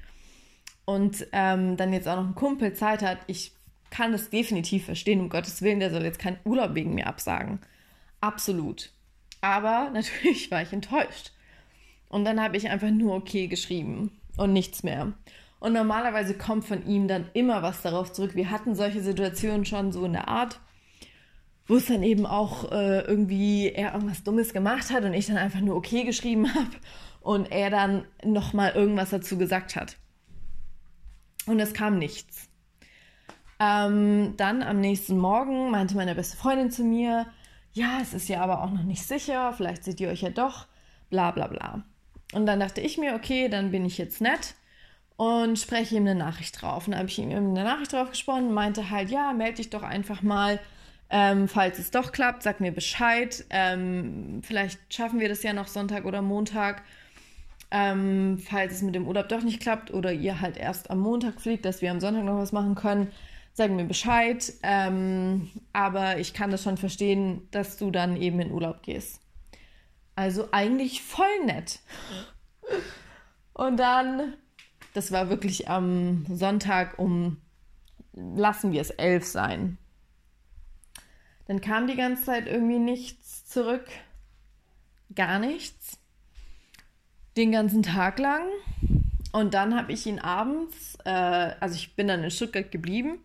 und 0.86 1.28
ähm, 1.32 1.78
dann 1.78 1.94
jetzt 1.94 2.08
auch 2.08 2.16
noch 2.16 2.28
ein 2.28 2.36
Kumpel 2.36 2.74
Zeit 2.74 3.02
hat, 3.02 3.20
ich 3.28 3.54
kann 3.90 4.12
das 4.12 4.30
definitiv 4.30 4.86
verstehen, 4.86 5.22
um 5.22 5.30
Gottes 5.30 5.62
Willen, 5.62 5.80
der 5.80 5.92
soll 5.92 6.04
jetzt 6.04 6.20
keinen 6.20 6.40
Urlaub 6.46 6.76
wegen 6.76 6.96
mir 6.96 7.08
absagen. 7.08 7.60
Absolut. 8.22 8.92
Aber 9.42 9.90
natürlich 9.94 10.50
war 10.52 10.62
ich 10.62 10.74
enttäuscht. 10.74 11.32
Und 12.10 12.26
dann 12.26 12.42
habe 12.42 12.58
ich 12.58 12.70
einfach 12.70 12.90
nur 12.90 13.16
okay 13.16 13.48
geschrieben 13.48 14.12
und 14.38 14.54
nichts 14.54 14.84
mehr. 14.84 15.14
Und 15.60 15.74
normalerweise 15.74 16.34
kommt 16.34 16.66
von 16.66 16.86
ihm 16.86 17.08
dann 17.08 17.30
immer 17.34 17.64
was 17.64 17.82
darauf 17.82 18.12
zurück. 18.12 18.36
Wir 18.36 18.52
hatten 18.52 18.76
solche 18.76 19.02
Situationen 19.02 19.66
schon 19.66 19.92
so 19.92 20.06
in 20.06 20.14
der 20.14 20.28
Art 20.28 20.60
wo 21.68 21.76
es 21.78 21.86
dann 21.88 22.04
eben 22.04 22.26
auch 22.26 22.72
äh, 22.72 23.02
irgendwie 23.02 23.70
er 23.70 23.94
irgendwas 23.94 24.24
Dummes 24.24 24.54
gemacht 24.54 24.92
hat 24.92 25.06
und 25.06 25.14
ich 25.14 25.28
dann 25.28 25.38
einfach 25.38 25.62
nur 25.62 25.76
okay 25.76 26.04
geschrieben 26.04 26.54
habe 26.56 26.70
und 27.22 27.52
er 27.52 27.70
dann 27.70 28.06
nochmal 28.24 28.72
irgendwas 28.72 29.12
dazu 29.12 29.38
gesagt 29.38 29.76
hat. 29.76 29.98
Und 31.46 31.60
es 31.60 31.74
kam 31.74 31.98
nichts. 31.98 32.50
Ähm, 33.60 34.34
dann 34.38 34.64
am 34.64 34.80
nächsten 34.80 35.18
Morgen 35.18 35.72
meinte 35.72 35.96
meine 35.96 36.16
beste 36.16 36.38
Freundin 36.38 36.72
zu 36.72 36.84
mir, 36.84 37.28
ja, 37.74 38.00
es 38.02 38.14
ist 38.14 38.30
ja 38.30 38.42
aber 38.42 38.64
auch 38.64 38.72
noch 38.72 38.84
nicht 38.84 39.06
sicher, 39.06 39.54
vielleicht 39.54 39.84
seht 39.84 40.00
ihr 40.00 40.10
euch 40.10 40.22
ja 40.22 40.30
doch, 40.30 40.68
bla 41.10 41.32
bla 41.32 41.48
bla. 41.48 41.84
Und 42.34 42.46
dann 42.46 42.60
dachte 42.60 42.82
ich 42.82 42.98
mir, 42.98 43.16
okay, 43.16 43.50
dann 43.50 43.72
bin 43.72 43.86
ich 43.86 43.98
jetzt 43.98 44.22
nett 44.22 44.56
und 45.18 45.60
spreche 45.60 45.96
ihm 45.96 46.04
eine 46.04 46.16
Nachricht 46.16 46.62
drauf. 46.62 46.88
Und 46.88 46.92
dann 46.92 47.00
habe 47.00 47.10
ich 47.10 47.20
ihm 47.20 47.30
eine 47.30 47.64
Nachricht 47.64 47.94
drauf 47.94 48.10
gesprochen 48.10 48.48
und 48.48 48.54
meinte 48.54 48.90
halt, 48.90 49.10
ja, 49.10 49.34
melde 49.34 49.58
dich 49.58 49.70
doch 49.70 49.84
einfach 49.84 50.22
mal 50.22 50.60
ähm, 51.16 51.48
falls 51.48 51.78
es 51.78 51.92
doch 51.92 52.12
klappt, 52.12 52.42
sag 52.42 52.60
mir 52.60 52.72
Bescheid. 52.72 53.46
Ähm, 53.52 54.42
vielleicht 54.44 54.80
schaffen 54.92 55.20
wir 55.20 55.30
das 55.30 55.44
ja 55.44 55.54
noch 55.54 55.68
Sonntag 55.68 56.06
oder 56.06 56.24
Montag. 56.24 56.82
Ähm, 57.74 58.38
falls 58.38 58.74
es 58.74 58.82
mit 58.84 58.94
dem 58.94 59.08
Urlaub 59.08 59.28
doch 59.30 59.42
nicht 59.42 59.60
klappt 59.60 59.92
oder 59.92 60.14
ihr 60.14 60.40
halt 60.40 60.58
erst 60.58 60.92
am 60.92 61.00
Montag 61.00 61.42
fliegt, 61.42 61.66
dass 61.66 61.82
wir 61.82 61.90
am 61.90 62.00
Sonntag 62.00 62.24
noch 62.24 62.38
was 62.38 62.52
machen 62.52 62.76
können, 62.76 63.12
sagen 63.54 63.76
mir 63.76 63.86
Bescheid. 63.86 64.54
Ähm, 64.62 65.50
aber 65.74 66.20
ich 66.20 66.36
kann 66.36 66.52
das 66.52 66.62
schon 66.62 66.78
verstehen, 66.78 67.48
dass 67.50 67.78
du 67.78 67.90
dann 67.90 68.16
eben 68.16 68.40
in 68.40 68.52
Urlaub 68.52 68.84
gehst. 68.84 69.22
Also 70.16 70.50
eigentlich 70.52 71.02
voll 71.02 71.46
nett. 71.46 71.80
Und 73.54 73.78
dann, 73.78 74.36
das 74.94 75.12
war 75.12 75.30
wirklich 75.32 75.68
am 75.68 76.28
Sonntag 76.30 77.00
um, 77.00 77.38
lassen 78.14 78.72
wir 78.72 78.82
es 78.82 78.92
elf 78.92 79.26
sein. 79.26 79.80
Dann 81.48 81.60
kam 81.60 81.88
die 81.88 81.96
ganze 81.96 82.24
Zeit 82.24 82.46
irgendwie 82.46 82.78
nichts 82.78 83.48
zurück. 83.48 83.88
Gar 85.16 85.40
nichts. 85.40 86.03
Den 87.36 87.52
ganzen 87.52 87.84
Tag 87.84 88.20
lang. 88.20 88.44
Und 89.32 89.56
dann 89.56 89.76
habe 89.76 89.92
ich 89.92 90.06
ihn 90.06 90.20
abends, 90.20 90.98
äh, 91.06 91.10
also 91.10 91.76
ich 91.76 91.96
bin 91.96 92.08
dann 92.08 92.24
in 92.24 92.30
Stuttgart 92.30 92.72
geblieben 92.72 93.20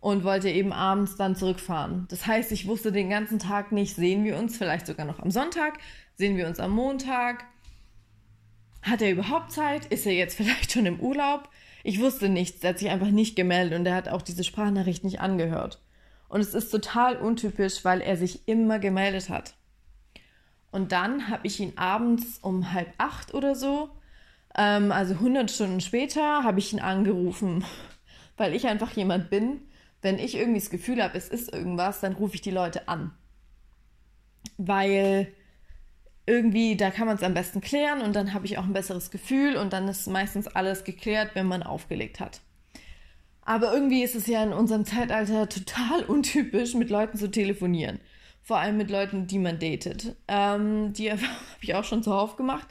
und 0.00 0.24
wollte 0.24 0.48
eben 0.48 0.72
abends 0.72 1.16
dann 1.16 1.36
zurückfahren. 1.36 2.06
Das 2.08 2.26
heißt, 2.26 2.52
ich 2.52 2.66
wusste 2.66 2.92
den 2.92 3.10
ganzen 3.10 3.38
Tag 3.38 3.72
nicht, 3.72 3.94
sehen 3.94 4.24
wir 4.24 4.38
uns 4.38 4.56
vielleicht 4.56 4.86
sogar 4.86 5.06
noch 5.06 5.18
am 5.18 5.30
Sonntag, 5.30 5.78
sehen 6.14 6.36
wir 6.36 6.46
uns 6.46 6.60
am 6.60 6.70
Montag. 6.70 7.44
Hat 8.82 9.02
er 9.02 9.10
überhaupt 9.10 9.52
Zeit? 9.52 9.86
Ist 9.86 10.06
er 10.06 10.12
jetzt 10.12 10.36
vielleicht 10.38 10.72
schon 10.72 10.86
im 10.86 11.00
Urlaub? 11.00 11.48
Ich 11.82 12.00
wusste 12.00 12.30
nichts, 12.30 12.62
er 12.62 12.70
hat 12.70 12.78
sich 12.78 12.88
einfach 12.88 13.10
nicht 13.10 13.36
gemeldet 13.36 13.78
und 13.78 13.84
er 13.84 13.94
hat 13.94 14.08
auch 14.08 14.22
diese 14.22 14.44
Sprachnachricht 14.44 15.04
nicht 15.04 15.20
angehört. 15.20 15.82
Und 16.28 16.40
es 16.40 16.54
ist 16.54 16.70
total 16.70 17.16
untypisch, 17.16 17.84
weil 17.84 18.00
er 18.00 18.16
sich 18.16 18.48
immer 18.48 18.78
gemeldet 18.78 19.28
hat. 19.28 19.54
Und 20.74 20.90
dann 20.90 21.28
habe 21.28 21.46
ich 21.46 21.60
ihn 21.60 21.74
abends 21.76 22.40
um 22.42 22.72
halb 22.72 22.92
acht 22.98 23.32
oder 23.32 23.54
so, 23.54 23.90
ähm, 24.56 24.90
also 24.90 25.14
100 25.14 25.48
Stunden 25.48 25.80
später, 25.80 26.42
habe 26.42 26.58
ich 26.58 26.72
ihn 26.72 26.80
angerufen, 26.80 27.64
weil 28.36 28.56
ich 28.56 28.66
einfach 28.66 28.90
jemand 28.90 29.30
bin, 29.30 29.60
wenn 30.02 30.18
ich 30.18 30.34
irgendwie 30.34 30.58
das 30.58 30.70
Gefühl 30.70 31.00
habe, 31.00 31.16
es 31.16 31.28
ist 31.28 31.52
irgendwas, 31.54 32.00
dann 32.00 32.14
rufe 32.14 32.34
ich 32.34 32.40
die 32.40 32.50
Leute 32.50 32.88
an. 32.88 33.12
Weil 34.56 35.32
irgendwie, 36.26 36.76
da 36.76 36.90
kann 36.90 37.06
man 37.06 37.14
es 37.14 37.22
am 37.22 37.34
besten 37.34 37.60
klären 37.60 38.02
und 38.02 38.16
dann 38.16 38.34
habe 38.34 38.46
ich 38.46 38.58
auch 38.58 38.64
ein 38.64 38.72
besseres 38.72 39.12
Gefühl 39.12 39.56
und 39.56 39.72
dann 39.72 39.86
ist 39.86 40.08
meistens 40.08 40.48
alles 40.48 40.82
geklärt, 40.82 41.36
wenn 41.36 41.46
man 41.46 41.62
aufgelegt 41.62 42.18
hat. 42.18 42.40
Aber 43.42 43.72
irgendwie 43.72 44.02
ist 44.02 44.16
es 44.16 44.26
ja 44.26 44.42
in 44.42 44.52
unserem 44.52 44.84
Zeitalter 44.84 45.48
total 45.48 46.02
untypisch, 46.02 46.74
mit 46.74 46.90
Leuten 46.90 47.16
zu 47.16 47.30
telefonieren. 47.30 48.00
Vor 48.44 48.58
allem 48.58 48.76
mit 48.76 48.90
Leuten, 48.90 49.26
die 49.26 49.38
man 49.38 49.58
datet. 49.58 50.14
Ähm, 50.28 50.92
die 50.92 51.10
habe 51.12 51.22
ich 51.62 51.74
auch 51.74 51.84
schon 51.84 52.02
zuhauf 52.02 52.36
gemacht, 52.36 52.68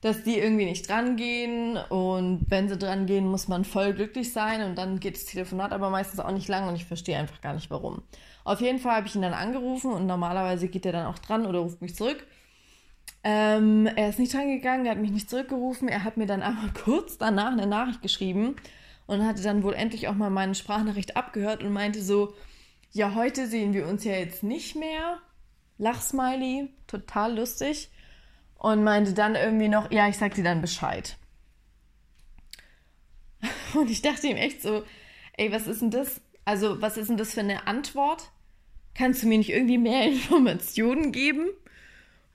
dass 0.00 0.24
die 0.24 0.36
irgendwie 0.36 0.64
nicht 0.64 0.88
dran 0.88 1.16
gehen. 1.16 1.78
Und 1.88 2.46
wenn 2.48 2.68
sie 2.68 2.76
dran 2.76 3.06
gehen, 3.06 3.24
muss 3.24 3.46
man 3.46 3.64
voll 3.64 3.94
glücklich 3.94 4.32
sein. 4.32 4.62
Und 4.64 4.76
dann 4.76 4.98
geht 4.98 5.14
das 5.14 5.24
Telefonat 5.24 5.72
aber 5.72 5.90
meistens 5.90 6.18
auch 6.18 6.32
nicht 6.32 6.48
lang 6.48 6.68
und 6.68 6.74
ich 6.74 6.84
verstehe 6.84 7.16
einfach 7.16 7.40
gar 7.40 7.54
nicht 7.54 7.70
warum. 7.70 8.02
Auf 8.42 8.60
jeden 8.60 8.80
Fall 8.80 8.96
habe 8.96 9.06
ich 9.06 9.14
ihn 9.14 9.22
dann 9.22 9.32
angerufen 9.32 9.92
und 9.92 10.06
normalerweise 10.06 10.66
geht 10.66 10.84
er 10.84 10.92
dann 10.92 11.06
auch 11.06 11.18
dran 11.20 11.46
oder 11.46 11.60
ruft 11.60 11.82
mich 11.82 11.94
zurück. 11.94 12.26
Ähm, 13.22 13.86
er 13.86 14.08
ist 14.08 14.18
nicht 14.18 14.34
dran 14.34 14.48
gegangen, 14.48 14.86
er 14.86 14.92
hat 14.92 15.00
mich 15.00 15.12
nicht 15.12 15.30
zurückgerufen. 15.30 15.86
Er 15.86 16.02
hat 16.02 16.16
mir 16.16 16.26
dann 16.26 16.42
einmal 16.44 16.72
kurz 16.84 17.16
danach 17.16 17.52
eine 17.52 17.68
Nachricht 17.68 18.02
geschrieben 18.02 18.56
und 19.06 19.24
hatte 19.24 19.42
dann 19.44 19.62
wohl 19.62 19.74
endlich 19.74 20.08
auch 20.08 20.14
mal 20.14 20.30
meine 20.30 20.56
Sprachnachricht 20.56 21.16
abgehört 21.16 21.62
und 21.62 21.72
meinte 21.72 22.02
so, 22.02 22.34
ja, 22.96 23.14
heute 23.14 23.46
sehen 23.46 23.74
wir 23.74 23.86
uns 23.86 24.04
ja 24.04 24.12
jetzt 24.12 24.42
nicht 24.42 24.74
mehr. 24.74 25.18
Lachsmiley, 25.76 26.70
total 26.86 27.36
lustig. 27.36 27.90
Und 28.56 28.84
meinte 28.84 29.12
dann 29.12 29.34
irgendwie 29.34 29.68
noch, 29.68 29.90
ja, 29.90 30.08
ich 30.08 30.16
sag 30.16 30.34
dir 30.34 30.44
dann 30.44 30.62
Bescheid. 30.62 31.18
Und 33.74 33.90
ich 33.90 34.00
dachte 34.00 34.26
ihm 34.28 34.38
echt 34.38 34.62
so, 34.62 34.82
ey, 35.36 35.52
was 35.52 35.66
ist 35.66 35.82
denn 35.82 35.90
das? 35.90 36.22
Also, 36.46 36.80
was 36.80 36.96
ist 36.96 37.08
denn 37.10 37.18
das 37.18 37.34
für 37.34 37.40
eine 37.40 37.66
Antwort? 37.66 38.30
Kannst 38.94 39.22
du 39.22 39.26
mir 39.26 39.36
nicht 39.36 39.50
irgendwie 39.50 39.76
mehr 39.76 40.04
Informationen 40.06 41.12
geben? 41.12 41.50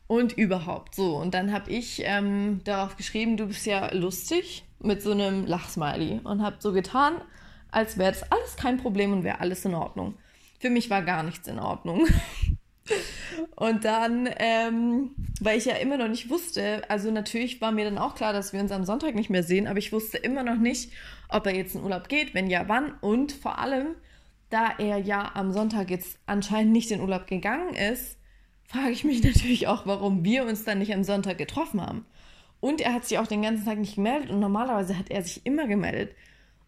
Und 0.05 0.33
überhaupt 0.33 0.93
so. 0.93 1.15
Und 1.17 1.33
dann 1.33 1.51
habe 1.51 1.71
ich 1.71 2.03
ähm, 2.05 2.61
darauf 2.65 2.97
geschrieben, 2.97 3.35
du 3.35 3.47
bist 3.47 3.65
ja 3.65 3.91
lustig 3.95 4.63
mit 4.79 5.01
so 5.01 5.11
einem 5.11 5.47
Lachsmiley 5.47 6.19
und 6.23 6.43
habe 6.43 6.57
so 6.59 6.71
getan, 6.71 7.15
als 7.71 7.97
wäre 7.97 8.11
das 8.11 8.31
alles 8.31 8.57
kein 8.57 8.77
Problem 8.77 9.11
und 9.11 9.23
wäre 9.23 9.39
alles 9.39 9.65
in 9.65 9.73
Ordnung. 9.73 10.15
Für 10.61 10.69
mich 10.69 10.91
war 10.91 11.01
gar 11.01 11.23
nichts 11.23 11.47
in 11.47 11.57
Ordnung. 11.57 12.05
und 13.55 13.83
dann, 13.83 14.29
ähm, 14.37 15.15
weil 15.39 15.57
ich 15.57 15.65
ja 15.65 15.73
immer 15.73 15.97
noch 15.97 16.07
nicht 16.07 16.29
wusste, 16.29 16.83
also 16.87 17.09
natürlich 17.09 17.61
war 17.61 17.71
mir 17.71 17.85
dann 17.85 17.97
auch 17.97 18.13
klar, 18.13 18.31
dass 18.31 18.53
wir 18.53 18.59
uns 18.59 18.71
am 18.71 18.85
Sonntag 18.85 19.15
nicht 19.15 19.31
mehr 19.31 19.41
sehen, 19.41 19.65
aber 19.65 19.79
ich 19.79 19.91
wusste 19.91 20.19
immer 20.19 20.43
noch 20.43 20.57
nicht, 20.57 20.91
ob 21.29 21.47
er 21.47 21.55
jetzt 21.55 21.73
in 21.73 21.81
Urlaub 21.81 22.09
geht, 22.09 22.35
wenn 22.35 22.47
ja, 22.47 22.65
wann 22.67 22.93
und 23.01 23.31
vor 23.31 23.57
allem, 23.57 23.95
da 24.51 24.69
er 24.77 24.99
ja 24.99 25.31
am 25.33 25.51
Sonntag 25.51 25.89
jetzt 25.89 26.19
anscheinend 26.27 26.73
nicht 26.73 26.91
in 26.91 27.01
Urlaub 27.01 27.25
gegangen 27.25 27.73
ist, 27.73 28.19
frage 28.67 28.91
ich 28.91 29.03
mich 29.03 29.23
natürlich 29.23 29.67
auch, 29.67 29.87
warum 29.87 30.23
wir 30.23 30.45
uns 30.45 30.63
dann 30.63 30.77
nicht 30.77 30.93
am 30.93 31.03
Sonntag 31.03 31.39
getroffen 31.39 31.81
haben. 31.81 32.05
Und 32.59 32.81
er 32.81 32.93
hat 32.93 33.05
sich 33.05 33.17
auch 33.17 33.25
den 33.25 33.41
ganzen 33.41 33.65
Tag 33.65 33.79
nicht 33.79 33.95
gemeldet 33.95 34.29
und 34.29 34.39
normalerweise 34.39 34.95
hat 34.95 35.09
er 35.09 35.23
sich 35.23 35.43
immer 35.43 35.65
gemeldet. 35.65 36.15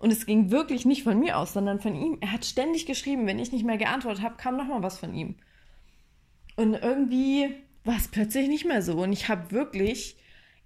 Und 0.03 0.11
es 0.11 0.25
ging 0.25 0.51
wirklich 0.51 0.83
nicht 0.83 1.03
von 1.03 1.17
mir 1.17 1.37
aus, 1.37 1.53
sondern 1.53 1.79
von 1.79 1.95
ihm. 1.95 2.17
Er 2.19 2.33
hat 2.33 2.43
ständig 2.43 2.85
geschrieben, 2.85 3.25
wenn 3.25 3.39
ich 3.39 3.53
nicht 3.53 3.63
mehr 3.63 3.77
geantwortet 3.77 4.21
habe, 4.21 4.35
kam 4.35 4.57
nochmal 4.57 4.83
was 4.83 4.99
von 4.99 5.13
ihm. 5.13 5.35
Und 6.57 6.73
irgendwie 6.73 7.55
war 7.85 7.95
es 7.95 8.09
plötzlich 8.09 8.49
nicht 8.49 8.65
mehr 8.65 8.81
so. 8.81 9.01
Und 9.01 9.13
ich 9.13 9.29
habe 9.29 9.51
wirklich, 9.51 10.17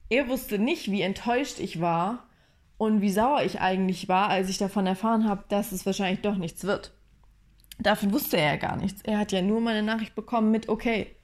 er 0.09 0.27
wusste 0.27 0.57
nicht, 0.57 0.89
wie 0.89 1.01
enttäuscht 1.01 1.59
ich 1.59 1.79
war 1.79 2.27
und 2.79 3.01
wie 3.01 3.11
sauer 3.11 3.43
ich 3.43 3.61
eigentlich 3.61 4.09
war, 4.09 4.29
als 4.29 4.49
ich 4.49 4.57
davon 4.57 4.87
erfahren 4.87 5.29
habe, 5.29 5.43
dass 5.49 5.71
es 5.71 5.85
wahrscheinlich 5.85 6.21
doch 6.21 6.37
nichts 6.37 6.63
wird. 6.63 6.95
Davon 7.77 8.13
wusste 8.13 8.37
er 8.37 8.53
ja 8.53 8.55
gar 8.55 8.75
nichts. 8.75 9.03
Er 9.03 9.19
hat 9.19 9.31
ja 9.31 9.43
nur 9.43 9.61
meine 9.61 9.83
Nachricht 9.83 10.15
bekommen 10.15 10.49
mit, 10.49 10.67
okay, 10.67 11.15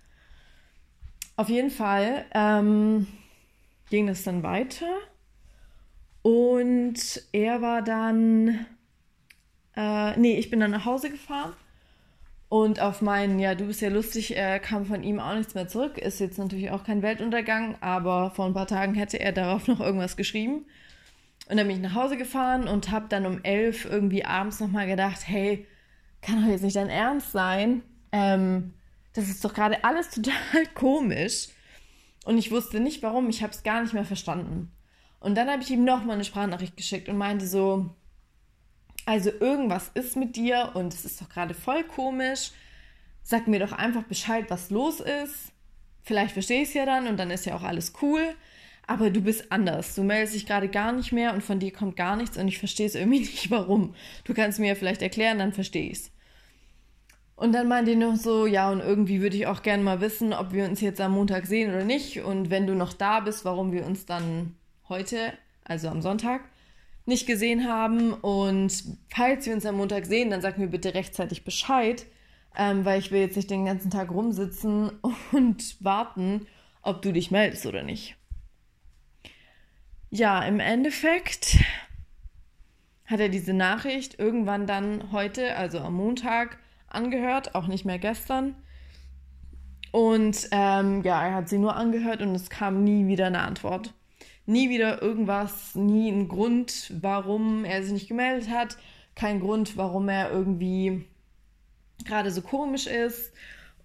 auf 1.35 1.49
jeden 1.49 1.71
Fall 1.71 2.25
ähm, 2.35 3.07
ging 3.89 4.05
das 4.05 4.21
dann 4.21 4.43
weiter. 4.43 4.85
Und 6.23 7.21
er 7.33 7.61
war 7.61 7.81
dann, 7.81 8.65
äh, 9.75 10.17
nee, 10.17 10.37
ich 10.39 10.49
bin 10.49 10.59
dann 10.59 10.71
nach 10.71 10.85
Hause 10.85 11.11
gefahren. 11.11 11.53
Und 12.49 12.79
auf 12.79 13.01
meinen, 13.01 13.39
ja, 13.39 13.55
du 13.55 13.65
bist 13.65 13.81
ja 13.81 13.89
lustig, 13.89 14.37
äh, 14.37 14.59
kam 14.59 14.85
von 14.85 15.03
ihm 15.03 15.19
auch 15.19 15.35
nichts 15.35 15.53
mehr 15.53 15.67
zurück. 15.67 15.97
Ist 15.97 16.19
jetzt 16.19 16.37
natürlich 16.37 16.71
auch 16.71 16.83
kein 16.83 17.01
Weltuntergang, 17.01 17.75
aber 17.81 18.31
vor 18.31 18.45
ein 18.45 18.53
paar 18.53 18.67
Tagen 18.67 18.93
hätte 18.93 19.19
er 19.19 19.31
darauf 19.31 19.67
noch 19.67 19.79
irgendwas 19.79 20.17
geschrieben. 20.17 20.65
Und 21.49 21.57
dann 21.57 21.67
bin 21.67 21.75
ich 21.75 21.81
nach 21.81 21.95
Hause 21.95 22.15
gefahren 22.15 22.67
und 22.67 22.89
habe 22.89 23.07
dann 23.09 23.25
um 23.25 23.43
elf 23.43 23.85
irgendwie 23.85 24.23
abends 24.23 24.59
nochmal 24.59 24.87
gedacht, 24.87 25.27
hey, 25.27 25.67
kann 26.21 26.41
doch 26.41 26.49
jetzt 26.49 26.63
nicht 26.63 26.75
dein 26.75 26.89
Ernst 26.89 27.31
sein. 27.31 27.81
Ähm, 28.13 28.73
das 29.13 29.29
ist 29.29 29.43
doch 29.43 29.53
gerade 29.53 29.83
alles 29.83 30.09
total 30.11 30.65
komisch. 30.73 31.49
Und 32.23 32.37
ich 32.37 32.51
wusste 32.51 32.79
nicht 32.79 33.03
warum, 33.03 33.29
ich 33.29 33.43
habe 33.43 33.51
es 33.51 33.63
gar 33.63 33.81
nicht 33.81 33.93
mehr 33.93 34.05
verstanden. 34.05 34.71
Und 35.23 35.35
dann 35.35 35.49
habe 35.49 35.63
ich 35.63 35.71
ihm 35.71 35.85
nochmal 35.85 36.15
eine 36.15 36.25
Sprachnachricht 36.25 36.75
geschickt 36.75 37.07
und 37.07 37.17
meinte 37.17 37.47
so, 37.47 37.89
also 39.05 39.31
irgendwas 39.39 39.89
ist 39.93 40.17
mit 40.17 40.35
dir 40.35 40.71
und 40.73 40.93
es 40.93 41.05
ist 41.05 41.21
doch 41.21 41.29
gerade 41.29 41.53
voll 41.53 41.85
komisch. 41.85 42.51
Sag 43.21 43.47
mir 43.47 43.59
doch 43.61 43.71
einfach 43.71 44.03
Bescheid, 44.03 44.43
was 44.49 44.69
los 44.69 44.99
ist. 44.99 45.53
Vielleicht 46.01 46.33
verstehe 46.33 46.63
ich 46.63 46.67
es 46.67 46.73
ja 46.73 46.85
dann 46.85 47.07
und 47.07 47.15
dann 47.15 47.31
ist 47.31 47.45
ja 47.45 47.55
auch 47.55 47.63
alles 47.63 47.93
cool. 48.01 48.35
Aber 48.85 49.11
du 49.11 49.21
bist 49.21 49.49
anders. 49.49 49.95
Du 49.95 50.03
meldest 50.03 50.35
dich 50.35 50.45
gerade 50.45 50.67
gar 50.67 50.91
nicht 50.91 51.13
mehr 51.13 51.33
und 51.33 51.41
von 51.41 51.57
dir 51.57 51.71
kommt 51.71 51.95
gar 51.95 52.17
nichts 52.17 52.37
und 52.37 52.49
ich 52.49 52.59
verstehe 52.59 52.87
es 52.87 52.95
irgendwie 52.95 53.19
nicht, 53.21 53.49
warum. 53.49 53.95
Du 54.25 54.33
kannst 54.33 54.59
mir 54.59 54.67
ja 54.67 54.75
vielleicht 54.75 55.01
erklären, 55.01 55.39
dann 55.39 55.53
verstehe 55.53 55.89
ich 55.89 55.99
es. 55.99 56.11
Und 57.37 57.53
dann 57.53 57.69
meinte 57.69 57.91
ich 57.91 57.97
noch 57.97 58.17
so, 58.17 58.45
ja, 58.45 58.69
und 58.69 58.81
irgendwie 58.81 59.21
würde 59.21 59.37
ich 59.37 59.47
auch 59.47 59.61
gerne 59.61 59.83
mal 59.83 60.01
wissen, 60.01 60.33
ob 60.33 60.51
wir 60.51 60.65
uns 60.65 60.81
jetzt 60.81 60.99
am 60.99 61.13
Montag 61.13 61.45
sehen 61.45 61.73
oder 61.73 61.85
nicht. 61.85 62.19
Und 62.19 62.49
wenn 62.49 62.67
du 62.67 62.75
noch 62.75 62.91
da 62.91 63.21
bist, 63.21 63.45
warum 63.45 63.71
wir 63.71 63.85
uns 63.85 64.05
dann 64.05 64.57
heute, 64.89 65.33
also 65.63 65.89
am 65.89 66.01
Sonntag, 66.01 66.41
nicht 67.05 67.27
gesehen 67.27 67.67
haben. 67.67 68.13
Und 68.13 68.83
falls 69.09 69.45
wir 69.45 69.53
uns 69.53 69.65
am 69.65 69.77
Montag 69.77 70.05
sehen, 70.05 70.29
dann 70.29 70.41
sag 70.41 70.57
mir 70.57 70.67
bitte 70.67 70.93
rechtzeitig 70.93 71.43
Bescheid, 71.43 72.05
ähm, 72.57 72.85
weil 72.85 72.99
ich 72.99 73.11
will 73.11 73.21
jetzt 73.21 73.35
nicht 73.35 73.49
den 73.49 73.65
ganzen 73.65 73.91
Tag 73.91 74.11
rumsitzen 74.11 74.91
und 75.31 75.83
warten, 75.83 76.47
ob 76.81 77.01
du 77.01 77.11
dich 77.11 77.31
meldest 77.31 77.65
oder 77.65 77.83
nicht. 77.83 78.15
Ja, 80.09 80.43
im 80.43 80.59
Endeffekt 80.59 81.57
hat 83.05 83.19
er 83.19 83.29
diese 83.29 83.53
Nachricht 83.53 84.19
irgendwann 84.19 84.67
dann 84.67 85.11
heute, 85.11 85.55
also 85.55 85.79
am 85.79 85.95
Montag, 85.95 86.59
angehört, 86.87 87.55
auch 87.55 87.67
nicht 87.67 87.85
mehr 87.85 87.99
gestern. 87.99 88.55
Und 89.91 90.47
ähm, 90.51 91.01
ja, 91.03 91.25
er 91.25 91.35
hat 91.35 91.49
sie 91.49 91.57
nur 91.57 91.75
angehört 91.75 92.21
und 92.21 92.33
es 92.35 92.49
kam 92.49 92.83
nie 92.83 93.07
wieder 93.07 93.27
eine 93.27 93.41
Antwort. 93.41 93.93
Nie 94.45 94.69
wieder 94.69 95.01
irgendwas, 95.01 95.75
nie 95.75 96.09
ein 96.09 96.27
Grund, 96.27 96.91
warum 97.01 97.65
er 97.65 97.83
sich 97.83 97.93
nicht 97.93 98.07
gemeldet 98.07 98.49
hat. 98.49 98.77
Kein 99.15 99.39
Grund, 99.39 99.77
warum 99.77 100.09
er 100.09 100.31
irgendwie 100.31 101.05
gerade 102.05 102.31
so 102.31 102.41
komisch 102.41 102.87
ist. 102.87 103.31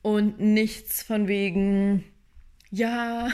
Und 0.02 0.40
nichts 0.40 1.02
von 1.02 1.28
wegen, 1.28 2.04
ja, 2.70 3.28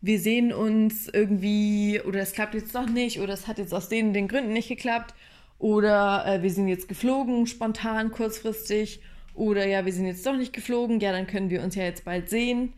wir 0.00 0.20
sehen 0.20 0.52
uns 0.52 1.08
irgendwie 1.08 2.00
oder 2.00 2.20
es 2.20 2.32
klappt 2.32 2.54
jetzt 2.54 2.74
doch 2.74 2.88
nicht 2.88 3.20
oder 3.20 3.32
es 3.32 3.46
hat 3.46 3.58
jetzt 3.58 3.74
aus 3.74 3.88
den, 3.88 4.12
den 4.12 4.28
Gründen 4.28 4.52
nicht 4.52 4.68
geklappt 4.68 5.14
oder 5.58 6.24
äh, 6.26 6.42
wir 6.42 6.50
sind 6.50 6.68
jetzt 6.68 6.88
geflogen, 6.88 7.46
spontan, 7.46 8.10
kurzfristig 8.10 9.00
oder 9.34 9.66
ja, 9.66 9.84
wir 9.84 9.92
sind 9.92 10.06
jetzt 10.06 10.26
doch 10.26 10.36
nicht 10.36 10.52
geflogen, 10.52 11.00
ja, 11.00 11.12
dann 11.12 11.26
können 11.26 11.50
wir 11.50 11.62
uns 11.62 11.74
ja 11.74 11.84
jetzt 11.84 12.04
bald 12.04 12.28
sehen. 12.28 12.72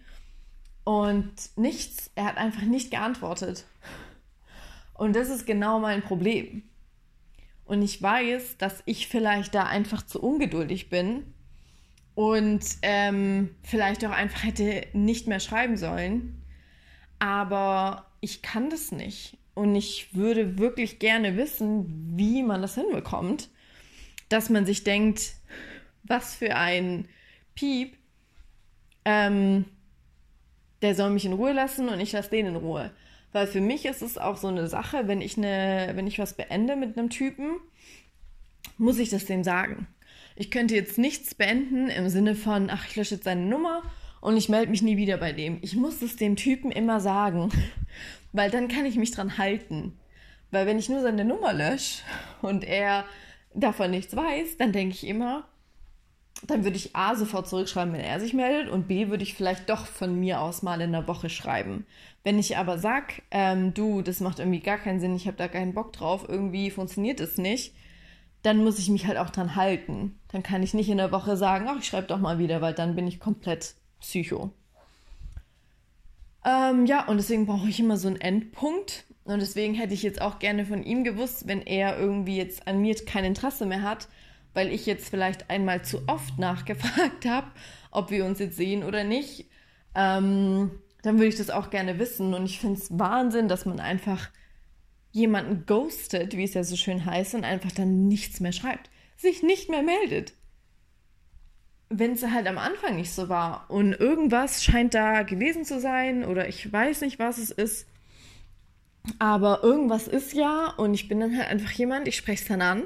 Und 0.89 1.35
nichts, 1.57 2.11
er 2.15 2.25
hat 2.25 2.39
einfach 2.39 2.63
nicht 2.63 2.91
geantwortet. 2.91 3.67
Und 4.95 5.15
das 5.15 5.29
ist 5.29 5.45
genau 5.45 5.81
mein 5.81 6.01
Problem. 6.01 6.63
Und 7.67 7.83
ich 7.83 8.01
weiß, 8.01 8.57
dass 8.57 8.83
ich 8.87 9.07
vielleicht 9.07 9.55
da 9.55 9.65
einfach 9.65 10.01
zu 10.01 10.19
ungeduldig 10.19 10.89
bin 10.89 11.35
und 12.15 12.65
ähm, 12.81 13.55
vielleicht 13.63 14.03
auch 14.07 14.13
einfach 14.13 14.45
hätte 14.45 14.87
nicht 14.95 15.27
mehr 15.27 15.41
schreiben 15.41 15.77
sollen. 15.77 16.43
Aber 17.19 18.07
ich 18.23 18.41
kann 18.41 18.71
das 18.71 18.91
nicht. 18.91 19.37
Und 19.53 19.75
ich 19.75 20.15
würde 20.15 20.57
wirklich 20.57 20.99
gerne 20.99 21.37
wissen, 21.37 22.15
wie 22.17 22.43
man 22.43 22.63
das 22.63 22.77
hinbekommt, 22.77 23.51
dass 24.31 24.49
man 24.49 24.65
sich 24.65 24.85
denkt, 24.85 25.35
was 26.05 26.35
für 26.35 26.57
ein 26.57 27.11
Piep, 27.55 27.95
ähm, 29.05 29.67
der 30.83 30.95
soll 30.95 31.11
mich 31.11 31.25
in 31.25 31.33
Ruhe 31.33 31.53
lassen 31.53 31.89
und 31.89 32.01
ich 32.01 32.13
lasse 32.13 32.31
den 32.31 32.47
in 32.47 32.57
Ruhe. 32.57 32.91
Weil 33.33 33.47
für 33.47 33.61
mich 33.61 33.85
ist 33.85 34.03
es 34.03 34.17
auch 34.17 34.37
so 34.37 34.49
eine 34.49 34.69
Sache, 34.69 35.07
wenn 35.07 35.21
ich, 35.21 35.37
eine, 35.37 35.91
wenn 35.95 36.07
ich 36.07 36.19
was 36.19 36.35
beende 36.35 36.77
mit 36.77 36.97
einem 36.97 37.11
Typen, 37.11 37.57
muss 38.79 38.99
ich 38.99 39.11
das 39.11 39.27
dem 39.27 39.45
sagen. 39.45 39.87
Ich 40.37 40.51
könnte 40.51 40.75
jetzt 40.75 40.99
nichts 40.99 41.35
beenden 41.35 41.89
im 41.89 42.09
Sinne 42.09 42.35
von, 42.35 42.71
ach, 42.71 42.87
ich 42.89 42.97
lösche 42.97 43.17
jetzt 43.17 43.25
seine 43.25 43.43
Nummer 43.43 43.83
und 44.21 44.37
ich 44.37 44.49
melde 44.49 44.71
mich 44.71 44.83
nie 44.83 44.97
wieder 44.97 45.19
bei 45.19 45.33
dem. 45.33 45.59
Ich 45.63 45.75
muss 45.75 46.01
es 46.01 46.17
dem 46.17 46.37
Typen 46.37 46.71
immer 46.71 47.01
sagen, 47.01 47.51
weil 48.33 48.51
dann 48.51 48.69
kann 48.69 48.87
ich 48.87 48.97
mich 48.97 49.11
dran 49.11 49.37
halten. 49.37 49.99
Weil 50.51 50.67
wenn 50.67 50.79
ich 50.79 50.89
nur 50.89 51.03
seine 51.03 51.25
Nummer 51.25 51.53
lösche 51.53 52.03
und 52.41 52.65
er 52.65 53.05
davon 53.53 53.91
nichts 53.91 54.17
weiß, 54.17 54.57
dann 54.59 54.73
denke 54.73 54.95
ich 54.95 55.07
immer, 55.07 55.47
dann 56.47 56.65
würde 56.65 56.77
ich 56.77 56.95
A 56.95 57.17
sofort 57.17 57.49
zurückschreiben, 57.49 57.93
wenn 57.93 58.01
er 58.01 58.21
sich 58.21 58.33
meldet 58.33 58.71
und 58.71 58.87
B 58.87 59.09
würde 59.09 59.23
ich 59.23 59.35
vielleicht 59.35 59.69
doch 59.69 59.87
von 59.87 60.19
mir 60.19 60.41
aus 60.41 60.63
mal 60.63 60.81
in 60.81 60.93
der 60.93 61.09
Woche 61.09 61.31
schreiben. 61.31 61.87
Wenn 62.23 62.39
ich 62.39 62.57
aber 62.57 62.79
sag, 62.79 63.23
ähm, 63.31 63.75
du, 63.75 64.03
das 64.03 64.21
macht 64.21 64.39
irgendwie 64.39 64.61
gar 64.61 64.79
keinen 64.79 65.01
Sinn, 65.01 65.17
ich 65.17 65.27
habe 65.27 65.37
da 65.37 65.49
keinen 65.49 65.75
Bock 65.75 65.93
drauf, 65.93 66.27
irgendwie 66.29 66.71
funktioniert 66.71 67.21
es 67.21 67.39
nicht, 67.39 67.75
dann 68.43 68.63
muss 68.63 68.79
ich 68.79 68.89
mich 68.89 69.07
halt 69.07 69.19
auch 69.19 69.31
dran 69.31 69.57
halten. 69.57 70.19
Dann 70.29 70.43
kann 70.43 70.63
ich 70.63 70.75
nicht 70.75 70.89
in 70.89 70.99
der 70.99 71.13
Woche 71.13 71.37
sagen, 71.37 71.67
ach, 71.69 71.79
ich 71.79 71.87
schreibe 71.87 72.07
doch 72.07 72.19
mal 72.19 72.39
wieder, 72.39 72.61
weil 72.61 72.75
dann 72.75 72.95
bin 72.95 73.07
ich 73.07 73.19
komplett 73.19 73.75
psycho. 74.01 74.53
Ähm, 76.45 76.87
ja, 76.87 77.07
und 77.07 77.17
deswegen 77.17 77.47
brauche 77.47 77.69
ich 77.69 77.81
immer 77.81 77.97
so 77.97 78.09
einen 78.09 78.21
Endpunkt. 78.21 79.05
Und 79.25 79.41
deswegen 79.41 79.75
hätte 79.75 79.93
ich 79.93 80.03
jetzt 80.03 80.23
auch 80.23 80.39
gerne 80.39 80.65
von 80.65 80.83
ihm 80.83 81.05
gewusst, 81.05 81.47
wenn 81.47 81.61
er 81.61 81.99
irgendwie 81.99 82.37
jetzt 82.37 82.67
an 82.67 82.81
mir 82.81 82.95
kein 83.05 83.25
Interesse 83.25 83.67
mehr 83.67 83.83
hat, 83.83 84.09
weil 84.59 84.73
ich 84.73 84.87
jetzt 84.87 85.09
vielleicht 85.09 85.51
einmal 85.51 85.83
zu 85.85 86.03
oft 86.09 86.37
nachgefragt 86.37 87.25
habe, 87.29 87.47
ob 87.93 88.11
wir 88.11 88.25
uns 88.25 88.41
jetzt 88.41 88.57
sehen 88.57 88.83
oder 88.83 89.05
nicht, 89.05 89.49
ähm, 89.95 90.73
dann 91.03 91.15
würde 91.19 91.29
ich 91.29 91.37
das 91.37 91.51
auch 91.51 91.71
gerne 91.71 92.01
wissen. 92.01 92.35
Und 92.35 92.45
ich 92.45 92.59
finde 92.59 92.81
es 92.81 92.99
Wahnsinn, 92.99 93.47
dass 93.47 93.67
man 93.67 93.79
einfach 93.79 94.31
jemanden 95.13 95.65
ghostet, 95.65 96.37
wie 96.37 96.43
es 96.43 96.55
ja 96.55 96.65
so 96.65 96.75
schön 96.75 97.05
heißt, 97.05 97.37
und 97.37 97.45
einfach 97.45 97.71
dann 97.71 98.09
nichts 98.09 98.41
mehr 98.41 98.51
schreibt, 98.51 98.91
sich 99.17 99.45
nicht 99.45 99.71
mehr 99.71 99.85
meldet. 99.85 100.33
Wenn 101.89 102.15
es 102.15 102.27
halt 102.27 102.49
am 102.49 102.59
Anfang 102.59 102.97
nicht 102.97 103.13
so 103.13 103.29
war 103.29 103.71
und 103.71 103.93
irgendwas 103.93 104.65
scheint 104.65 104.93
da 104.93 105.23
gewesen 105.23 105.65
zu 105.65 105.79
sein 105.79 106.25
oder 106.25 106.49
ich 106.49 106.73
weiß 106.73 107.03
nicht, 107.03 107.21
was 107.21 107.39
es 107.39 107.53
ist, 107.53 107.87
aber 109.21 109.63
irgendwas 109.63 110.09
ist 110.09 110.33
ja 110.33 110.75
und 110.77 110.95
ich 110.95 111.07
bin 111.07 111.21
dann 111.21 111.39
halt 111.39 111.47
einfach 111.47 111.71
jemand, 111.71 112.09
ich 112.09 112.17
spreche 112.17 112.43
es 112.43 112.49
dann 112.49 112.61
an 112.61 112.83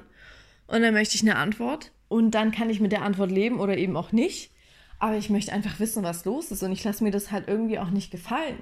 und 0.72 0.82
dann 0.82 0.94
möchte 0.94 1.14
ich 1.14 1.22
eine 1.22 1.36
Antwort 1.36 1.92
und 2.08 2.32
dann 2.32 2.50
kann 2.50 2.70
ich 2.70 2.80
mit 2.80 2.92
der 2.92 3.02
Antwort 3.02 3.30
leben 3.30 3.60
oder 3.60 3.76
eben 3.76 3.96
auch 3.96 4.12
nicht. 4.12 4.50
Aber 4.98 5.16
ich 5.16 5.30
möchte 5.30 5.52
einfach 5.52 5.80
wissen, 5.80 6.02
was 6.04 6.24
los 6.24 6.50
ist 6.50 6.62
und 6.62 6.72
ich 6.72 6.84
lasse 6.84 7.02
mir 7.02 7.10
das 7.10 7.32
halt 7.32 7.48
irgendwie 7.48 7.78
auch 7.78 7.90
nicht 7.90 8.10
gefallen 8.10 8.58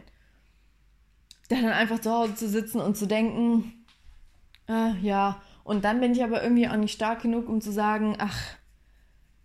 dann 1.50 1.66
einfach 1.66 2.00
zu 2.00 2.10
Hause 2.10 2.34
zu 2.34 2.48
sitzen 2.48 2.80
und 2.80 2.96
zu 2.96 3.06
denken, 3.06 3.84
äh, 4.68 4.96
ja, 5.02 5.42
und 5.64 5.84
dann 5.84 6.00
bin 6.00 6.12
ich 6.12 6.22
aber 6.22 6.42
irgendwie 6.42 6.68
auch 6.68 6.76
nicht 6.76 6.94
stark 6.94 7.22
genug, 7.22 7.48
um 7.48 7.60
zu 7.60 7.72
sagen, 7.72 8.16
ach, 8.18 8.38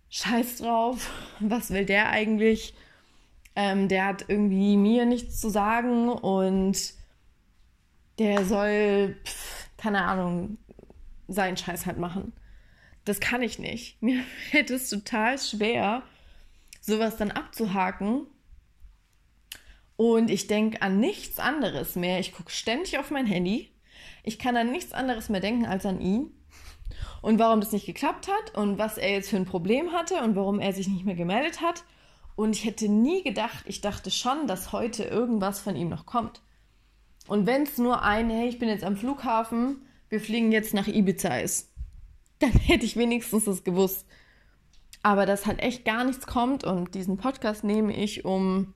scheiß 0.08 0.58
drauf, 0.58 1.10
was 1.40 1.70
will 1.70 1.84
der 1.84 2.10
eigentlich? 2.10 2.74
Ähm, 3.56 3.88
der 3.88 4.06
hat 4.06 4.24
irgendwie 4.28 4.76
mir 4.76 5.04
nichts 5.06 5.40
zu 5.40 5.50
sagen 5.50 6.08
und 6.08 6.94
der 8.18 8.44
soll, 8.44 9.16
pf, 9.24 9.68
keine 9.76 10.04
Ahnung, 10.04 10.58
seinen 11.26 11.56
Scheiß 11.56 11.86
halt 11.86 11.98
machen. 11.98 12.32
Das 13.06 13.20
kann 13.20 13.40
ich 13.40 13.58
nicht. 13.58 13.96
Mir 14.02 14.22
fällt 14.50 14.70
es 14.70 14.90
total 14.90 15.38
schwer, 15.38 16.02
sowas 16.82 17.16
dann 17.16 17.30
abzuhaken 17.30 18.26
und 19.96 20.30
ich 20.30 20.46
denke 20.46 20.82
an 20.82 21.00
nichts 21.00 21.38
anderes 21.38 21.96
mehr. 21.96 22.20
Ich 22.20 22.32
gucke 22.32 22.50
ständig 22.50 22.98
auf 22.98 23.10
mein 23.10 23.26
Handy. 23.26 23.70
Ich 24.22 24.38
kann 24.38 24.56
an 24.56 24.70
nichts 24.70 24.92
anderes 24.92 25.28
mehr 25.28 25.40
denken 25.40 25.64
als 25.66 25.86
an 25.86 26.00
ihn. 26.00 26.30
Und 27.22 27.38
warum 27.38 27.60
das 27.60 27.72
nicht 27.72 27.86
geklappt 27.86 28.28
hat 28.28 28.54
und 28.54 28.78
was 28.78 28.98
er 28.98 29.10
jetzt 29.10 29.30
für 29.30 29.36
ein 29.36 29.46
Problem 29.46 29.92
hatte 29.92 30.22
und 30.22 30.36
warum 30.36 30.60
er 30.60 30.72
sich 30.72 30.86
nicht 30.86 31.04
mehr 31.04 31.14
gemeldet 31.14 31.60
hat. 31.60 31.82
Und 32.36 32.54
ich 32.54 32.64
hätte 32.64 32.88
nie 32.88 33.22
gedacht, 33.22 33.64
ich 33.66 33.80
dachte 33.80 34.10
schon, 34.10 34.46
dass 34.46 34.72
heute 34.72 35.04
irgendwas 35.04 35.60
von 35.60 35.74
ihm 35.74 35.88
noch 35.88 36.04
kommt. 36.04 36.42
Und 37.26 37.46
wenn 37.46 37.62
es 37.62 37.78
nur 37.78 38.02
ein, 38.02 38.28
hey, 38.28 38.48
ich 38.48 38.58
bin 38.58 38.68
jetzt 38.68 38.84
am 38.84 38.96
Flughafen, 38.96 39.86
wir 40.10 40.20
fliegen 40.20 40.52
jetzt 40.52 40.74
nach 40.74 40.86
Ibiza 40.86 41.38
ist, 41.38 41.72
dann 42.38 42.52
hätte 42.52 42.84
ich 42.84 42.96
wenigstens 42.96 43.44
das 43.44 43.64
gewusst. 43.64 44.06
Aber 45.02 45.26
dass 45.26 45.46
halt 45.46 45.60
echt 45.60 45.84
gar 45.84 46.04
nichts 46.04 46.26
kommt 46.26 46.64
und 46.64 46.94
diesen 46.94 47.16
Podcast 47.16 47.64
nehme 47.64 47.94
ich, 47.94 48.24
um 48.24 48.74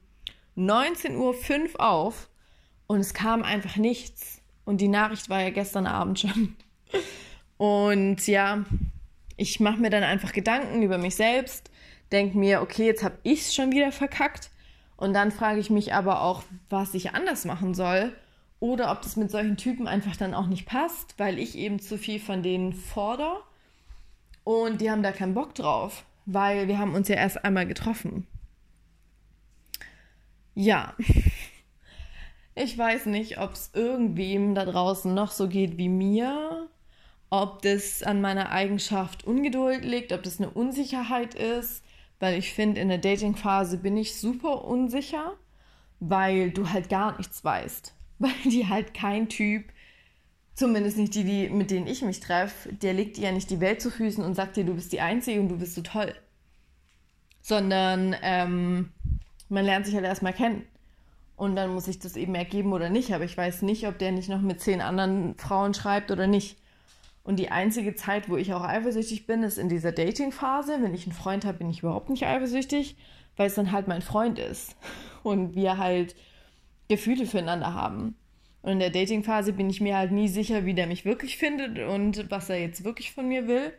19.05 0.57 1.75
Uhr 1.75 1.81
auf 1.81 2.29
und 2.87 3.01
es 3.01 3.15
kam 3.15 3.43
einfach 3.43 3.77
nichts. 3.77 4.41
Und 4.65 4.81
die 4.81 4.89
Nachricht 4.89 5.29
war 5.29 5.43
ja 5.43 5.51
gestern 5.51 5.87
Abend 5.87 6.21
schon. 6.21 6.57
Und 7.57 8.27
ja, 8.27 8.65
ich 9.37 9.61
mache 9.61 9.81
mir 9.81 9.91
dann 9.91 10.03
einfach 10.03 10.33
Gedanken 10.33 10.83
über 10.83 10.97
mich 10.97 11.15
selbst, 11.17 11.71
denke 12.11 12.39
mir, 12.39 12.63
okay, 12.63 12.87
jetzt 12.87 13.03
habe 13.03 13.19
ich 13.23 13.41
es 13.41 13.55
schon 13.55 13.73
wieder 13.73 13.93
verkackt. 13.93 14.51
Und 14.97 15.13
dann 15.13 15.31
frage 15.31 15.61
ich 15.61 15.71
mich 15.71 15.93
aber 15.93 16.23
auch, 16.23 16.43
was 16.69 16.95
ich 16.95 17.15
anders 17.15 17.45
machen 17.45 17.75
soll. 17.75 18.13
Oder 18.61 18.91
ob 18.93 19.03
das 19.03 19.17
mit 19.17 19.31
solchen 19.31 19.57
Typen 19.57 19.89
einfach 19.89 20.17
dann 20.17 20.35
auch 20.35 20.47
nicht 20.47 20.67
passt, 20.67 21.19
weil 21.19 21.39
ich 21.39 21.57
eben 21.57 21.81
zu 21.81 21.99
viel 21.99 22.21
von 22.21 22.43
denen 22.43 22.73
fordere. 22.73 23.43
Und 24.45 24.81
die 24.81 24.91
haben 24.91 25.03
da 25.03 25.13
keinen 25.13 25.35
Bock 25.35 25.55
drauf, 25.55 26.05
weil 26.27 26.69
wir 26.69 26.79
haben 26.79 26.95
uns 26.95 27.09
ja 27.09 27.17
erst 27.17 27.45
einmal 27.45 27.67
getroffen. 27.67 28.27
Ja. 30.55 30.95
Ich 32.57 32.77
weiß 32.77 33.07
nicht, 33.07 33.39
ob 33.39 33.53
es 33.53 33.71
irgendwem 33.73 34.55
da 34.55 34.67
draußen 34.67 35.15
noch 35.15 35.31
so 35.31 35.49
geht 35.49 35.79
wie 35.79 35.89
mir, 35.89 36.69
ob 37.31 37.63
das 37.63 38.03
an 38.03 38.21
meiner 38.21 38.51
Eigenschaft 38.51 39.25
Ungeduld 39.25 39.85
liegt, 39.85 40.13
ob 40.13 40.25
das 40.25 40.41
eine 40.41 40.51
Unsicherheit 40.51 41.35
ist, 41.35 41.85
weil 42.19 42.37
ich 42.37 42.53
finde, 42.53 42.81
in 42.81 42.89
der 42.89 42.99
Dating-Phase 42.99 43.79
bin 43.79 43.97
ich 43.97 44.17
super 44.17 44.65
unsicher, 44.65 45.37
weil 46.01 46.51
du 46.51 46.69
halt 46.71 46.89
gar 46.91 47.17
nichts 47.17 47.45
weißt. 47.45 47.95
Weil 48.19 48.33
die 48.45 48.67
halt 48.67 48.93
kein 48.93 49.31
Typ, 49.31 49.65
zumindest 50.61 50.99
nicht 50.99 51.15
die, 51.15 51.25
die 51.25 51.49
mit 51.49 51.71
denen 51.71 51.87
ich 51.87 52.03
mich 52.03 52.21
treffe, 52.21 52.73
der 52.73 52.93
legt 52.93 53.17
dir 53.17 53.25
ja 53.25 53.33
nicht 53.33 53.51
die 53.51 53.61
Welt 53.61 53.81
zu 53.81 53.91
Füßen 53.91 54.23
und 54.23 54.35
sagt 54.35 54.57
dir, 54.57 54.65
du 54.65 54.75
bist 54.75 54.93
die 54.93 55.01
Einzige 55.01 55.41
und 55.41 55.49
du 55.49 55.59
bist 55.59 55.75
so 55.75 55.81
toll. 55.81 56.15
Sondern 57.41 58.15
ähm, 58.23 58.91
man 59.49 59.65
lernt 59.65 59.87
sich 59.87 59.95
halt 59.95 60.05
erstmal 60.05 60.35
kennen. 60.35 60.67
Und 61.35 61.57
dann 61.57 61.73
muss 61.73 61.89
ich 61.89 61.99
das 61.99 62.15
eben 62.17 62.35
ergeben 62.35 62.75
oder 62.75 62.91
nicht. 62.91 63.15
Aber 63.15 63.25
ich 63.25 63.37
weiß 63.37 63.63
nicht, 63.63 63.89
ob 63.89 63.99
der 63.99 64.13
nicht 64.13 64.29
noch 64.29 64.43
mit 64.43 64.61
zehn 64.61 64.83
anderen 64.83 65.35
Frauen 65.39 65.73
schreibt 65.73 66.11
oder 66.11 66.27
nicht. 66.27 66.59
Und 67.25 67.37
die 67.37 67.51
einzige 67.51 67.95
Zeit, 67.95 68.29
wo 68.29 68.37
ich 68.37 68.53
auch 68.53 68.63
eifersüchtig 68.63 69.27
bin, 69.27 69.43
ist 69.43 69.57
in 69.57 69.71
dieser 69.71 69.93
Dating-Phase. 69.93 70.79
Wenn 70.83 70.93
ich 70.93 71.07
einen 71.07 71.15
Freund 71.15 71.47
habe, 71.47 71.59
bin 71.59 71.71
ich 71.71 71.79
überhaupt 71.79 72.11
nicht 72.11 72.27
eifersüchtig, 72.27 72.97
weil 73.37 73.47
es 73.47 73.55
dann 73.55 73.73
halt 73.73 73.89
mein 73.89 74.03
Freund 74.03 74.39
ist. 74.39 74.77
Und 75.23 75.55
wir 75.55 75.79
halt 75.79 76.15
Gefühle 76.89 77.25
füreinander 77.25 77.73
haben. 77.73 78.17
Und 78.63 78.73
in 78.73 78.79
der 78.79 78.91
Dating-Phase 78.91 79.53
bin 79.53 79.71
ich 79.71 79.81
mir 79.81 79.97
halt 79.97 80.13
nie 80.13 80.29
sicher, 80.29 80.67
wie 80.67 80.75
der 80.75 80.87
mich 80.87 81.05
wirklich 81.05 81.39
findet 81.39 81.79
und 81.79 82.31
was 82.31 82.51
er 82.51 82.61
jetzt 82.61 82.85
wirklich 82.85 83.13
von 83.13 83.27
mir 83.27 83.49
will. 83.49 83.73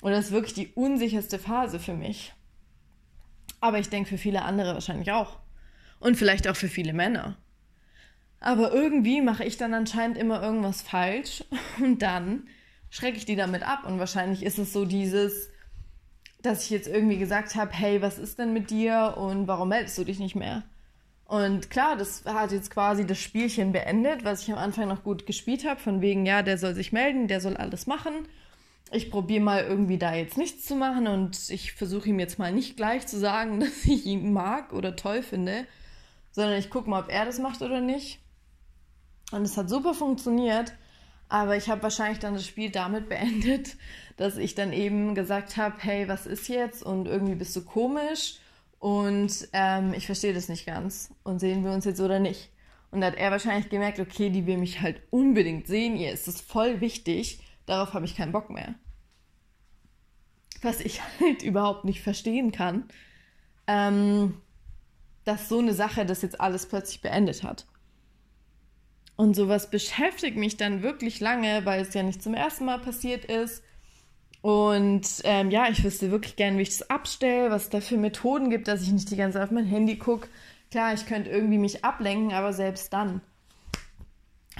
Und 0.00 0.12
das 0.12 0.26
ist 0.26 0.32
wirklich 0.32 0.54
die 0.54 0.72
unsicherste 0.74 1.38
Phase 1.38 1.80
für 1.80 1.94
mich. 1.94 2.32
Aber 3.60 3.78
ich 3.78 3.88
denke 3.88 4.10
für 4.10 4.18
viele 4.18 4.42
andere 4.42 4.74
wahrscheinlich 4.74 5.12
auch. 5.12 5.38
Und 6.00 6.16
vielleicht 6.16 6.48
auch 6.48 6.56
für 6.56 6.68
viele 6.68 6.92
Männer. 6.92 7.36
Aber 8.40 8.72
irgendwie 8.72 9.20
mache 9.22 9.44
ich 9.44 9.56
dann 9.56 9.72
anscheinend 9.72 10.18
immer 10.18 10.42
irgendwas 10.42 10.82
falsch 10.82 11.44
und 11.80 12.02
dann 12.02 12.48
schrecke 12.90 13.16
ich 13.16 13.24
die 13.24 13.36
damit 13.36 13.62
ab. 13.62 13.86
Und 13.86 13.98
wahrscheinlich 13.98 14.42
ist 14.42 14.58
es 14.58 14.72
so 14.72 14.84
dieses, 14.84 15.48
dass 16.42 16.64
ich 16.64 16.70
jetzt 16.70 16.88
irgendwie 16.88 17.18
gesagt 17.18 17.54
habe, 17.54 17.72
hey, 17.72 18.02
was 18.02 18.18
ist 18.18 18.38
denn 18.38 18.52
mit 18.52 18.70
dir 18.70 19.14
und 19.16 19.46
warum 19.46 19.68
meldest 19.68 19.96
du 19.98 20.04
dich 20.04 20.18
nicht 20.18 20.34
mehr? 20.34 20.64
Und 21.32 21.70
klar, 21.70 21.96
das 21.96 22.26
hat 22.26 22.52
jetzt 22.52 22.70
quasi 22.70 23.06
das 23.06 23.18
Spielchen 23.18 23.72
beendet, 23.72 24.22
was 24.22 24.42
ich 24.42 24.52
am 24.52 24.58
Anfang 24.58 24.88
noch 24.88 25.02
gut 25.02 25.24
gespielt 25.24 25.66
habe, 25.66 25.80
von 25.80 26.02
wegen, 26.02 26.26
ja, 26.26 26.42
der 26.42 26.58
soll 26.58 26.74
sich 26.74 26.92
melden, 26.92 27.26
der 27.26 27.40
soll 27.40 27.56
alles 27.56 27.86
machen. 27.86 28.28
Ich 28.90 29.10
probiere 29.10 29.42
mal 29.42 29.64
irgendwie 29.64 29.96
da 29.96 30.14
jetzt 30.14 30.36
nichts 30.36 30.66
zu 30.66 30.76
machen 30.76 31.06
und 31.06 31.48
ich 31.48 31.72
versuche 31.72 32.10
ihm 32.10 32.18
jetzt 32.18 32.38
mal 32.38 32.52
nicht 32.52 32.76
gleich 32.76 33.06
zu 33.06 33.18
sagen, 33.18 33.60
dass 33.60 33.86
ich 33.86 34.04
ihn 34.04 34.34
mag 34.34 34.74
oder 34.74 34.94
toll 34.94 35.22
finde, 35.22 35.64
sondern 36.32 36.58
ich 36.58 36.68
gucke 36.68 36.90
mal, 36.90 37.04
ob 37.04 37.10
er 37.10 37.24
das 37.24 37.38
macht 37.38 37.62
oder 37.62 37.80
nicht. 37.80 38.18
Und 39.30 39.40
es 39.40 39.56
hat 39.56 39.70
super 39.70 39.94
funktioniert, 39.94 40.74
aber 41.30 41.56
ich 41.56 41.70
habe 41.70 41.82
wahrscheinlich 41.82 42.18
dann 42.18 42.34
das 42.34 42.46
Spiel 42.46 42.68
damit 42.68 43.08
beendet, 43.08 43.78
dass 44.18 44.36
ich 44.36 44.54
dann 44.54 44.74
eben 44.74 45.14
gesagt 45.14 45.56
habe, 45.56 45.76
hey, 45.78 46.08
was 46.08 46.26
ist 46.26 46.48
jetzt? 46.48 46.82
Und 46.82 47.06
irgendwie 47.06 47.36
bist 47.36 47.56
du 47.56 47.64
komisch 47.64 48.34
und 48.82 49.48
ähm, 49.52 49.94
ich 49.94 50.06
verstehe 50.06 50.34
das 50.34 50.48
nicht 50.48 50.66
ganz. 50.66 51.14
Und 51.22 51.38
sehen 51.38 51.62
wir 51.62 51.70
uns 51.70 51.84
jetzt 51.84 52.00
oder 52.00 52.18
nicht? 52.18 52.50
Und 52.90 53.00
da 53.00 53.06
hat 53.06 53.14
er 53.14 53.30
wahrscheinlich 53.30 53.70
gemerkt, 53.70 54.00
okay, 54.00 54.28
die 54.28 54.44
will 54.44 54.56
mich 54.56 54.80
halt 54.80 55.00
unbedingt 55.10 55.68
sehen, 55.68 55.96
ihr 55.96 56.10
ist 56.10 56.26
das 56.26 56.40
voll 56.40 56.80
wichtig, 56.80 57.38
darauf 57.64 57.94
habe 57.94 58.06
ich 58.06 58.16
keinen 58.16 58.32
Bock 58.32 58.50
mehr. 58.50 58.74
Was 60.62 60.80
ich 60.80 61.00
halt 61.20 61.44
überhaupt 61.44 61.84
nicht 61.84 62.02
verstehen 62.02 62.50
kann, 62.50 62.88
ähm, 63.68 64.40
dass 65.22 65.48
so 65.48 65.60
eine 65.60 65.74
Sache 65.74 66.04
das 66.04 66.22
jetzt 66.22 66.40
alles 66.40 66.66
plötzlich 66.66 67.02
beendet 67.02 67.44
hat. 67.44 67.66
Und 69.14 69.36
sowas 69.36 69.70
beschäftigt 69.70 70.36
mich 70.36 70.56
dann 70.56 70.82
wirklich 70.82 71.20
lange, 71.20 71.64
weil 71.64 71.82
es 71.82 71.94
ja 71.94 72.02
nicht 72.02 72.20
zum 72.20 72.34
ersten 72.34 72.64
Mal 72.64 72.80
passiert 72.80 73.26
ist. 73.26 73.62
Und 74.42 75.06
ähm, 75.22 75.52
ja, 75.52 75.68
ich 75.70 75.84
wüsste 75.84 76.10
wirklich 76.10 76.34
gerne, 76.34 76.58
wie 76.58 76.62
ich 76.62 76.76
das 76.76 76.90
abstelle, 76.90 77.50
was 77.50 77.64
es 77.64 77.70
da 77.70 77.80
für 77.80 77.96
Methoden 77.96 78.50
gibt, 78.50 78.66
dass 78.66 78.82
ich 78.82 78.90
nicht 78.90 79.10
die 79.10 79.16
ganze 79.16 79.38
Zeit 79.38 79.44
auf 79.44 79.52
mein 79.52 79.66
Handy 79.66 79.96
gucke. 79.96 80.28
Klar, 80.70 80.92
ich 80.92 81.06
könnte 81.06 81.30
irgendwie 81.30 81.58
mich 81.58 81.84
ablenken, 81.84 82.32
aber 82.32 82.52
selbst 82.52 82.92
dann 82.92 83.20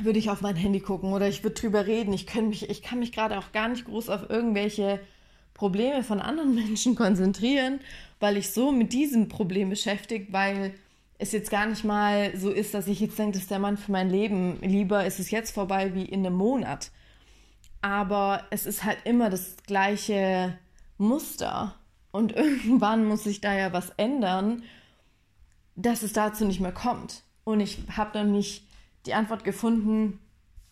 würde 0.01 0.20
ich 0.20 0.30
auf 0.30 0.41
mein 0.41 0.57
Handy 0.57 0.80
gucken 0.80 1.12
oder 1.12 1.28
ich 1.28 1.43
würde 1.43 1.61
drüber 1.61 1.87
reden. 1.87 2.12
Ich, 2.12 2.33
mich, 2.35 2.70
ich 2.70 2.83
kann 2.83 3.01
mich 3.01 3.12
gerade 3.12 3.39
auch 3.39 3.51
gar 3.53 3.68
nicht 3.68 3.85
groß 3.85 4.09
auf 4.09 4.30
irgendwelche 4.30 5.01
Probleme 5.53 6.05
von 6.05 6.20
anderen 6.20 6.55
Menschen 6.66 6.95
konzentrieren, 6.95 7.80
weil 8.20 8.37
ich 8.37 8.51
so 8.51 8.70
mit 8.70 8.93
diesem 8.93 9.28
Problem 9.28 9.68
beschäftigt, 9.68 10.33
weil 10.33 10.74
es 11.18 11.33
jetzt 11.33 11.51
gar 11.51 11.66
nicht 11.66 11.85
mal 11.85 12.37
so 12.37 12.51
ist, 12.51 12.72
dass 12.74 12.87
ich 12.87 13.01
jetzt 13.01 13.18
denke, 13.18 13.33
das 13.33 13.43
ist 13.43 13.51
der 13.51 13.59
Mann 13.59 13.76
für 13.76 13.93
mein 13.93 14.11
Leben. 14.11 14.59
Lieber 14.61 15.05
ist 15.07 15.18
es 15.18 15.30
jetzt 15.30 15.53
vorbei 15.53 15.95
wie 15.95 16.05
in 16.05 16.24
einem 16.24 16.37
Monat 16.37 16.91
aber 17.83 18.45
es 18.51 18.64
ist 18.64 18.85
halt 18.85 18.99
immer 19.05 19.28
das 19.28 19.57
gleiche 19.66 20.59
Muster. 20.97 21.74
Und 22.11 22.33
irgendwann 22.37 23.05
muss 23.05 23.24
sich 23.24 23.41
da 23.41 23.55
ja 23.55 23.72
was 23.72 23.91
ändern, 23.97 24.62
dass 25.76 26.03
es 26.03 26.12
dazu 26.12 26.47
nicht 26.47 26.61
mehr 26.61 26.72
kommt. 26.72 27.22
Und 27.45 27.61
ich 27.61 27.78
habe 27.97 28.18
noch 28.18 28.30
nicht 28.30 28.66
die 29.07 29.14
Antwort 29.14 29.45
gefunden, 29.45 30.20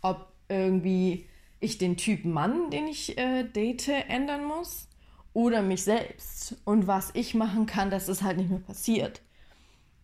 ob 0.03 0.33
irgendwie 0.49 1.27
ich 1.59 1.79
den 1.79 1.97
Typ 1.97 2.25
Mann, 2.25 2.71
den 2.71 2.87
ich 2.87 3.19
äh, 3.19 3.45
date, 3.45 3.89
ändern 4.09 4.45
muss 4.45 4.89
oder 5.33 5.63
mich 5.63 5.85
selbst 5.85 6.57
und 6.65 6.87
was 6.87 7.11
ich 7.15 7.35
machen 7.35 7.67
kann, 7.67 7.91
dass 7.91 8.09
es 8.09 8.23
halt 8.23 8.39
nicht 8.39 8.51
mehr 8.51 8.61
passiert. 8.61 9.21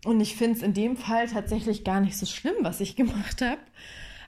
Und 0.04 0.20
ich 0.20 0.36
finde 0.36 0.58
es 0.58 0.62
in 0.62 0.74
dem 0.74 0.96
Fall 0.96 1.28
tatsächlich 1.28 1.82
gar 1.82 2.00
nicht 2.00 2.16
so 2.16 2.26
schlimm, 2.26 2.54
was 2.60 2.80
ich 2.80 2.96
gemacht 2.96 3.40
habe, 3.42 3.60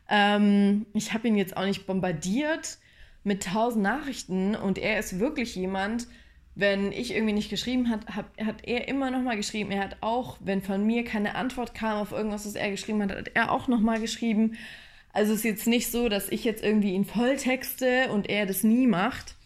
ähm, 0.08 0.86
ich 0.94 1.12
habe 1.12 1.28
ihn 1.28 1.36
jetzt 1.36 1.56
auch 1.56 1.64
nicht 1.64 1.86
bombardiert 1.86 2.78
mit 3.24 3.44
tausend 3.44 3.82
Nachrichten 3.82 4.54
und 4.54 4.78
er 4.78 4.98
ist 4.98 5.18
wirklich 5.18 5.54
jemand, 5.54 6.06
wenn 6.54 6.90
ich 6.90 7.14
irgendwie 7.14 7.34
nicht 7.34 7.50
geschrieben 7.50 7.88
hat, 7.88 8.16
hab, 8.16 8.36
hat 8.40 8.66
er 8.66 8.88
immer 8.88 9.10
noch 9.12 9.22
mal 9.22 9.36
geschrieben. 9.36 9.70
Er 9.70 9.84
hat 9.84 9.98
auch, 10.00 10.38
wenn 10.40 10.60
von 10.60 10.84
mir 10.84 11.04
keine 11.04 11.36
Antwort 11.36 11.72
kam 11.72 11.98
auf 11.98 12.10
irgendwas, 12.10 12.46
was 12.46 12.56
er 12.56 12.70
geschrieben 12.70 13.02
hat, 13.02 13.12
hat 13.12 13.30
er 13.34 13.52
auch 13.52 13.68
noch 13.68 13.80
mal 13.80 14.00
geschrieben. 14.00 14.56
Also 15.12 15.32
es 15.32 15.40
ist 15.40 15.44
jetzt 15.44 15.66
nicht 15.68 15.90
so, 15.90 16.08
dass 16.08 16.28
ich 16.28 16.42
jetzt 16.42 16.64
irgendwie 16.64 16.94
ihn 16.94 17.04
volltexte 17.04 18.10
und 18.10 18.28
er 18.28 18.44
das 18.44 18.64
nie 18.64 18.86
macht. 18.86 19.36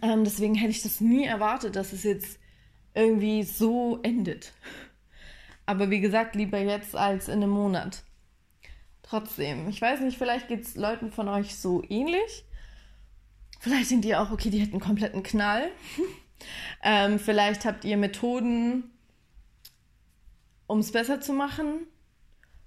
Ähm, 0.00 0.24
deswegen 0.24 0.54
hätte 0.54 0.70
ich 0.70 0.82
das 0.82 1.00
nie 1.00 1.24
erwartet, 1.24 1.76
dass 1.76 1.92
es 1.92 2.04
jetzt 2.04 2.38
irgendwie 2.94 3.42
so 3.42 4.00
endet. 4.02 4.52
Aber 5.66 5.90
wie 5.90 6.00
gesagt, 6.00 6.34
lieber 6.34 6.58
jetzt 6.58 6.96
als 6.96 7.28
in 7.28 7.42
einem 7.42 7.50
Monat. 7.50 8.04
Trotzdem, 9.10 9.68
ich 9.68 9.82
weiß 9.82 10.02
nicht, 10.02 10.18
vielleicht 10.18 10.46
geht 10.46 10.62
es 10.62 10.76
Leuten 10.76 11.10
von 11.10 11.26
euch 11.26 11.56
so 11.56 11.82
ähnlich. 11.88 12.44
Vielleicht 13.58 13.90
denkt 13.90 14.04
ihr 14.04 14.22
auch, 14.22 14.30
okay, 14.30 14.50
die 14.50 14.60
hätten 14.60 14.74
einen 14.74 14.80
kompletten 14.80 15.24
Knall. 15.24 15.68
ähm, 16.84 17.18
vielleicht 17.18 17.64
habt 17.64 17.84
ihr 17.84 17.96
Methoden, 17.96 18.84
um 20.68 20.78
es 20.78 20.92
besser 20.92 21.20
zu 21.20 21.32
machen. 21.32 21.88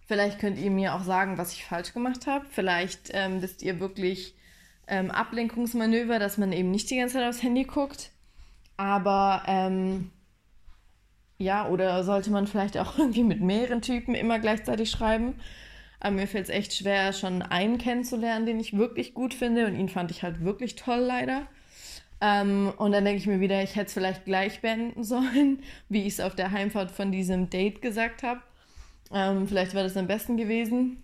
Vielleicht 0.06 0.39
könnt 0.39 0.58
ihr 0.60 0.70
mir 0.70 0.96
auch 0.96 1.04
sagen, 1.04 1.38
was 1.38 1.54
ich 1.54 1.64
falsch 1.64 1.94
gemacht 1.94 2.28
habe. 2.28 2.46
Vielleicht 2.52 3.12
ähm, 3.14 3.41
wisst 3.41 3.62
ihr 3.62 3.80
wirklich 3.80 4.36
ähm, 4.88 5.12
Ablenkungsmanöver, 5.12 6.20
dass 6.20 6.38
man 6.38 6.52
eben 6.52 6.72
nicht 6.72 6.89
die 6.89 6.98
ganze 6.98 7.14
Zeit 7.14 7.30
aufs 7.30 7.41
Handy 7.41 7.64
guckt. 7.64 8.10
Aber 8.76 9.44
ähm, 9.48 10.12
ja, 11.38 11.70
oder 11.70 12.04
sollte 12.04 12.32
man 12.32 12.48
vielleicht 12.48 12.78
auch 12.78 12.98
irgendwie 12.98 13.24
mit 13.24 13.39
mehreren 13.39 13.82
Typen 13.82 14.14
immer 14.14 14.39
gleichzeitig 14.39 14.91
schreiben? 14.91 15.36
Aber 16.04 16.16
mir 16.16 16.28
fällt 16.28 16.43
es 16.43 16.49
echt 16.49 16.74
schwer, 16.74 17.14
schon 17.14 17.41
einen 17.41 17.78
kennenzulernen, 17.78 18.45
den 18.45 18.60
ich 18.60 18.78
wirklich 18.78 19.14
gut 19.14 19.34
finde. 19.34 19.66
Und 19.66 19.76
ihn 19.76 19.88
fand 19.88 20.12
ich 20.12 20.22
halt 20.22 20.43
wirklich 20.43 20.76
toll, 20.76 20.99
leider. 20.99 21.47
Ähm, 22.20 22.74
und 22.76 22.91
dann 22.91 23.06
denke 23.06 23.20
ich 23.20 23.26
mir 23.26 23.39
wieder, 23.39 23.64
ich 23.64 23.78
hätte 23.78 23.88
es 23.88 23.93
vielleicht 23.93 24.26
gleich 24.26 24.60
beenden 24.60 25.04
sollen, 25.06 25.64
wie 25.88 26.01
ich 26.01 26.14
es 26.16 26.20
auf 26.20 26.36
der 26.36 26.51
Heimfahrt 26.51 26.91
von 26.91 27.14
diesem 27.14 27.49
Date 27.49 27.82
gesagt 27.82 28.22
habe. 28.22 28.41
Ähm, 29.14 29.47
vielleicht 29.47 29.74
wäre 29.74 29.86
das 29.86 29.95
am 29.95 30.08
besten 30.08 30.36
gewesen. 30.36 31.01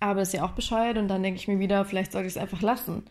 Aber 0.00 0.18
das 0.18 0.28
ist 0.28 0.34
ja 0.34 0.44
auch 0.44 0.52
bescheuert. 0.52 0.98
Und 0.98 1.06
dann 1.06 1.22
denke 1.22 1.38
ich 1.38 1.46
mir 1.46 1.60
wieder, 1.60 1.84
vielleicht 1.84 2.10
sollte 2.10 2.26
ich 2.26 2.34
es 2.34 2.42
einfach 2.42 2.62
lassen. 2.62 3.04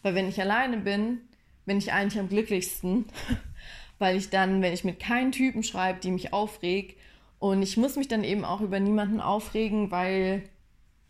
Weil 0.00 0.14
wenn 0.14 0.28
ich 0.28 0.40
alleine 0.40 0.78
bin, 0.78 1.20
bin 1.66 1.76
ich 1.76 1.92
eigentlich 1.92 2.18
am 2.18 2.30
glücklichsten. 2.30 3.04
weil 3.98 4.16
ich 4.16 4.30
dann, 4.30 4.62
wenn 4.62 4.72
ich 4.72 4.82
mit 4.82 4.98
keinen 4.98 5.30
Typen 5.30 5.62
schreibe, 5.62 6.00
die 6.00 6.10
mich 6.10 6.32
aufregt, 6.32 6.98
und 7.42 7.60
ich 7.60 7.76
muss 7.76 7.96
mich 7.96 8.06
dann 8.06 8.22
eben 8.22 8.44
auch 8.44 8.60
über 8.60 8.78
niemanden 8.78 9.20
aufregen, 9.20 9.90
weil 9.90 10.44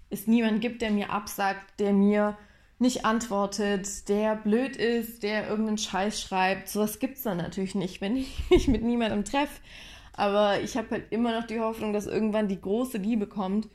es 0.08 0.26
niemanden 0.26 0.60
gibt, 0.60 0.80
der 0.80 0.90
mir 0.90 1.10
absagt, 1.10 1.78
der 1.78 1.92
mir 1.92 2.38
nicht 2.78 3.04
antwortet, 3.04 4.08
der 4.08 4.36
blöd 4.36 4.76
ist, 4.76 5.24
der 5.24 5.46
irgendeinen 5.46 5.76
Scheiß 5.76 6.18
schreibt. 6.18 6.70
Sowas 6.70 7.00
gibt 7.00 7.18
es 7.18 7.24
dann 7.24 7.36
natürlich 7.36 7.74
nicht, 7.74 8.00
wenn 8.00 8.16
ich 8.16 8.40
mich 8.50 8.66
mit 8.66 8.82
niemandem 8.82 9.26
treffe. 9.26 9.60
Aber 10.14 10.58
ich 10.62 10.78
habe 10.78 10.92
halt 10.92 11.12
immer 11.12 11.38
noch 11.38 11.46
die 11.46 11.60
Hoffnung, 11.60 11.92
dass 11.92 12.06
irgendwann 12.06 12.48
die 12.48 12.62
große 12.62 12.96
Liebe 12.96 13.26
kommt 13.26 13.68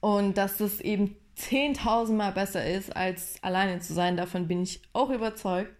und 0.00 0.38
dass 0.38 0.60
es 0.60 0.80
eben 0.80 1.14
10.000 1.36 2.14
Mal 2.14 2.32
besser 2.32 2.64
ist, 2.64 2.96
als 2.96 3.36
alleine 3.42 3.80
zu 3.80 3.92
sein. 3.92 4.16
Davon 4.16 4.48
bin 4.48 4.62
ich 4.62 4.80
auch 4.94 5.10
überzeugt. 5.10 5.75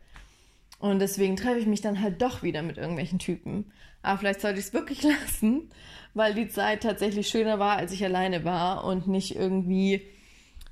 Und 0.79 0.99
deswegen 0.99 1.37
treffe 1.37 1.59
ich 1.59 1.67
mich 1.67 1.81
dann 1.81 2.01
halt 2.01 2.21
doch 2.21 2.43
wieder 2.43 2.63
mit 2.63 2.77
irgendwelchen 2.77 3.19
Typen. 3.19 3.73
Aber 4.03 4.19
vielleicht 4.19 4.41
sollte 4.41 4.61
ich 4.61 4.67
es 4.67 4.73
wirklich 4.73 5.03
lassen, 5.03 5.71
weil 6.15 6.35
die 6.35 6.49
Zeit 6.49 6.83
tatsächlich 6.83 7.29
schöner 7.29 7.59
war, 7.59 7.77
als 7.77 7.93
ich 7.93 8.05
alleine 8.05 8.45
war 8.45 8.85
und 8.85 9.09
nicht 9.09 9.37
irgendwie, 9.37 10.03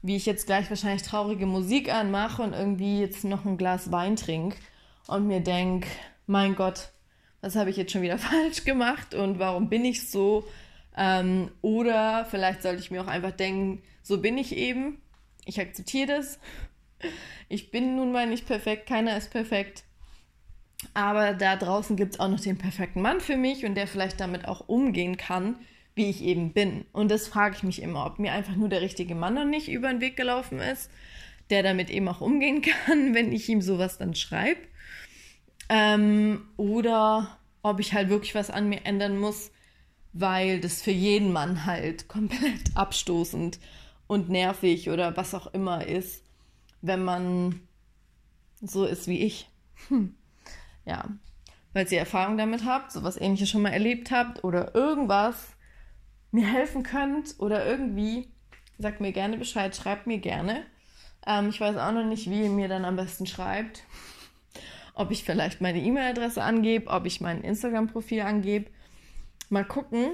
wie 0.02 0.16
ich 0.16 0.26
jetzt 0.26 0.46
gleich 0.46 0.68
wahrscheinlich 0.70 1.02
traurige 1.02 1.46
Musik 1.46 1.92
anmache 1.92 2.42
und 2.42 2.52
irgendwie 2.52 3.00
jetzt 3.00 3.24
noch 3.24 3.44
ein 3.44 3.56
Glas 3.56 3.90
Wein 3.90 4.16
trinke 4.16 4.56
und 5.06 5.26
mir 5.26 5.40
denke, 5.40 5.88
mein 6.26 6.54
Gott, 6.54 6.90
was 7.40 7.56
habe 7.56 7.70
ich 7.70 7.76
jetzt 7.76 7.92
schon 7.92 8.02
wieder 8.02 8.18
falsch 8.18 8.64
gemacht 8.64 9.14
und 9.14 9.38
warum 9.38 9.68
bin 9.68 9.84
ich 9.84 10.08
so? 10.08 10.44
Ähm, 10.96 11.50
oder 11.60 12.24
vielleicht 12.30 12.62
sollte 12.62 12.80
ich 12.80 12.90
mir 12.90 13.02
auch 13.02 13.08
einfach 13.08 13.32
denken, 13.32 13.82
so 14.02 14.20
bin 14.20 14.38
ich 14.38 14.56
eben, 14.56 15.00
ich 15.44 15.60
akzeptiere 15.60 16.18
das. 16.18 16.38
Ich 17.48 17.70
bin 17.70 17.96
nun 17.96 18.12
mal 18.12 18.26
nicht 18.26 18.46
perfekt, 18.46 18.86
keiner 18.86 19.16
ist 19.16 19.30
perfekt. 19.30 19.84
Aber 20.92 21.32
da 21.32 21.56
draußen 21.56 21.96
gibt 21.96 22.14
es 22.14 22.20
auch 22.20 22.28
noch 22.28 22.40
den 22.40 22.58
perfekten 22.58 23.00
Mann 23.00 23.20
für 23.20 23.36
mich 23.36 23.64
und 23.64 23.74
der 23.74 23.86
vielleicht 23.86 24.20
damit 24.20 24.46
auch 24.46 24.68
umgehen 24.68 25.16
kann, 25.16 25.56
wie 25.94 26.10
ich 26.10 26.22
eben 26.22 26.52
bin. 26.52 26.84
Und 26.92 27.10
das 27.10 27.28
frage 27.28 27.56
ich 27.56 27.62
mich 27.62 27.82
immer, 27.82 28.04
ob 28.06 28.18
mir 28.18 28.32
einfach 28.32 28.56
nur 28.56 28.68
der 28.68 28.80
richtige 28.80 29.14
Mann 29.14 29.34
noch 29.34 29.44
nicht 29.44 29.68
über 29.68 29.88
den 29.88 30.00
Weg 30.00 30.16
gelaufen 30.16 30.58
ist, 30.58 30.90
der 31.50 31.62
damit 31.62 31.90
eben 31.90 32.08
auch 32.08 32.20
umgehen 32.20 32.62
kann, 32.86 33.14
wenn 33.14 33.32
ich 33.32 33.48
ihm 33.48 33.62
sowas 33.62 33.98
dann 33.98 34.14
schreibe. 34.14 34.60
Ähm, 35.68 36.42
oder 36.56 37.38
ob 37.62 37.80
ich 37.80 37.94
halt 37.94 38.10
wirklich 38.10 38.34
was 38.34 38.50
an 38.50 38.68
mir 38.68 38.84
ändern 38.84 39.18
muss, 39.18 39.50
weil 40.12 40.60
das 40.60 40.82
für 40.82 40.90
jeden 40.90 41.32
Mann 41.32 41.64
halt 41.64 42.08
komplett 42.08 42.74
abstoßend 42.74 43.58
und 44.06 44.28
nervig 44.28 44.90
oder 44.90 45.16
was 45.16 45.34
auch 45.34 45.46
immer 45.54 45.86
ist, 45.86 46.22
wenn 46.82 47.02
man 47.02 47.60
so 48.60 48.84
ist 48.84 49.08
wie 49.08 49.22
ich. 49.22 49.48
Hm 49.88 50.14
ja, 50.84 51.08
weil 51.72 51.90
ihr 51.92 51.98
Erfahrung 51.98 52.38
damit 52.38 52.64
habt, 52.64 52.92
sowas 52.92 53.20
ähnliches 53.20 53.50
schon 53.50 53.62
mal 53.62 53.72
erlebt 53.72 54.10
habt 54.10 54.44
oder 54.44 54.74
irgendwas 54.74 55.54
mir 56.30 56.46
helfen 56.46 56.82
könnt 56.82 57.36
oder 57.38 57.66
irgendwie, 57.66 58.28
sagt 58.78 59.00
mir 59.00 59.12
gerne 59.12 59.38
Bescheid, 59.38 59.74
schreibt 59.74 60.06
mir 60.06 60.18
gerne. 60.18 60.64
Ähm, 61.26 61.48
ich 61.48 61.60
weiß 61.60 61.76
auch 61.76 61.92
noch 61.92 62.04
nicht, 62.04 62.28
wie 62.28 62.42
ihr 62.42 62.50
mir 62.50 62.68
dann 62.68 62.84
am 62.84 62.96
besten 62.96 63.26
schreibt. 63.26 63.84
Ob 64.94 65.10
ich 65.10 65.24
vielleicht 65.24 65.60
meine 65.60 65.80
E-Mail-Adresse 65.80 66.42
angebe, 66.42 66.88
ob 66.90 67.06
ich 67.06 67.20
mein 67.20 67.42
Instagram-Profil 67.42 68.20
angebe. 68.20 68.70
Mal 69.48 69.64
gucken. 69.64 70.12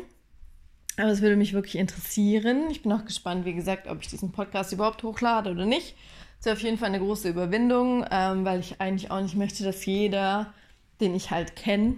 Aber 0.97 1.11
es 1.11 1.23
würde 1.23 1.37
mich 1.37 1.53
wirklich 1.53 1.77
interessieren. 1.77 2.69
Ich 2.71 2.83
bin 2.83 2.93
auch 2.93 3.05
gespannt, 3.05 3.45
wie 3.45 3.55
gesagt, 3.55 3.89
ob 3.89 4.01
ich 4.01 4.09
diesen 4.09 4.33
Podcast 4.33 4.73
überhaupt 4.73 5.03
hochlade 5.03 5.51
oder 5.51 5.67
nicht. 5.67 5.97
Es 6.39 6.47
ist 6.47 6.53
auf 6.53 6.63
jeden 6.63 6.79
Fall 6.79 6.89
eine 6.89 6.99
große 6.99 7.29
Überwindung, 7.29 8.05
ähm, 8.11 8.45
weil 8.45 8.61
ich 8.61 8.81
eigentlich 8.81 9.11
auch 9.11 9.21
nicht 9.21 9.37
möchte, 9.37 9.65
dass 9.65 9.85
jeder, 9.85 10.53
den 11.01 11.15
ich 11.15 11.31
halt 11.31 11.57
kenne, 11.57 11.97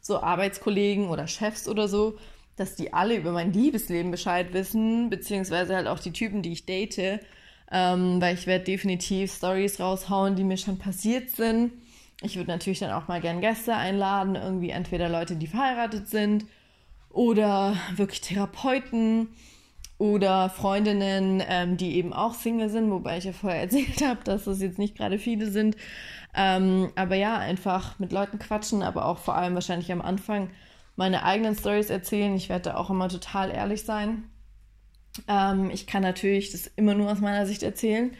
so 0.00 0.20
Arbeitskollegen 0.20 1.08
oder 1.08 1.26
Chefs 1.26 1.68
oder 1.68 1.88
so, 1.88 2.18
dass 2.56 2.76
die 2.76 2.92
alle 2.92 3.16
über 3.16 3.32
mein 3.32 3.52
Liebesleben 3.52 4.10
Bescheid 4.10 4.52
wissen, 4.52 5.10
beziehungsweise 5.10 5.74
halt 5.74 5.86
auch 5.86 5.98
die 5.98 6.12
Typen, 6.12 6.42
die 6.42 6.52
ich 6.52 6.66
date, 6.66 7.20
ähm, 7.70 8.20
weil 8.20 8.34
ich 8.34 8.46
werde 8.46 8.64
definitiv 8.64 9.32
Stories 9.32 9.80
raushauen, 9.80 10.36
die 10.36 10.44
mir 10.44 10.58
schon 10.58 10.78
passiert 10.78 11.30
sind. 11.30 11.72
Ich 12.22 12.36
würde 12.36 12.50
natürlich 12.50 12.78
dann 12.78 12.92
auch 12.92 13.08
mal 13.08 13.20
gern 13.20 13.40
Gäste 13.40 13.74
einladen, 13.74 14.36
irgendwie 14.36 14.70
entweder 14.70 15.08
Leute, 15.08 15.36
die 15.36 15.46
verheiratet 15.46 16.08
sind 16.08 16.44
oder 17.10 17.76
wirklich 17.96 18.20
Therapeuten 18.20 19.28
oder 19.98 20.50
Freundinnen, 20.50 21.42
ähm, 21.48 21.76
die 21.76 21.96
eben 21.96 22.12
auch 22.12 22.34
Single 22.34 22.68
sind, 22.68 22.90
wobei 22.90 23.18
ich 23.18 23.24
ja 23.24 23.32
vorher 23.32 23.60
erzählt 23.62 24.02
habe, 24.04 24.22
dass 24.24 24.44
das 24.44 24.60
jetzt 24.60 24.78
nicht 24.78 24.96
gerade 24.96 25.18
viele 25.18 25.50
sind. 25.50 25.76
Ähm, 26.34 26.90
aber 26.94 27.14
ja, 27.14 27.36
einfach 27.36 27.98
mit 27.98 28.12
Leuten 28.12 28.38
quatschen, 28.38 28.82
aber 28.82 29.04
auch 29.06 29.18
vor 29.18 29.36
allem 29.36 29.54
wahrscheinlich 29.54 29.92
am 29.92 30.00
Anfang 30.00 30.50
meine 30.96 31.24
eigenen 31.24 31.54
Stories 31.54 31.90
erzählen. 31.90 32.34
Ich 32.34 32.48
werde 32.48 32.70
da 32.70 32.76
auch 32.76 32.90
immer 32.90 33.08
total 33.08 33.50
ehrlich 33.50 33.84
sein. 33.84 34.24
Ähm, 35.28 35.70
ich 35.70 35.86
kann 35.86 36.02
natürlich 36.02 36.52
das 36.52 36.66
immer 36.76 36.94
nur 36.94 37.10
aus 37.10 37.20
meiner 37.20 37.46
Sicht 37.46 37.62
erzählen. 37.62 38.12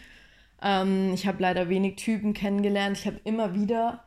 Ähm, 0.62 1.12
ich 1.14 1.26
habe 1.26 1.42
leider 1.42 1.68
wenig 1.68 1.96
Typen 1.96 2.34
kennengelernt. 2.34 2.98
Ich 2.98 3.06
habe 3.06 3.20
immer 3.24 3.54
wieder 3.54 4.04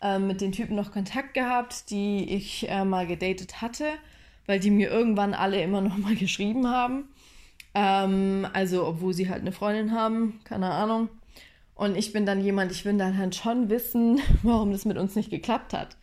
äh, 0.00 0.18
mit 0.18 0.40
den 0.40 0.52
Typen 0.52 0.76
noch 0.76 0.92
Kontakt 0.92 1.34
gehabt, 1.34 1.90
die 1.90 2.32
ich 2.32 2.68
äh, 2.68 2.84
mal 2.84 3.06
gedatet 3.06 3.60
hatte, 3.60 3.86
weil 4.46 4.60
die 4.60 4.70
mir 4.70 4.90
irgendwann 4.90 5.34
alle 5.34 5.60
immer 5.62 5.80
noch 5.80 5.96
mal 5.98 6.14
geschrieben 6.16 6.68
haben. 6.68 7.08
Ähm, 7.74 8.46
also, 8.52 8.86
obwohl 8.86 9.12
sie 9.14 9.28
halt 9.28 9.40
eine 9.42 9.52
Freundin 9.52 9.92
haben, 9.92 10.40
keine 10.44 10.70
Ahnung. 10.70 11.08
Und 11.78 11.96
ich 11.96 12.12
bin 12.12 12.26
dann 12.26 12.42
jemand, 12.42 12.72
ich 12.72 12.84
will 12.84 12.98
dann 12.98 13.16
halt 13.16 13.36
schon 13.36 13.70
wissen, 13.70 14.20
warum 14.42 14.72
das 14.72 14.84
mit 14.84 14.98
uns 14.98 15.14
nicht 15.14 15.30
geklappt 15.30 15.72
hat. 15.72 15.96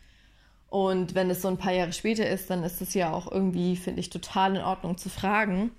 Und 0.70 1.14
wenn 1.14 1.28
es 1.28 1.42
so 1.42 1.48
ein 1.48 1.58
paar 1.58 1.74
Jahre 1.74 1.92
später 1.92 2.26
ist, 2.26 2.48
dann 2.48 2.64
ist 2.64 2.80
es 2.80 2.94
ja 2.94 3.12
auch 3.12 3.30
irgendwie, 3.30 3.76
finde 3.76 4.00
ich, 4.00 4.08
total 4.08 4.56
in 4.56 4.62
Ordnung 4.62 4.96
zu 4.96 5.10
fragen. 5.10 5.70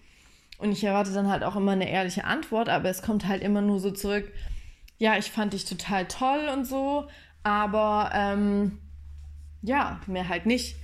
Und 0.60 0.72
ich 0.72 0.84
erwarte 0.84 1.12
dann 1.14 1.30
halt 1.30 1.44
auch 1.44 1.56
immer 1.56 1.72
eine 1.72 1.90
ehrliche 1.90 2.26
Antwort, 2.26 2.70
aber 2.70 2.90
es 2.90 3.02
kommt 3.02 3.28
halt 3.28 3.42
immer 3.42 3.62
nur 3.62 3.80
so 3.80 3.90
zurück, 3.90 4.32
ja, 5.00 5.18
ich 5.18 5.32
fand 5.32 5.54
dich 5.54 5.66
total 5.66 6.08
toll 6.08 6.48
und 6.54 6.66
so, 6.66 7.08
aber 7.42 8.12
ähm, 8.14 8.78
ja, 9.64 10.00
mehr 10.06 10.30
halt 10.30 10.46
nicht. 10.46 10.76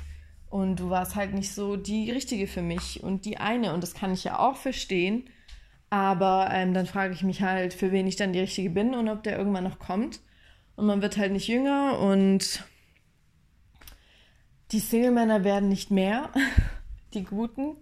Und 0.50 0.78
du 0.80 0.90
warst 0.90 1.16
halt 1.16 1.34
nicht 1.34 1.54
so 1.54 1.78
die 1.78 2.10
richtige 2.10 2.48
für 2.48 2.64
mich 2.64 3.04
und 3.04 3.26
die 3.26 3.38
eine. 3.38 3.76
Und 3.76 3.82
das 3.82 3.94
kann 3.94 4.12
ich 4.12 4.24
ja 4.24 4.40
auch 4.40 4.56
verstehen. 4.56 5.30
Aber 5.94 6.50
ähm, 6.52 6.74
dann 6.74 6.88
frage 6.88 7.14
ich 7.14 7.22
mich 7.22 7.44
halt, 7.44 7.72
für 7.72 7.92
wen 7.92 8.08
ich 8.08 8.16
dann 8.16 8.34
die 8.34 8.40
Richtige 8.40 8.72
bin 8.72 8.96
und 8.96 9.08
ob 9.10 9.22
der 9.22 9.38
irgendwann 9.38 9.64
noch 9.64 9.78
kommt. 9.78 10.22
Und 10.76 10.88
man 10.88 11.04
wird 11.04 11.18
halt 11.18 11.32
nicht 11.32 11.48
jünger 11.48 12.00
und 12.00 12.64
die 14.72 14.80
Single-Männer 14.80 15.44
werden 15.44 15.70
nicht 15.70 15.92
mehr, 15.92 16.32
die 17.14 17.24
guten. 17.24 17.78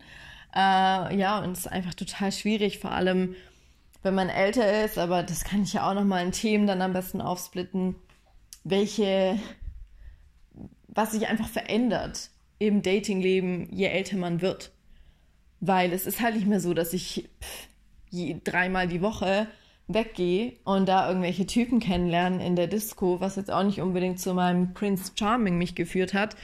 Äh, 0.53 1.15
ja, 1.15 1.39
und 1.39 1.53
es 1.53 1.59
ist 1.59 1.67
einfach 1.71 1.93
total 1.93 2.33
schwierig, 2.33 2.79
vor 2.79 2.91
allem 2.91 3.33
wenn 4.03 4.13
man 4.13 4.27
älter 4.27 4.83
ist, 4.83 4.97
aber 4.97 5.23
das 5.23 5.45
kann 5.45 5.63
ich 5.63 5.71
ja 5.71 5.89
auch 5.89 5.93
nochmal 5.93 6.25
in 6.25 6.33
Themen 6.33 6.67
dann 6.67 6.81
am 6.81 6.91
besten 6.91 7.21
aufsplitten, 7.21 7.95
welche, 8.65 9.39
was 10.89 11.13
sich 11.13 11.27
einfach 11.27 11.47
verändert 11.47 12.29
im 12.59 12.81
Datingleben, 12.81 13.71
je 13.71 13.85
älter 13.85 14.17
man 14.17 14.41
wird. 14.41 14.73
Weil 15.61 15.93
es 15.93 16.05
ist 16.05 16.19
halt 16.19 16.35
nicht 16.35 16.47
mehr 16.47 16.59
so, 16.59 16.73
dass 16.73 16.91
ich 16.91 17.29
je, 18.11 18.39
dreimal 18.43 18.87
die 18.87 19.01
Woche 19.01 19.47
weggehe 19.87 20.53
und 20.63 20.87
da 20.87 21.07
irgendwelche 21.07 21.47
Typen 21.47 21.79
kennenlernen 21.79 22.39
in 22.39 22.55
der 22.55 22.67
Disco, 22.67 23.19
was 23.19 23.35
jetzt 23.35 23.51
auch 23.51 23.63
nicht 23.63 23.81
unbedingt 23.81 24.19
zu 24.19 24.33
meinem 24.33 24.73
Prince 24.73 25.11
Charming 25.17 25.57
mich 25.57 25.75
geführt 25.75 26.13
hat. 26.13 26.35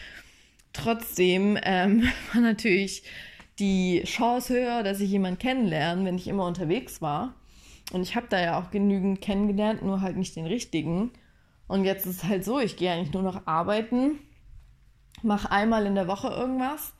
Trotzdem 0.73 1.57
ähm, 1.63 2.03
war 2.33 2.41
natürlich 2.41 3.03
die 3.59 4.03
Chance 4.05 4.53
höher, 4.53 4.83
dass 4.83 4.99
ich 4.99 5.09
jemanden 5.09 5.39
kennenlerne, 5.39 6.05
wenn 6.05 6.15
ich 6.15 6.27
immer 6.27 6.45
unterwegs 6.45 7.01
war. 7.01 7.35
Und 7.91 8.01
ich 8.01 8.15
habe 8.15 8.27
da 8.29 8.39
ja 8.39 8.59
auch 8.59 8.69
genügend 8.71 9.21
kennengelernt, 9.21 9.81
nur 9.81 10.01
halt 10.01 10.17
nicht 10.17 10.35
den 10.35 10.45
richtigen. 10.45 11.11
Und 11.67 11.85
jetzt 11.85 12.05
ist 12.05 12.17
es 12.17 12.23
halt 12.23 12.45
so, 12.45 12.59
ich 12.59 12.75
gehe 12.77 12.91
eigentlich 12.91 13.13
nur 13.13 13.23
noch 13.23 13.47
arbeiten, 13.47 14.19
mache 15.21 15.51
einmal 15.51 15.85
in 15.85 15.95
der 15.95 16.07
Woche 16.07 16.27
irgendwas, 16.27 16.93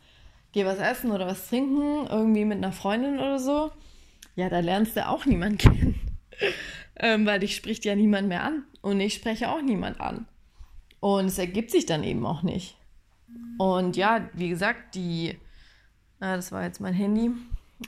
gehe 0.52 0.66
was 0.66 0.80
essen 0.80 1.12
oder 1.12 1.28
was 1.28 1.48
trinken, 1.50 2.08
irgendwie 2.08 2.46
mit 2.46 2.58
einer 2.58 2.72
Freundin 2.72 3.20
oder 3.20 3.38
so 3.38 3.72
ja, 4.38 4.50
da 4.50 4.60
lernst 4.60 4.96
du 4.96 5.06
auch 5.08 5.26
niemanden 5.26 5.58
kennen. 5.58 6.00
ähm, 6.96 7.26
weil 7.26 7.40
dich 7.40 7.56
spricht 7.56 7.86
ja 7.86 7.96
niemand 7.96 8.28
mehr 8.28 8.44
an. 8.44 8.64
Und 8.82 9.02
ich 9.02 9.16
spreche 9.16 9.50
auch 9.50 9.64
niemand 9.64 10.00
an. 10.00 10.28
Und 11.00 11.26
es 11.26 11.40
ergibt 11.40 11.72
sich 11.72 11.88
dann 11.88 12.04
eben 12.04 12.24
auch 12.24 12.44
nicht. 12.44 12.78
Und 13.58 13.98
ja, 13.98 14.30
wie 14.34 14.50
gesagt, 14.50 14.94
die, 14.94 15.30
äh, 15.30 15.38
das 16.20 16.52
war 16.52 16.64
jetzt 16.64 16.80
mein 16.80 16.94
Handy. 16.94 17.32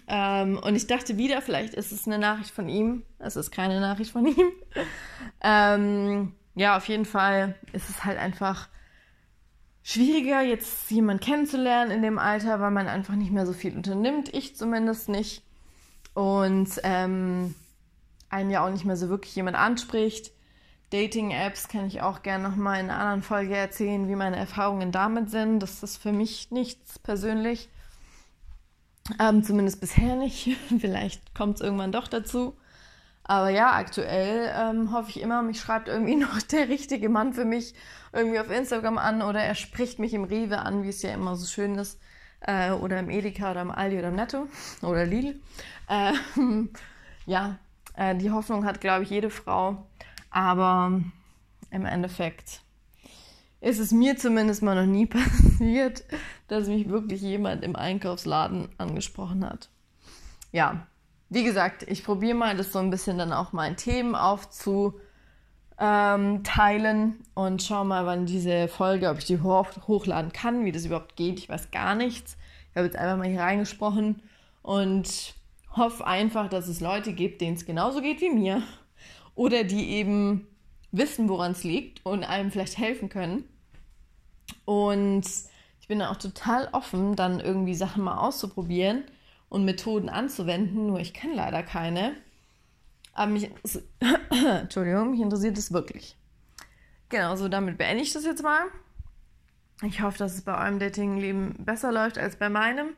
Ähm, 0.07 0.59
und 0.63 0.75
ich 0.75 0.87
dachte 0.87 1.17
wieder, 1.17 1.43
vielleicht 1.43 1.75
ist 1.75 1.91
es 1.91 2.07
eine 2.07 2.17
Nachricht 2.17 2.49
von 2.49 2.67
ihm. 2.67 3.03
Es 3.19 3.35
ist 3.35 3.51
keine 3.51 3.79
Nachricht 3.79 4.09
von 4.09 4.25
ihm. 4.25 4.51
ähm, 5.43 6.33
ja, 6.55 6.77
auf 6.77 6.87
jeden 6.87 7.05
Fall 7.05 7.53
ist 7.73 7.91
es 7.91 8.05
halt 8.05 8.17
einfach 8.17 8.69
schwieriger, 9.83 10.41
jetzt 10.41 10.89
jemanden 10.89 11.23
kennenzulernen 11.23 11.91
in 11.91 12.01
dem 12.01 12.17
Alter, 12.17 12.59
weil 12.59 12.71
man 12.71 12.87
einfach 12.87 13.15
nicht 13.15 13.31
mehr 13.31 13.45
so 13.45 13.53
viel 13.53 13.75
unternimmt. 13.75 14.33
Ich 14.33 14.55
zumindest 14.55 15.09
nicht 15.09 15.43
und 16.19 16.69
ähm, 16.83 17.55
einen 18.29 18.49
ja 18.49 18.65
auch 18.65 18.69
nicht 18.69 18.83
mehr 18.83 18.97
so 18.97 19.07
wirklich 19.07 19.33
jemand 19.37 19.55
anspricht. 19.55 20.33
Dating-Apps 20.89 21.69
kann 21.69 21.87
ich 21.87 22.01
auch 22.01 22.23
gerne 22.23 22.49
nochmal 22.49 22.81
in 22.81 22.89
einer 22.89 22.99
anderen 22.99 23.23
Folge 23.23 23.55
erzählen, 23.55 24.09
wie 24.09 24.17
meine 24.17 24.35
Erfahrungen 24.35 24.91
damit 24.91 25.29
sind. 25.29 25.61
Das 25.61 25.81
ist 25.81 25.95
für 25.95 26.11
mich 26.11 26.51
nichts 26.51 26.99
persönlich. 26.99 27.69
Ähm, 29.17 29.43
zumindest 29.45 29.79
bisher 29.79 30.17
nicht. 30.17 30.57
Vielleicht 30.81 31.33
kommt 31.33 31.55
es 31.55 31.61
irgendwann 31.61 31.93
doch 31.93 32.09
dazu. 32.09 32.57
Aber 33.23 33.49
ja, 33.49 33.71
aktuell 33.71 34.53
ähm, 34.53 34.91
hoffe 34.91 35.11
ich 35.11 35.21
immer, 35.21 35.41
mich 35.41 35.61
schreibt 35.61 35.87
irgendwie 35.87 36.15
noch 36.17 36.41
der 36.41 36.67
richtige 36.67 37.07
Mann 37.07 37.31
für 37.31 37.45
mich 37.45 37.75
irgendwie 38.11 38.41
auf 38.41 38.51
Instagram 38.51 38.97
an 38.97 39.21
oder 39.21 39.39
er 39.39 39.55
spricht 39.55 39.99
mich 39.99 40.13
im 40.13 40.25
Rewe 40.25 40.59
an, 40.59 40.83
wie 40.83 40.89
es 40.89 41.01
ja 41.01 41.13
immer 41.13 41.37
so 41.37 41.47
schön 41.47 41.75
ist. 41.75 41.97
Äh, 42.41 42.71
oder 42.71 42.99
im 42.99 43.09
Edeka 43.09 43.51
oder 43.51 43.61
im 43.61 43.71
Aldi 43.71 43.99
oder 43.99 44.09
im 44.09 44.15
Netto 44.15 44.47
oder 44.81 45.05
Lidl. 45.05 45.39
Ähm, 45.89 46.69
ja, 47.25 47.57
äh, 47.95 48.15
die 48.15 48.31
Hoffnung 48.31 48.65
hat, 48.65 48.81
glaube 48.81 49.03
ich, 49.03 49.09
jede 49.09 49.29
Frau. 49.29 49.85
Aber 50.31 51.01
im 51.71 51.85
Endeffekt 51.85 52.61
ist 53.61 53.79
es 53.79 53.91
mir 53.91 54.17
zumindest 54.17 54.61
mal 54.61 54.75
noch 54.75 54.91
nie 54.91 55.05
passiert, 55.07 56.03
dass 56.47 56.67
mich 56.67 56.89
wirklich 56.89 57.21
jemand 57.21 57.63
im 57.63 57.75
Einkaufsladen 57.75 58.69
angesprochen 58.77 59.45
hat. 59.45 59.69
Ja, 60.51 60.87
wie 61.29 61.43
gesagt, 61.43 61.83
ich 61.83 62.03
probiere 62.03 62.35
mal, 62.35 62.57
das 62.57 62.71
so 62.71 62.79
ein 62.79 62.89
bisschen 62.89 63.17
dann 63.17 63.33
auch 63.33 63.53
mal 63.53 63.67
in 63.67 63.75
Themen 63.75 64.15
aufzuteilen 64.15 65.08
ähm, 65.79 66.43
und 67.35 67.63
schau 67.63 67.85
mal, 67.85 68.05
wann 68.05 68.25
diese 68.25 68.67
Folge, 68.67 69.09
ob 69.09 69.17
ich 69.19 69.25
die 69.25 69.41
hoch 69.41 69.67
hochladen 69.87 70.33
kann, 70.33 70.65
wie 70.65 70.71
das 70.71 70.85
überhaupt 70.85 71.15
geht. 71.15 71.39
Ich 71.39 71.49
weiß 71.49 71.71
gar 71.71 71.95
nichts. 71.95 72.37
Ich 72.69 72.75
habe 72.75 72.85
jetzt 72.85 72.97
einfach 72.97 73.17
mal 73.17 73.27
hier 73.27 73.39
reingesprochen 73.39 74.21
und 74.61 75.33
hoffe 75.75 76.05
einfach, 76.05 76.49
dass 76.49 76.67
es 76.67 76.81
Leute 76.81 77.13
gibt, 77.13 77.41
denen 77.41 77.55
es 77.55 77.65
genauso 77.65 78.01
geht 78.01 78.21
wie 78.21 78.29
mir. 78.29 78.61
Oder 79.35 79.63
die 79.63 79.91
eben 79.91 80.47
wissen, 80.91 81.29
woran 81.29 81.53
es 81.53 81.63
liegt 81.63 82.05
und 82.05 82.23
einem 82.23 82.51
vielleicht 82.51 82.77
helfen 82.77 83.09
können. 83.09 83.45
Und 84.65 85.25
ich 85.79 85.87
bin 85.87 86.01
auch 86.01 86.17
total 86.17 86.67
offen, 86.73 87.15
dann 87.15 87.39
irgendwie 87.39 87.75
Sachen 87.75 88.03
mal 88.03 88.17
auszuprobieren 88.17 89.03
und 89.47 89.65
Methoden 89.65 90.09
anzuwenden, 90.09 90.87
nur 90.87 90.99
ich 90.99 91.13
kenne 91.13 91.35
leider 91.35 91.63
keine. 91.63 92.15
Aber 93.19 93.31
mich, 93.31 93.51
Entschuldigung, 94.31 95.11
mich 95.11 95.19
interessiert 95.19 95.57
es 95.57 95.73
wirklich. 95.73 96.15
Genau, 97.09 97.35
so 97.35 97.49
damit 97.49 97.77
beende 97.77 98.01
ich 98.01 98.13
das 98.13 98.23
jetzt 98.23 98.43
mal. 98.43 98.67
Ich 99.83 100.01
hoffe, 100.01 100.17
dass 100.17 100.35
es 100.35 100.43
bei 100.43 100.57
eurem 100.57 100.79
Datingleben 100.79 101.65
besser 101.65 101.91
läuft 101.91 102.17
als 102.17 102.37
bei 102.37 102.47
meinem. 102.47 102.93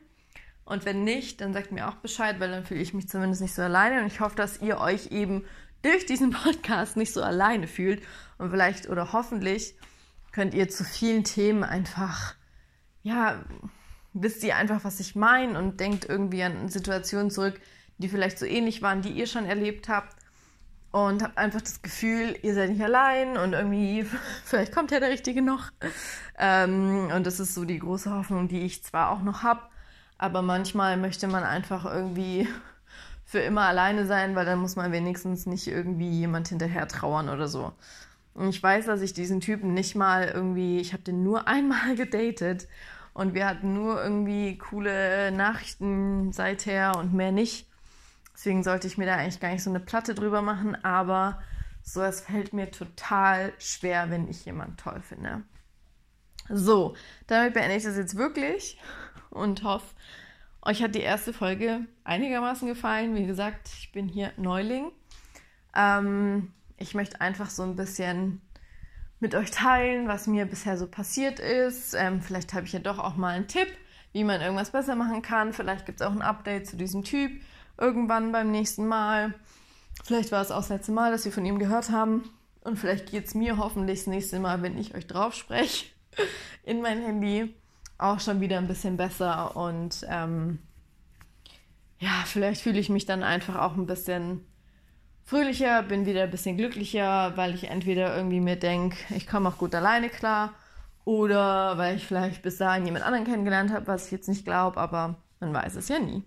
Und 0.64 0.84
wenn 0.84 1.02
nicht, 1.02 1.40
dann 1.40 1.52
sagt 1.52 1.72
mir 1.72 1.88
auch 1.88 1.96
Bescheid, 1.96 2.38
weil 2.38 2.52
dann 2.52 2.64
fühle 2.64 2.82
ich 2.82 2.94
mich 2.94 3.08
zumindest 3.08 3.42
nicht 3.42 3.52
so 3.52 3.62
alleine. 3.62 4.00
Und 4.00 4.06
ich 4.06 4.20
hoffe, 4.20 4.36
dass 4.36 4.62
ihr 4.62 4.78
euch 4.78 5.10
eben 5.10 5.44
durch 5.82 6.06
diesen 6.06 6.30
Podcast 6.44 6.96
nicht 6.96 7.12
so 7.12 7.20
alleine 7.20 7.66
fühlt. 7.66 8.00
Und 8.38 8.50
vielleicht 8.50 8.88
oder 8.88 9.12
hoffentlich 9.12 9.74
könnt 10.30 10.54
ihr 10.54 10.68
zu 10.68 10.84
vielen 10.84 11.24
Themen 11.24 11.64
einfach, 11.64 12.36
ja, 13.02 13.44
wisst 14.12 14.44
ihr 14.44 14.54
einfach, 14.54 14.84
was 14.84 15.00
ich 15.00 15.16
meine 15.16 15.58
und 15.58 15.80
denkt 15.80 16.04
irgendwie 16.04 16.44
an 16.44 16.68
Situationen 16.68 17.32
zurück, 17.32 17.60
die 18.02 18.08
vielleicht 18.08 18.38
so 18.38 18.46
ähnlich 18.46 18.82
waren, 18.82 19.02
die 19.02 19.10
ihr 19.10 19.26
schon 19.26 19.46
erlebt 19.46 19.88
habt. 19.88 20.16
Und 20.90 21.22
habt 21.22 21.38
einfach 21.38 21.62
das 21.62 21.80
Gefühl, 21.80 22.36
ihr 22.42 22.52
seid 22.52 22.68
nicht 22.68 22.82
allein 22.82 23.38
und 23.38 23.54
irgendwie, 23.54 24.04
vielleicht 24.44 24.74
kommt 24.74 24.90
ja 24.90 25.00
der 25.00 25.08
Richtige 25.08 25.40
noch. 25.40 25.70
Ähm, 26.38 27.08
und 27.14 27.26
das 27.26 27.40
ist 27.40 27.54
so 27.54 27.64
die 27.64 27.78
große 27.78 28.10
Hoffnung, 28.10 28.48
die 28.48 28.60
ich 28.60 28.84
zwar 28.84 29.10
auch 29.10 29.22
noch 29.22 29.42
habe, 29.42 29.62
Aber 30.18 30.42
manchmal 30.42 30.98
möchte 30.98 31.28
man 31.28 31.44
einfach 31.44 31.86
irgendwie 31.86 32.46
für 33.24 33.40
immer 33.40 33.62
alleine 33.62 34.06
sein, 34.06 34.36
weil 34.36 34.44
dann 34.44 34.58
muss 34.58 34.76
man 34.76 34.92
wenigstens 34.92 35.46
nicht 35.46 35.66
irgendwie 35.66 36.10
jemand 36.10 36.48
hinterher 36.48 36.86
trauern 36.88 37.30
oder 37.30 37.48
so. 37.48 37.72
Und 38.34 38.48
ich 38.48 38.62
weiß, 38.62 38.86
dass 38.86 39.00
ich 39.00 39.12
diesen 39.14 39.40
Typen 39.40 39.74
nicht 39.74 39.94
mal 39.94 40.28
irgendwie, 40.28 40.78
ich 40.78 40.92
habe 40.92 41.02
den 41.02 41.22
nur 41.22 41.48
einmal 41.48 41.96
gedatet 41.96 42.68
und 43.14 43.34
wir 43.34 43.46
hatten 43.46 43.74
nur 43.74 44.02
irgendwie 44.02 44.58
coole 44.58 45.32
Nachrichten 45.32 46.32
seither 46.32 46.96
und 46.96 47.12
mehr 47.12 47.32
nicht. 47.32 47.66
Deswegen 48.42 48.64
sollte 48.64 48.88
ich 48.88 48.98
mir 48.98 49.06
da 49.06 49.14
eigentlich 49.14 49.38
gar 49.38 49.52
nicht 49.52 49.62
so 49.62 49.70
eine 49.70 49.78
Platte 49.78 50.16
drüber 50.16 50.42
machen, 50.42 50.76
aber 50.84 51.40
so, 51.80 52.02
es 52.02 52.22
fällt 52.22 52.52
mir 52.52 52.72
total 52.72 53.52
schwer, 53.60 54.10
wenn 54.10 54.26
ich 54.28 54.44
jemanden 54.44 54.76
toll 54.76 55.00
finde. 55.00 55.44
So, 56.48 56.96
damit 57.28 57.54
beende 57.54 57.76
ich 57.76 57.84
das 57.84 57.96
jetzt 57.96 58.16
wirklich 58.16 58.80
und 59.30 59.62
hoffe, 59.62 59.94
euch 60.60 60.82
hat 60.82 60.96
die 60.96 61.02
erste 61.02 61.32
Folge 61.32 61.86
einigermaßen 62.02 62.66
gefallen. 62.66 63.14
Wie 63.14 63.26
gesagt, 63.26 63.70
ich 63.78 63.92
bin 63.92 64.08
hier 64.08 64.32
Neuling. 64.36 64.90
Ähm, 65.76 66.52
ich 66.78 66.94
möchte 66.94 67.20
einfach 67.20 67.48
so 67.48 67.62
ein 67.62 67.76
bisschen 67.76 68.40
mit 69.20 69.36
euch 69.36 69.52
teilen, 69.52 70.08
was 70.08 70.26
mir 70.26 70.46
bisher 70.46 70.76
so 70.76 70.88
passiert 70.88 71.38
ist. 71.38 71.94
Ähm, 71.94 72.20
vielleicht 72.20 72.54
habe 72.54 72.66
ich 72.66 72.72
ja 72.72 72.80
doch 72.80 72.98
auch 72.98 73.14
mal 73.14 73.36
einen 73.36 73.46
Tipp, 73.46 73.68
wie 74.10 74.24
man 74.24 74.40
irgendwas 74.40 74.72
besser 74.72 74.96
machen 74.96 75.22
kann. 75.22 75.52
Vielleicht 75.52 75.86
gibt 75.86 76.00
es 76.00 76.06
auch 76.08 76.10
ein 76.10 76.22
Update 76.22 76.66
zu 76.66 76.76
diesem 76.76 77.04
Typ 77.04 77.30
irgendwann 77.78 78.32
beim 78.32 78.50
nächsten 78.50 78.86
Mal. 78.86 79.34
Vielleicht 80.04 80.32
war 80.32 80.42
es 80.42 80.50
auch 80.50 80.58
das 80.58 80.68
letzte 80.68 80.92
Mal, 80.92 81.12
dass 81.12 81.24
wir 81.24 81.32
von 81.32 81.44
ihm 81.44 81.58
gehört 81.58 81.90
haben. 81.90 82.28
Und 82.60 82.78
vielleicht 82.78 83.10
geht 83.10 83.26
es 83.26 83.34
mir 83.34 83.56
hoffentlich 83.56 84.00
das 84.00 84.06
nächste 84.06 84.38
Mal, 84.38 84.62
wenn 84.62 84.78
ich 84.78 84.94
euch 84.94 85.06
drauf 85.06 85.34
spreche, 85.34 85.86
in 86.64 86.80
mein 86.80 87.02
Handy 87.02 87.54
auch 87.98 88.20
schon 88.20 88.40
wieder 88.40 88.58
ein 88.58 88.68
bisschen 88.68 88.96
besser 88.96 89.56
und 89.56 90.04
ähm, 90.08 90.58
ja, 91.98 92.24
vielleicht 92.26 92.62
fühle 92.62 92.80
ich 92.80 92.88
mich 92.88 93.06
dann 93.06 93.22
einfach 93.22 93.56
auch 93.56 93.76
ein 93.76 93.86
bisschen 93.86 94.44
fröhlicher, 95.24 95.84
bin 95.84 96.04
wieder 96.04 96.24
ein 96.24 96.30
bisschen 96.30 96.56
glücklicher, 96.56 97.36
weil 97.36 97.54
ich 97.54 97.70
entweder 97.70 98.16
irgendwie 98.16 98.40
mir 98.40 98.56
denke, 98.56 98.96
ich 99.14 99.28
komme 99.28 99.48
auch 99.48 99.58
gut 99.58 99.74
alleine 99.74 100.08
klar 100.08 100.52
oder 101.04 101.78
weil 101.78 101.96
ich 101.96 102.06
vielleicht 102.06 102.42
bis 102.42 102.58
dahin 102.58 102.86
jemand 102.86 103.04
anderen 103.04 103.24
kennengelernt 103.24 103.72
habe, 103.72 103.86
was 103.86 104.06
ich 104.06 104.12
jetzt 104.12 104.28
nicht 104.28 104.44
glaube, 104.44 104.78
aber 104.80 105.16
man 105.38 105.54
weiß 105.54 105.76
es 105.76 105.88
ja 105.88 106.00
nie. 106.00 106.24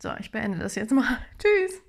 So, 0.00 0.10
ich 0.18 0.30
beende 0.30 0.58
das 0.58 0.74
jetzt 0.74 0.92
mal. 0.92 1.18
Tschüss. 1.38 1.82